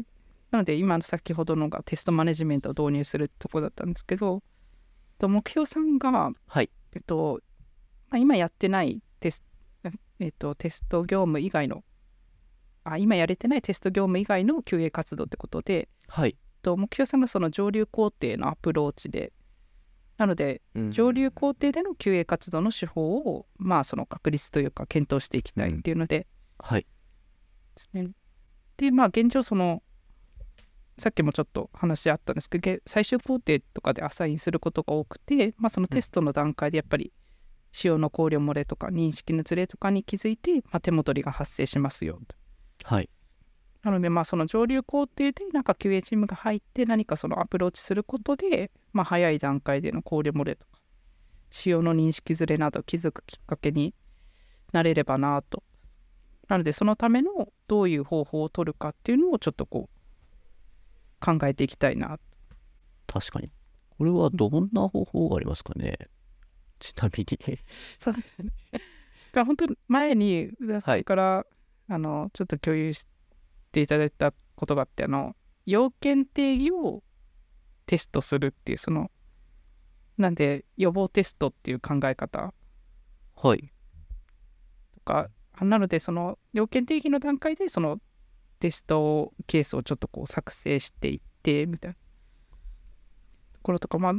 [0.51, 6.69] なので今の先ほどのがテストマネジメントを導入するところだったんですけど、えっと目標さんが、はい。
[6.93, 7.41] えっと
[8.09, 9.43] まあ、今やってないテス,、
[10.19, 11.83] えっと、テスト業務以外の
[12.85, 19.31] あ今やれてないテスト業務以外の QA 活動ってことで、えっはいと目標さんがその上流工程のアプローチで
[20.17, 26.25] なので上流工程での QA 活動の手法をまあその確立というか検討していきたいっていうので、
[26.57, 26.81] はい。
[26.81, 26.87] で
[27.75, 28.09] すね。
[28.77, 29.81] で、まあ、現状、その、
[30.97, 37.13] さっきもちょっと話あったんですけど、げ最終工程とかでアサインすることが多くて、まあ、そのテストの段階でやっぱり、
[37.71, 42.35] 使用の考慮漏れとか認識のズレとかに気づいて、まあ、手戻りが発生しますよと。
[42.83, 43.09] はい
[43.83, 50.81] なので、まあ、その上流工程でなんか QA チームが入って何かそのアプローチすることで、まあ、早い段階での考慮漏れとか、
[51.51, 53.93] 使用の認識ズレなど気づくきっかけに
[54.73, 55.63] なれればなと。
[56.49, 59.96] なので、そのためのどういう方法を取るかっていうのをちょっとこう
[61.19, 62.19] 考えていきたいな。
[63.07, 63.51] 確かに。
[63.97, 65.97] これはどんな方法がありますかね？
[66.79, 67.59] ちなみに。
[67.97, 68.51] そうですね。
[69.33, 71.45] が本当に前に宇田さんから、
[71.89, 73.07] あのちょっと共有し
[73.71, 75.35] ていただいたことがあってあの
[75.65, 77.01] 要件定義を
[77.85, 79.09] テストするっていうその
[80.17, 82.53] なんで予防テストっていう考え方。
[83.35, 83.71] はい。
[84.95, 87.99] とかあなのでその要件定義の段階でその
[88.59, 91.95] テストケースをちょっとこう作成していってみたいな。
[93.53, 94.13] ところとかまあ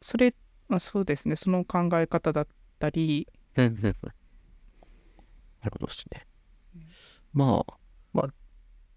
[0.00, 0.34] それ
[0.68, 1.36] まあそうですね。
[1.36, 2.46] その考え方だっ
[2.78, 3.28] たり。
[5.62, 6.26] なるほどですね。
[7.32, 7.74] まあ
[8.12, 8.22] ま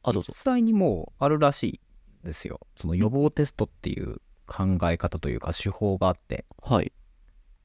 [0.03, 1.81] ああ実際にもうあるらしい
[2.23, 2.60] ですよ。
[2.76, 6.91] その予防テストっていう考え方というか手法があって、はい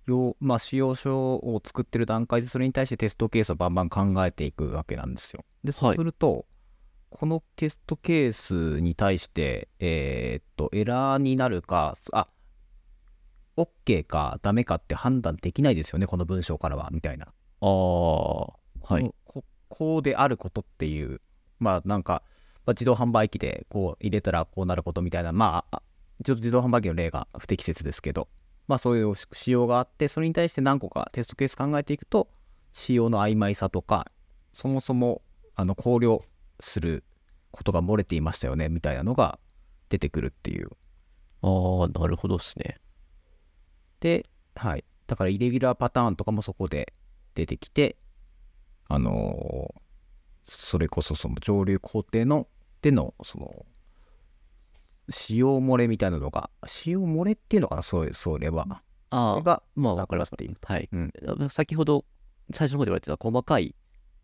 [0.09, 5.44] よまあ、使用書を作ってる段階でそれに対してテストケースをバンバン考えていくわけなんですよ。
[5.64, 6.47] で、そうすると、
[7.10, 12.28] このテストケースに対して、えーっと、エラーになるか、あ、
[13.56, 17.32] OK かダメかって判断できないですよね、この文章からは、みたいな。
[17.60, 18.47] ああ
[18.82, 21.20] はいここであることっていう
[21.59, 22.22] まあなんか、
[22.64, 25.82] まあ、自動販売機でこう入れたらこうなることみたいなまああ
[26.24, 28.28] ちょっと自動販売機の例が不適切ですけど、
[28.69, 32.28] まあそういう仕様があって、それに対して何個かテストケース考えていくと、
[32.73, 34.11] 仕様の曖昧さとか、
[34.53, 35.23] そもそも
[35.57, 36.23] あの考慮
[36.61, 37.05] する
[37.51, 39.39] ことが漏れていましたよねみたいなのが
[39.89, 40.69] 出てくるっていう。
[41.43, 42.78] ああ、なるほどですね。
[44.01, 44.85] で、はい。
[45.07, 46.93] だからイレギュラーパターンとかもそこで
[47.35, 47.97] 出てきて、
[48.89, 49.81] あのー
[50.51, 52.49] それこそその上流工程の
[52.81, 53.66] でのその
[55.10, 57.82] 使用漏れみたいなのが使用漏れっていうのかな？
[57.82, 58.74] そうそれはそ
[59.10, 60.32] ああ、れがまあ、なわかります。
[60.62, 60.89] はい。
[60.93, 61.12] うん
[61.51, 62.05] 先ほど、
[62.52, 63.74] 最初の方で言われてた細かい、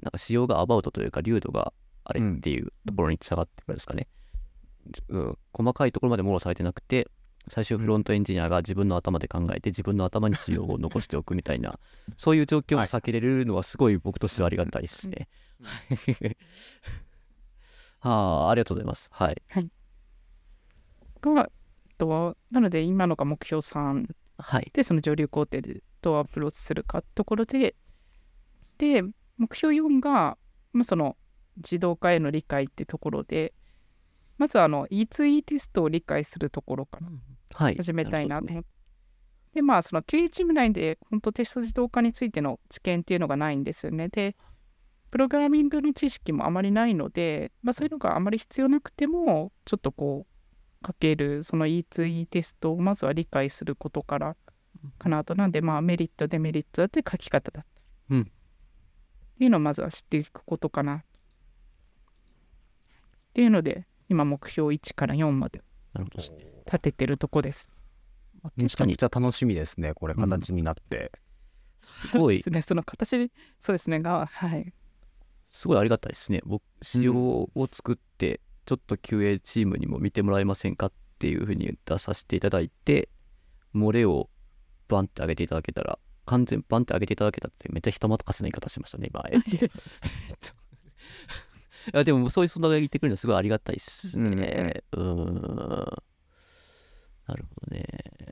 [0.02, 1.72] なんか仕様がアバウトというか、流度が
[2.04, 4.08] あれっていうところにつながってくるんですかね。
[5.08, 7.08] うん、細かいところまで網羅されてなくて、
[7.48, 11.78] 最終フロントエンジニアが自分の頭で考えて、自分の頭に仕様を残しておくみたいな、
[12.16, 15.28] そういう状況を避けれるのは、すごい僕としてはありがたいですね。
[18.00, 19.08] はあ、ありがとうございます。
[19.12, 19.42] はい。
[19.52, 19.68] が、え
[21.32, 21.46] っ
[21.96, 24.06] と、なので今のが目標3
[24.36, 24.70] はい。
[24.72, 27.74] で、その上流工程でどうアプローチするかってところで、
[28.78, 29.02] で、
[29.36, 30.36] 目標4が、
[30.72, 31.16] まあ、その
[31.56, 33.54] 自動化への理解ってところで、
[34.36, 37.08] まずあの E2E テストを理解するところから
[37.54, 37.76] はい。
[37.76, 38.48] 始めたいなと。
[39.52, 44.08] で、まあ、その QA チーム内で本当テスト自動化についての知見っていうのがないんですよね。
[44.08, 44.36] で、
[45.12, 50.33] プログラミングの知識もあまりないので、まあ、そういうのがあまり必要なくても、ちょっとこう、
[50.84, 54.36] かけるその E2E テストをまずは理解することから
[54.98, 55.34] かなと。
[55.34, 57.80] なんで、まあ、メリット、デメリットだって書き方だった
[58.10, 58.16] り。
[58.18, 58.30] うん
[59.34, 60.96] っていうのをまずは知っていくことかな。
[60.96, 61.02] っ
[63.32, 65.60] ていうので、今目標1から4まで
[65.92, 66.46] なるほどですね。
[66.66, 67.68] 立ててるとこです。
[68.56, 71.10] めちゃくちゃ楽しみですねこれうん形になって、
[72.10, 74.72] すごいですね、その形、そうですね、が、はい。
[75.50, 76.42] すごいありがたいですね。
[76.44, 83.08] 僕、仕様を作って、ちょっと QA チームにも見てもらえませんかっていうふうに出させていただいて、
[83.74, 84.28] 漏れを
[84.88, 89.24] バンって上げていただけたら、完全バンって上げていただけたってめっちゃ人任せな言い方しましたね、今。
[89.30, 89.48] えっと
[91.92, 94.84] いやでもそういうそんな言ってくれるのすごいありがたいっすね。
[94.92, 96.02] うーん。
[97.26, 97.84] なるほどね。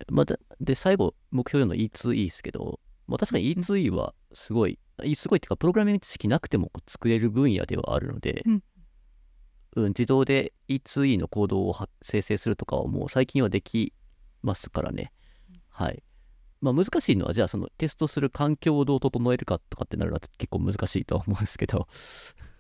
[0.09, 8.63] まあ、だで、最後、目標の E2E ですけど、まあ、確かに E2E はすごい、いすごいっていうか、プログラミング知識なくても作れる分野ではあるので、うん
[9.77, 13.93] うん、自動で E2E のコードをは生成するとかはもう最近はでき
[14.43, 15.13] ますからね。
[15.69, 16.03] はい。
[16.61, 21.89] まあ難しいのは、じゃあそのテストする環境をどう整えるかとかってなるのは結構難しいとは思うんですけど、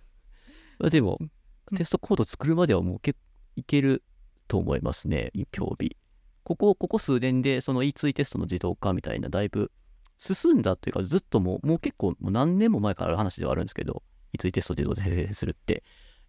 [0.78, 1.30] まあでも、うん
[1.76, 4.02] テストコード作るまではもう結構いける
[4.48, 5.96] と思いますね、競技。
[6.42, 9.70] ここ、ここ数年でその E2E テストの自動化みたいな、だいぶ
[10.18, 14.02] 進んだというか、ずっともう、もう結構もう何年も前からある話ではあるんですけど、
[14.36, 15.82] E2E テスト自動で生成するって、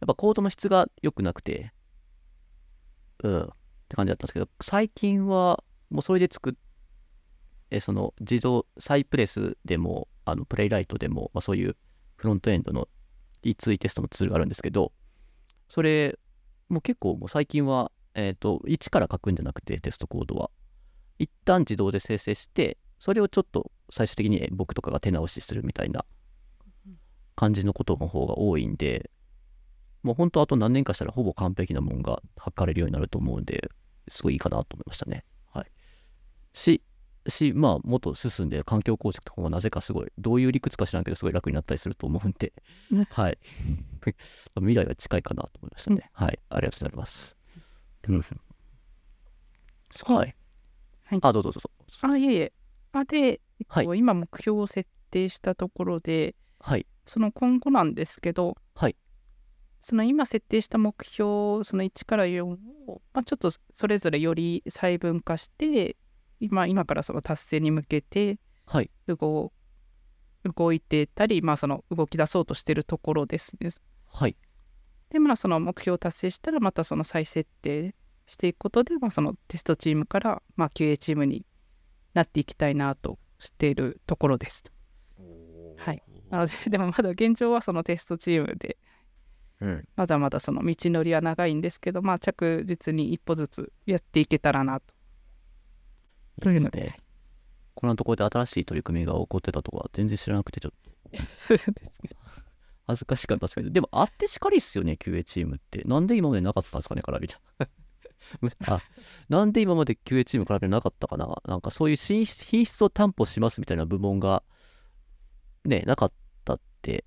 [0.04, 1.74] やっぱコードの質が良くなくて、
[3.24, 3.48] うん、っ
[3.90, 6.54] て感じだったんですけど、最近はもうそれで作っ
[7.74, 11.76] えその自動サイプレスでもあのプレイライトでも、まあ、そういう
[12.16, 12.88] フロントエンドの
[13.44, 14.94] E2 テストのツールがあるんですけど
[15.68, 16.18] それ
[16.70, 20.50] もう結構もう最近は、えー、と一から書くんじゃなくてテストコードは。
[21.20, 26.06] 一旦自動で生成してそれをちょっと最終的に僕とかが手直しするみたいな
[27.36, 29.12] 感じのことの方が多いんで
[30.04, 33.72] もう本当あと何年かしたらほぼ完璧なもんが測れるようになると思うんで
[34.08, 35.24] すごいいいかなと思いましたね。
[35.52, 35.72] はい。
[36.54, 36.82] し、
[37.28, 42.54] し、まあ、もっと進んで環境構築とかもなぜかすごい、どういう理屈か知らんけど、すごい楽になったりすると思うんで
[42.92, 43.38] うん、はい。
[44.56, 46.10] 未来が近いかなと思いましたね。
[46.14, 46.40] はい。
[46.50, 47.38] ありがとうございます。
[48.10, 48.20] うん。
[48.20, 50.36] はい。
[51.06, 51.72] はいあ、どうぞどうぞ。
[52.02, 52.54] あ、いえいえ。
[52.92, 56.86] あ、で、えっとはい今目標を設定したところで、はい。
[57.06, 58.56] その今後なんですけど、はい。
[59.84, 62.46] その今設定した目標、その1から4
[62.88, 65.98] を、まあ、ちょっとそれぞれより細分化して、
[66.40, 68.90] 今今からその達成に向けてはい。
[69.08, 69.52] 動
[70.46, 73.70] 動いてたり、まあ、その動き出そうとしているところですね。
[74.08, 74.38] はい。
[75.10, 77.94] で、まあ、その目標を達成したら、またその再設定
[78.26, 81.46] していくことで、まあ、そのテストチームから、まあ、QA チームに
[82.14, 84.64] なっていきたいなとしているところです。
[85.78, 86.04] はい。
[86.30, 88.78] なので、 でもまだ現状はそのテストチームで、
[89.62, 94.94] うんまだまだその道のりは長いんですけど、まあ、着実に一歩ずつやっていけたらなと。
[96.42, 96.94] というので
[97.76, 100.94] こんなところで新しい取り組みが起こってたとか全然知らなくてちょっと
[101.38, 102.10] そうですね。
[102.88, 105.84] 恥ずかしかったですけど、でもあってしかりっすよね、QA チームって。
[105.86, 107.68] なんで今までなかったんですかね、カラビちゃん。
[108.68, 108.82] あ、
[109.30, 114.44] なんで今まで QA チームカラビなかったかななんかそういう品質品質を担保しますみたいな部門が、
[115.66, 116.12] ね、なかっ
[116.44, 117.06] たって、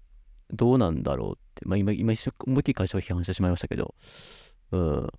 [0.51, 3.95] どうなんだろうって、まあ今、今一瞬思いっきり会社を批判してしまいましたけど、
[4.73, 5.11] うん、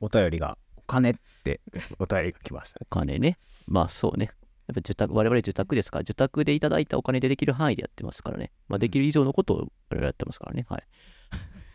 [0.00, 1.14] お 便りが金っ
[1.44, 1.60] て
[1.98, 3.38] お便りが来ましたねお金ね。
[3.66, 4.30] まあそうね。
[4.66, 8.50] やっぱ受託、我々受託ですから、受託でいただいたお金でできる範囲でやってますからね。
[8.68, 10.66] まあできる以上のことを我々やってますからね。
[10.68, 10.84] はい。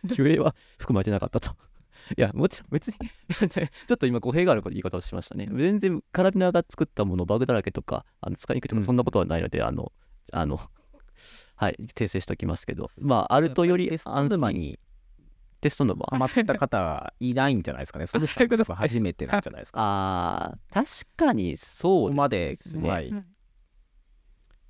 [0.08, 1.56] QA は含まれてなかったと。
[2.16, 2.94] いや、もちろん別に
[3.48, 5.48] ちょっと今語弊がある言い方をしましたね。
[5.52, 9.92] 全然カラビナが作ったもの、バグだらけとか、あの使いにくいとか、うんそんなことはないので、あの、
[10.32, 10.60] あの、
[11.56, 14.78] はい、訂正しておきますけど、まあ、あるとより安心沼に
[15.62, 16.04] テスト沼。
[16.10, 18.06] ハマった方はいないんじゃないですかね。
[18.08, 19.78] それ初めてなんじゃないですか。
[19.80, 23.26] あー、確かにそうですここまで、ねはいうん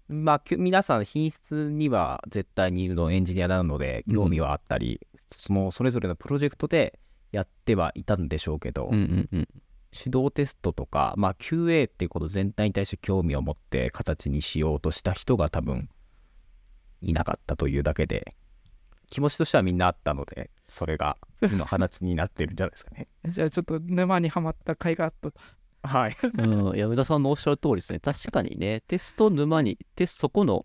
[0.08, 5.00] まあ、皆さん品質には絶対にのエンジニアなので興味はあったり、
[5.30, 6.98] そのそれぞれのプロジェクトで
[7.30, 9.48] やってはいたんでしょうけど、うんうんうん。
[9.94, 15.88] 指導テストとか、まあ、QA っていうこと全体に対して興味を持って形にしようとした人が多分
[17.02, 18.34] いなかったというだけで
[19.10, 23.08] 気持ちとしてはみんなあったのでそれが次の形になってるんじゃないですかね。
[23.26, 25.38] じゃあちょっと沼にはまった甲斐があったと。
[25.82, 27.98] はい、 うん、いや、宇田さんのおっしゃる通りですね。
[27.98, 30.64] 確かにね、テスト沼に、テストそこの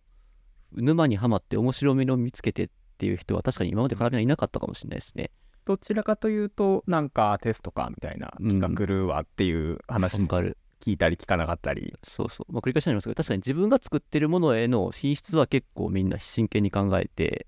[0.71, 5.31] 沼にはまって面白みの見つけてっていう人は確かに今までカラビナいなかったかもしれないですね。
[5.65, 10.57] どちらかというとなんかテストかみたいなうん企画るわっていう話もわかる。
[10.87, 12.53] 聞いたり聞かなかったり、そうそう。
[12.53, 17.45] まあ、繰り返しになりますけど、確かに自分が作ってるものへの品質は結構みんな真剣に考えて、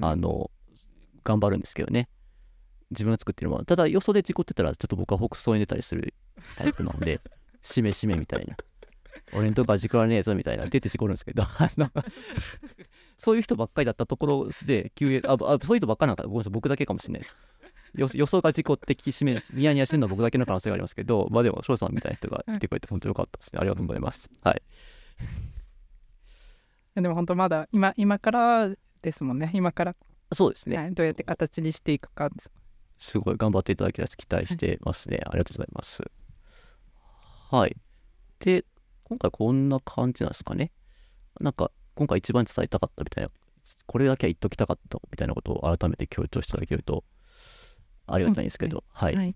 [0.00, 0.50] あの、
[1.22, 2.08] 頑張るんですけどね。
[2.90, 3.64] 自分が作ってるもの。
[3.66, 6.14] ただ、よそで事故ってたら、ちょっと僕は北総に出たりする
[6.56, 7.20] タイプなんで、
[7.60, 8.56] しめしめみたいな。
[9.34, 11.42] 俺んとこは事故らねえぞみたいな、出て事故るんですけど、
[13.18, 17.36] そういう人ばっかりだったところで、QA、あ、あそういう人ばっかりなんか、ごめんなさい、僕だけかもしれないです。
[17.94, 23.60] よ 予想が事故ってきしめ、ニヤニヤしてるのは僕だけの可能性がありますけど、まあでも、翔さんみたいな人がいてくれて本当によかったですね。
[23.60, 24.30] ありがとうございます。
[24.42, 24.62] はい。
[26.94, 28.68] でも本当まだ今今から
[29.00, 29.50] ですもんね。
[29.54, 29.96] 今から、
[30.32, 30.76] そうですね。
[30.76, 32.30] はいどうやって形にしていくか。
[32.98, 34.16] すごい頑張っていただきたいです。
[34.16, 35.20] 期待してますね。
[35.24, 36.02] ありがとうございます。
[37.50, 37.76] はい。
[38.40, 38.64] で、
[39.04, 40.70] 今回こんな感じなんですかね。
[41.40, 43.30] なんか、今回一番伝えたかったみたいな、
[43.86, 47.04] これだけは言っときたかったみたいなことを改めて強調していただけると
[48.10, 49.16] ありがたいんですけど、はい。
[49.16, 49.34] はい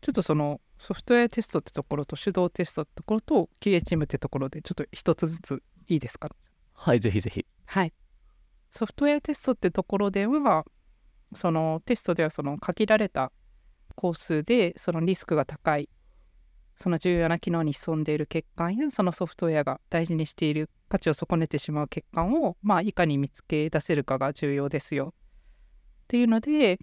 [0.00, 6.30] ちょっとそのソフトウェアテストってところと手動テストってところと QA チームってところでちょっと一つずついいですか？
[6.72, 7.44] はい、ぜひぜひ。
[7.66, 7.92] はい。
[8.70, 10.64] ソフトウェアテストってところでは、
[11.34, 13.32] そのテストではその限られた
[13.96, 15.88] 工数でそのリスクが高い、
[16.76, 25.12] その重要な機能に潜んでいる欠陥やそのソフトウェアが大事にしている価値を損ねてしまう欠陥を、まあ、いかに見つけ出せるかが重要ですよ。
[26.04, 26.78] っていうので、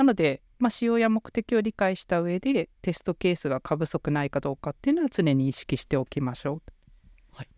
[0.00, 6.62] なので、まあ、仕様や目的を理解した上でテストケースが過不足ないかどうかっていうのは常に意識しておきましょう。
[7.32, 7.48] はい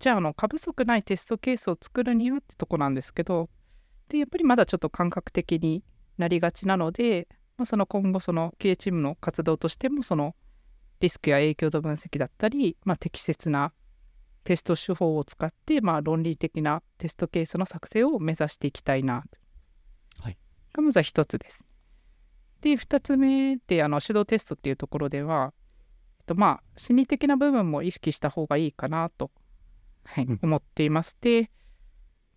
[0.00, 3.48] じゃああの過不足ないテストケースを作るにはってとこなんですけど
[4.08, 5.84] でやっぱりまだちょっと感覚的に
[6.18, 10.34] なりがちなので、まあ、その今後その QA チームの活動としてもその
[10.98, 13.72] リスクや影響度分析だったり、まあ、適切な
[14.42, 19.22] テスト手法を使って、まあ、論理的なテストケースの作成を目指していきたいな
[20.20, 20.36] はい
[20.72, 21.64] がまずは一つです。
[22.62, 25.52] で2つ目であの手動テストっていうところでは、
[26.20, 29.30] えっと、まあ心理的な部分も意識した方がいいかなと、
[30.04, 31.16] はいうん思っています。
[31.20, 31.50] で、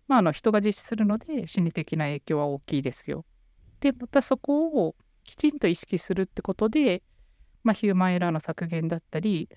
[0.08, 3.24] まあ、あの人が実施するので心理的な影響は大きいですよ。
[3.80, 7.02] でまたそこをきちんと意識するってことで、
[7.62, 9.48] まあ、ヒューマンエラーの削減だったり、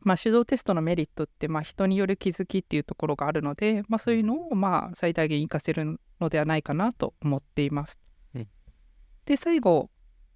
[0.00, 8.00] まあ、手動テストのメリットって、まあ、人による気づきっていうところがあるので、まあ、そういうのをまあ最大限活かせるのではないかなと思っています。
[9.22, 9.90] うんで最後、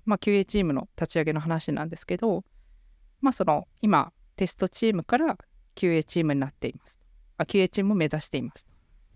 [0.04, 2.44] まあ、QA チームの立ち上げの話なんですけど、
[3.20, 5.36] まあ、その今テストチームから
[5.74, 7.00] QA チームになっています。
[7.36, 8.66] あ QA チームを目指しています。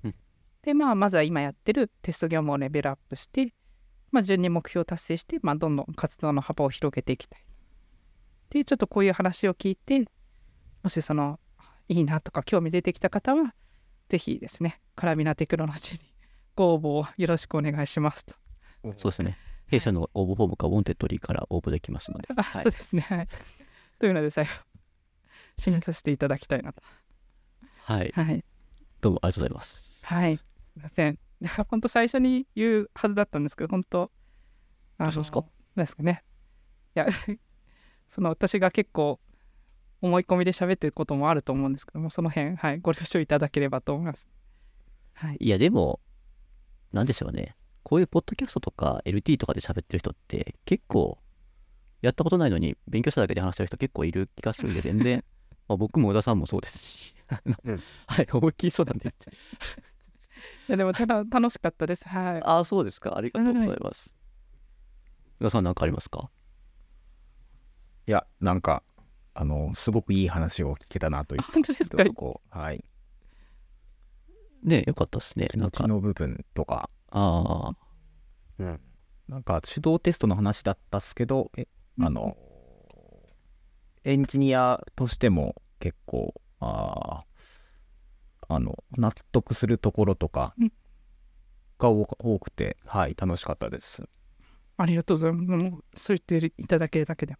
[0.04, 0.14] うん
[0.62, 3.54] でまあまずは今やってるテスト業務をレベルアップして、
[4.10, 7.44] まあ、順に目標を達成して、まあ、どんどん活動の幅を広げていきたい。
[8.50, 10.04] でちょっとこういう話を聞いて
[10.82, 11.38] もしその
[11.88, 13.54] いいなとか興味出てきた方は
[14.08, 16.12] ぜひですねカラビナテクノロジーに
[16.56, 18.34] ご応募をよろしくお願いしますと。
[18.96, 19.38] そうですね。
[19.70, 22.28] 弊社の応募フォームか Wantedly から応募できますので。
[22.36, 23.02] あはいそうですね。
[23.02, 23.28] はい。
[23.98, 24.50] というので最後
[25.58, 26.82] 締めさせていただきたいなと。
[27.84, 28.12] はい。
[28.14, 28.44] はい。
[29.00, 30.06] どうもありがとうございます。
[30.06, 30.36] はい。
[30.36, 30.44] す
[30.76, 31.18] いません。
[31.68, 34.10] 本当最初に言うはずだったんですけど、本当
[34.98, 35.44] あどうですか？
[35.76, 36.22] ですかね。
[36.96, 37.06] いや、
[38.08, 39.20] その私が結構
[40.02, 44.28] 思い込みで喋ってることもあると思うんですけども、その辺、はい、ご了承いただければと思います。
[45.14, 45.36] はい。
[45.40, 46.00] いや、でも、
[46.92, 47.56] なんでしょうね。
[47.82, 51.18] こういうポッドキャストとか LT とかで喋ってる人って結構
[52.02, 55.24] やったことないのに勉強しただけで話してる人結構いる気がするんで全然、
[55.68, 57.14] まあ、僕も小田さんもそうですし、
[57.64, 59.08] うんはい、思いっきりそうなんで。
[59.08, 59.12] い
[60.72, 62.08] やでもただ楽しかったです。
[62.08, 62.42] はい。
[62.42, 63.16] ああ、そうですか。
[63.16, 64.14] ありがとうございます。
[65.38, 66.30] 小田さん何かありますか？
[68.06, 68.82] いやなんか
[69.34, 72.58] あのすごくいい話を聞けたなという本当ですか？
[72.58, 72.84] はい
[74.62, 77.72] ねよかったですね気持なんかちの部分とかあ
[78.58, 78.78] あ
[79.28, 81.66] なんか手動テストの話だったっすけどえ
[81.98, 82.06] うん。
[82.06, 82.36] あの
[84.04, 90.72] エンジニアとしても結構あーあの納得するところとかうん。
[91.78, 93.14] が多多くてはい。
[93.18, 94.04] 楽しかったです。
[94.76, 96.06] ありがとうございます。
[96.06, 97.34] そう言っていただけるだけで。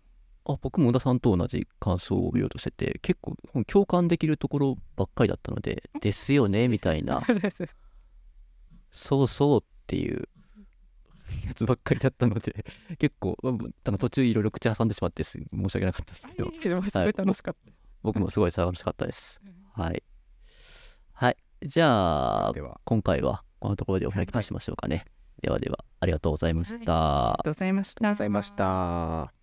[0.47, 3.36] あ僕も小田さんと同じ感想を言おうとしてて結構
[3.66, 7.22] 共感できるところばっかりだったのでですよねみたいな
[8.91, 10.29] そうそうっていう
[11.47, 12.65] やつばっかりだったので
[12.99, 16.51] 結構うんなんか途中いろいろ口挟んでしまってす申し訳なかったですけど。
[16.62, 17.73] でもすごい楽しかった。
[18.03, 19.41] 僕もすごい楽しかったです。
[19.75, 20.03] はい。
[21.12, 21.37] はい。
[21.62, 22.81] じゃあでは。
[22.85, 25.05] 今回はこのところでお開きとしましょうかね、
[25.43, 28.01] ではではありがとうございました、ありがとうございました。
[28.01, 29.40] ありがとうございました